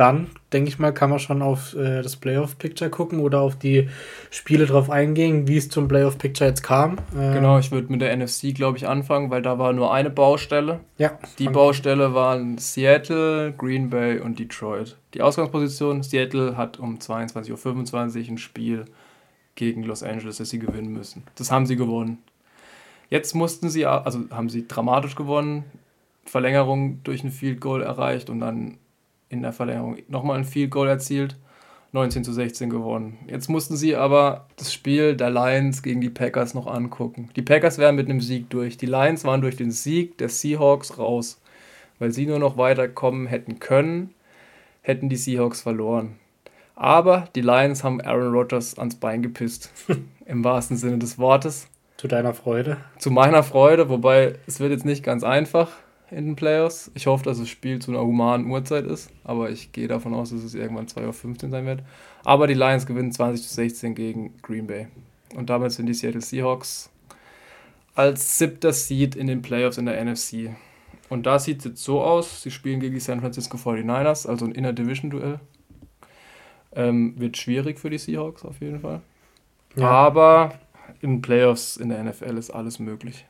[0.00, 3.88] dann, denke ich mal, kann man schon auf äh, das Playoff-Picture gucken oder auf die
[4.30, 6.96] Spiele drauf eingehen, wie es zum Playoff-Picture jetzt kam.
[7.14, 10.08] Äh, genau, ich würde mit der NFC, glaube ich, anfangen, weil da war nur eine
[10.08, 10.80] Baustelle.
[10.96, 11.18] Ja.
[11.38, 14.96] Die Baustelle waren Seattle, Green Bay und Detroit.
[15.12, 17.92] Die Ausgangsposition, Seattle hat um 22.25
[18.24, 18.86] Uhr ein Spiel
[19.54, 21.24] gegen Los Angeles, das sie gewinnen müssen.
[21.34, 22.18] Das haben sie gewonnen.
[23.10, 25.64] Jetzt mussten sie, also haben sie dramatisch gewonnen,
[26.24, 28.78] Verlängerung durch ein Field Goal erreicht und dann
[29.30, 31.36] in der Verlängerung nochmal ein Field Goal erzielt.
[31.92, 33.18] 19 zu 16 gewonnen.
[33.26, 37.30] Jetzt mussten sie aber das Spiel der Lions gegen die Packers noch angucken.
[37.34, 38.76] Die Packers wären mit einem Sieg durch.
[38.76, 41.40] Die Lions waren durch den Sieg der Seahawks raus.
[41.98, 44.14] Weil sie nur noch weiterkommen hätten können,
[44.82, 46.16] hätten die Seahawks verloren.
[46.76, 49.72] Aber die Lions haben Aaron Rodgers ans Bein gepisst.
[50.26, 51.66] Im wahrsten Sinne des Wortes.
[51.96, 52.78] Zu deiner Freude?
[52.98, 55.70] Zu meiner Freude, wobei es wird jetzt nicht ganz einfach
[56.10, 56.90] in den Playoffs.
[56.94, 60.30] Ich hoffe, dass das Spiel zu einer humanen Uhrzeit ist, aber ich gehe davon aus,
[60.30, 61.82] dass es irgendwann 2.15 Uhr sein wird.
[62.24, 64.88] Aber die Lions gewinnen 20 zu 16 gegen Green Bay.
[65.34, 66.90] Und damit sind die Seattle Seahawks
[67.94, 70.50] als siebter Seed in den Playoffs in der NFC.
[71.08, 74.44] Und da sieht es jetzt so aus: Sie spielen gegen die San Francisco 49ers, also
[74.44, 75.40] ein Inner-Division-Duell.
[76.72, 79.00] Ähm, wird schwierig für die Seahawks auf jeden Fall.
[79.76, 79.88] Ja.
[79.88, 80.54] Aber
[81.00, 83.26] in Playoffs in der NFL ist alles möglich.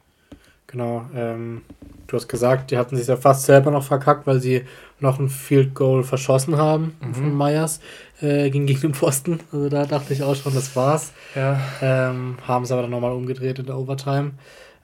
[0.71, 1.05] Genau.
[1.15, 1.63] Ähm,
[2.07, 4.65] du hast gesagt, die hatten sich ja fast selber noch verkackt, weil sie
[5.01, 7.15] noch ein Field Goal verschossen haben mhm.
[7.15, 7.81] von Myers
[8.21, 9.41] äh, gegen, gegen den Pfosten.
[9.53, 11.13] Also da dachte ich auch schon, das war's.
[11.35, 11.61] Ja.
[11.83, 14.33] Ähm, haben es aber dann nochmal umgedreht in der Overtime.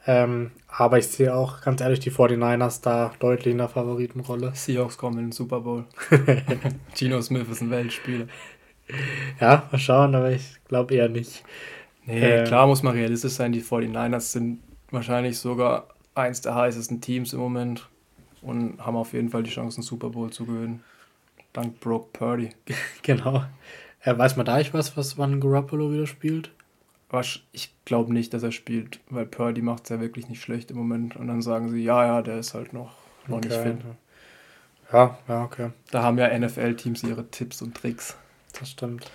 [0.08, 4.52] Ähm, aber ich sehe auch ganz ehrlich die 49ers da deutlich in der Favoritenrolle.
[4.54, 5.84] Seahawks kommen in den Super Bowl.
[6.94, 8.26] Gino Smith ist ein Weltspieler.
[9.40, 11.44] Ja, mal schauen, aber ich glaube eher nicht.
[12.04, 14.60] Nee, ähm, klar muss man realistisch sein, die 49ers sind
[14.90, 17.88] wahrscheinlich sogar eins der heißesten Teams im Moment
[18.42, 20.82] und haben auf jeden Fall die Chance, einen Super Bowl zu gewinnen.
[21.52, 22.50] Dank Brock Purdy.
[23.02, 23.44] genau.
[24.00, 26.50] Äh, weiß man da ich was, was wann Garoppolo wieder spielt?
[27.52, 30.76] Ich glaube nicht, dass er spielt, weil Purdy macht es ja wirklich nicht schlecht im
[30.76, 31.16] Moment.
[31.16, 32.92] Und dann sagen sie, ja, ja, der ist halt noch,
[33.26, 33.48] noch okay.
[33.48, 33.78] nicht fit.
[34.92, 35.70] Ja, ja, okay.
[35.90, 38.16] Da haben ja NFL-Teams ihre Tipps und Tricks.
[38.58, 39.10] Das stimmt.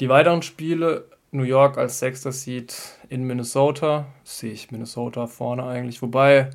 [0.00, 2.74] Die weiteren Spiele New York als sechster Seed
[3.08, 4.06] in Minnesota.
[4.22, 6.02] Sehe ich Minnesota vorne eigentlich.
[6.02, 6.50] Wobei,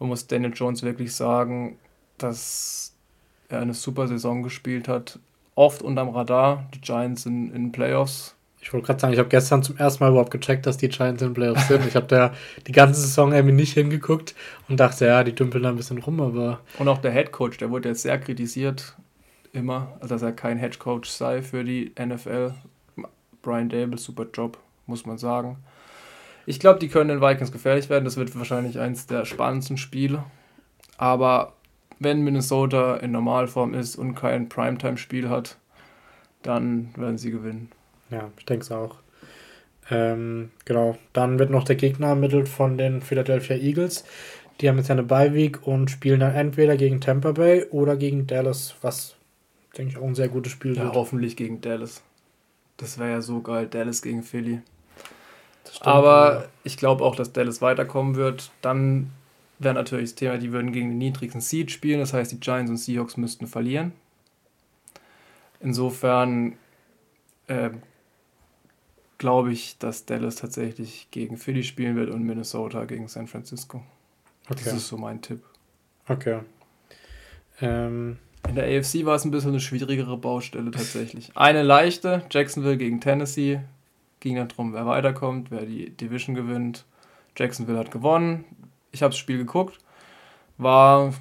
[0.00, 1.78] man muss Daniel Jones wirklich sagen,
[2.18, 2.94] dass
[3.48, 5.20] er eine super Saison gespielt hat.
[5.54, 6.68] Oft unterm Radar.
[6.74, 8.34] Die Giants in, in Playoffs.
[8.60, 11.22] Ich wollte gerade sagen, ich habe gestern zum ersten Mal überhaupt gecheckt, dass die Giants
[11.22, 11.86] in Playoffs sind.
[11.86, 12.34] Ich habe da
[12.66, 14.34] die ganze Saison irgendwie nicht hingeguckt
[14.68, 16.58] und dachte, ja, die dümpeln da ein bisschen rum, aber.
[16.80, 18.96] Und auch der Head Coach, der wurde jetzt sehr kritisiert,
[19.52, 22.52] immer, dass er kein Head Coach sei für die NFL.
[23.42, 25.58] Brian Dable, super Job, muss man sagen.
[26.46, 28.04] Ich glaube, die können den Vikings gefährlich werden.
[28.04, 30.24] Das wird wahrscheinlich eins der spannendsten Spiele.
[30.96, 31.52] Aber
[31.98, 35.58] wenn Minnesota in Normalform ist und kein Primetime-Spiel hat,
[36.42, 37.70] dann werden sie gewinnen.
[38.10, 38.96] Ja, ich denke es auch.
[39.90, 40.96] Ähm, genau.
[41.12, 44.04] Dann wird noch der Gegner ermittelt von den Philadelphia Eagles.
[44.60, 48.74] Die haben jetzt eine Bye-Week und spielen dann entweder gegen Tampa Bay oder gegen Dallas,
[48.82, 49.16] was,
[49.76, 50.94] denke ich, auch ein sehr gutes Spiel ja, wird.
[50.94, 52.02] hoffentlich gegen Dallas.
[52.78, 54.62] Das wäre ja so geil, Dallas gegen Philly.
[55.80, 56.48] Aber ja.
[56.64, 58.50] ich glaube auch, dass Dallas weiterkommen wird.
[58.62, 59.10] Dann
[59.58, 62.00] wäre natürlich das Thema, die würden gegen den niedrigsten Seed spielen.
[62.00, 63.92] Das heißt, die Giants und Seahawks müssten verlieren.
[65.60, 66.56] Insofern
[67.48, 67.70] äh,
[69.18, 73.82] glaube ich, dass Dallas tatsächlich gegen Philly spielen wird und Minnesota gegen San Francisco.
[74.48, 74.62] Okay.
[74.64, 75.42] Das ist so mein Tipp.
[76.08, 76.40] Okay.
[77.60, 81.30] Ähm, in der AFC war es ein bisschen eine schwierigere Baustelle tatsächlich.
[81.34, 83.60] Eine leichte, Jacksonville gegen Tennessee.
[84.20, 86.84] Ging dann darum, wer weiterkommt, wer die Division gewinnt.
[87.36, 88.44] Jacksonville hat gewonnen.
[88.90, 89.78] Ich habe das Spiel geguckt.
[90.56, 91.14] War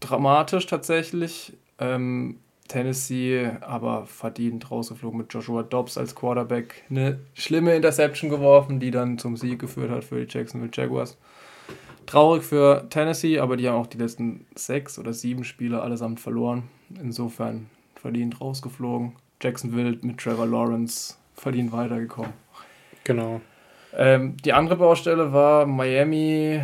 [0.00, 1.52] dramatisch tatsächlich.
[1.78, 6.84] Ähm, Tennessee aber verdient rausgeflogen mit Joshua Dobbs als Quarterback.
[6.90, 11.16] Eine schlimme Interception geworfen, die dann zum Sieg geführt hat für die Jacksonville Jaguars.
[12.08, 16.62] Traurig für Tennessee, aber die haben auch die letzten sechs oder sieben Spiele allesamt verloren.
[16.98, 19.12] Insofern verdient rausgeflogen.
[19.42, 22.32] Jacksonville mit Trevor Lawrence verdient weitergekommen.
[23.04, 23.42] Genau.
[23.94, 26.62] Ähm, die andere Baustelle war Miami,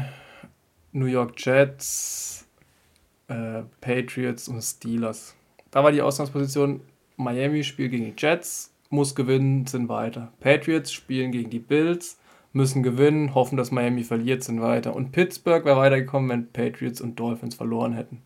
[0.92, 2.48] New York Jets,
[3.28, 5.36] äh, Patriots und Steelers.
[5.70, 6.80] Da war die Ausgangsposition,
[7.18, 10.32] Miami spielt gegen die Jets, muss gewinnen, sind weiter.
[10.40, 12.18] Patriots spielen gegen die Bills,
[12.54, 14.94] müssen gewinnen, hoffen, dass Miami verliert, sind weiter.
[14.94, 18.22] Und Pittsburgh wäre weitergekommen, wenn Patriots und Dolphins verloren hätten.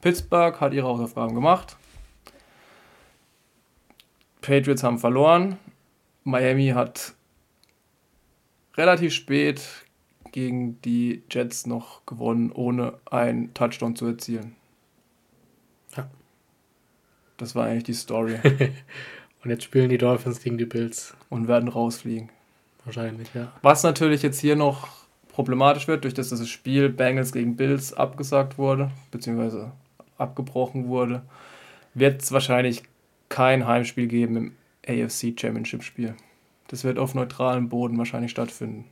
[0.00, 1.76] Pittsburgh hat ihre Hausaufgaben gemacht.
[4.40, 5.58] Patriots haben verloren.
[6.24, 7.14] Miami hat
[8.76, 9.62] relativ spät
[10.30, 14.56] gegen die Jets noch gewonnen, ohne einen Touchdown zu erzielen.
[15.96, 16.08] Ja.
[17.36, 18.38] Das war eigentlich die Story.
[19.44, 21.14] und jetzt spielen die Dolphins gegen die Bills.
[21.28, 22.30] Und werden rausfliegen.
[22.84, 23.52] Wahrscheinlich, ja.
[23.62, 24.88] Was natürlich jetzt hier noch
[25.28, 29.72] problematisch wird, durch das das Spiel Bengals gegen Bills abgesagt wurde, beziehungsweise
[30.18, 31.22] abgebrochen wurde,
[31.94, 32.82] wird es wahrscheinlich
[33.28, 34.52] kein Heimspiel geben im
[34.86, 36.14] AFC Championship Spiel.
[36.68, 38.84] Das wird auf neutralem Boden wahrscheinlich stattfinden.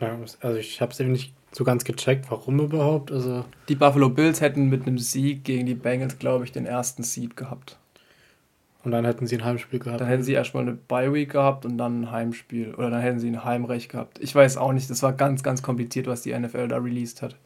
[0.00, 3.10] Ja, also ich habe es eben nicht so ganz gecheckt, warum überhaupt.
[3.10, 7.02] Also die Buffalo Bills hätten mit einem Sieg gegen die Bengals, glaube ich, den ersten
[7.02, 7.78] Seed gehabt.
[8.88, 10.00] Und dann hätten sie ein Heimspiel gehabt.
[10.00, 12.74] Dann hätten sie erstmal eine Bye-Week gehabt und dann ein Heimspiel.
[12.74, 14.18] Oder dann hätten sie ein Heimrecht gehabt.
[14.18, 17.36] Ich weiß auch nicht, das war ganz, ganz kompliziert, was die NFL da released hat.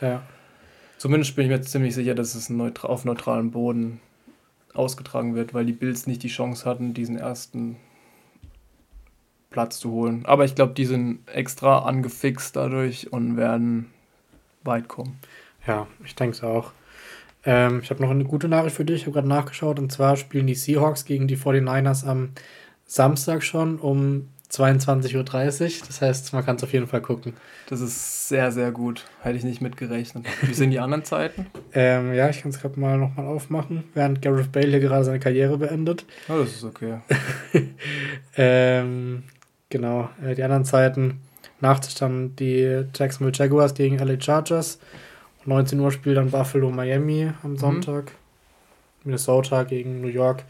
[0.00, 0.22] Ja.
[0.98, 2.52] Zumindest bin ich mir ziemlich sicher, dass es
[2.84, 3.98] auf neutralem Boden
[4.74, 7.78] ausgetragen wird, weil die Bills nicht die Chance hatten, diesen ersten
[9.50, 10.24] Platz zu holen.
[10.24, 13.90] Aber ich glaube, die sind extra angefixt dadurch und werden
[14.62, 15.18] weit kommen.
[15.66, 16.70] Ja, ich denke es auch.
[17.44, 19.02] Ähm, ich habe noch eine gute Nachricht für dich.
[19.02, 19.78] Ich habe gerade nachgeschaut.
[19.78, 22.30] Und zwar spielen die Seahawks gegen die 49ers am
[22.86, 25.86] Samstag schon um 22.30 Uhr.
[25.86, 27.32] Das heißt, man kann es auf jeden Fall gucken.
[27.68, 29.06] Das ist sehr, sehr gut.
[29.22, 30.26] Hätte ich nicht mitgerechnet.
[30.42, 31.46] Wie sind die anderen Zeiten?
[31.72, 35.20] ähm, ja, ich kann es gerade mal nochmal aufmachen, während Gareth Bale hier gerade seine
[35.20, 36.04] Karriere beendet.
[36.28, 36.98] Oh, das ist okay.
[38.36, 39.22] ähm,
[39.70, 41.22] genau, äh, die anderen Zeiten.
[41.60, 44.80] Nachts dann die Jacksonville Jaguars gegen LA Chargers.
[45.44, 47.56] 19 Uhr spielt dann Buffalo Miami am mhm.
[47.56, 48.04] Sonntag.
[48.04, 48.16] Mhm.
[49.04, 50.44] Minnesota gegen New York.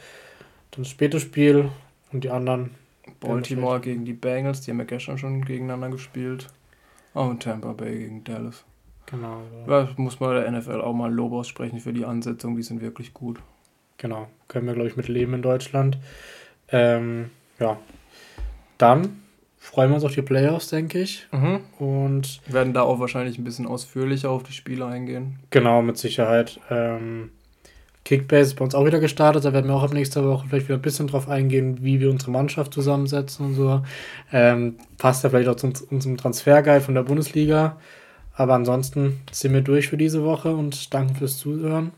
[0.72, 1.70] Dann das späte Spiel
[2.12, 2.70] und die anderen.
[3.20, 6.48] Baltimore gegen die Bengals, die haben ja gestern schon gegeneinander gespielt.
[7.14, 8.64] Oh, und Tampa Bay gegen Dallas.
[9.06, 9.42] Genau.
[9.66, 9.88] Ja.
[9.96, 13.40] muss man der NFL auch mal Lob aussprechen für die Ansetzung, die sind wirklich gut.
[13.98, 15.98] Genau, können wir, glaube ich, mit leben in Deutschland.
[16.68, 17.78] Ähm, ja,
[18.78, 19.21] dann
[19.62, 21.26] freuen wir uns auf die Playoffs, denke ich.
[21.30, 21.60] Mhm.
[21.78, 25.38] Und werden da auch wahrscheinlich ein bisschen ausführlicher auf die Spiele eingehen.
[25.50, 26.58] Genau, mit Sicherheit.
[26.68, 27.30] Ähm,
[28.04, 29.44] Kickbase ist bei uns auch wieder gestartet.
[29.44, 32.10] Da werden wir auch ab nächster Woche vielleicht wieder ein bisschen drauf eingehen, wie wir
[32.10, 33.82] unsere Mannschaft zusammensetzen und so.
[34.32, 37.76] Ähm, passt ja vielleicht auch zu unserem Transferguide von der Bundesliga.
[38.34, 41.92] Aber ansonsten sind wir durch für diese Woche und danke fürs Zuhören.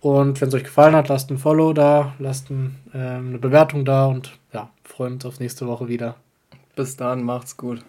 [0.00, 3.86] Und wenn es euch gefallen hat, lasst ein Follow da, lasst ein, ähm, eine Bewertung
[3.86, 6.16] da und ja, freuen uns auf nächste Woche wieder.
[6.76, 7.82] Bis dann, macht's gut.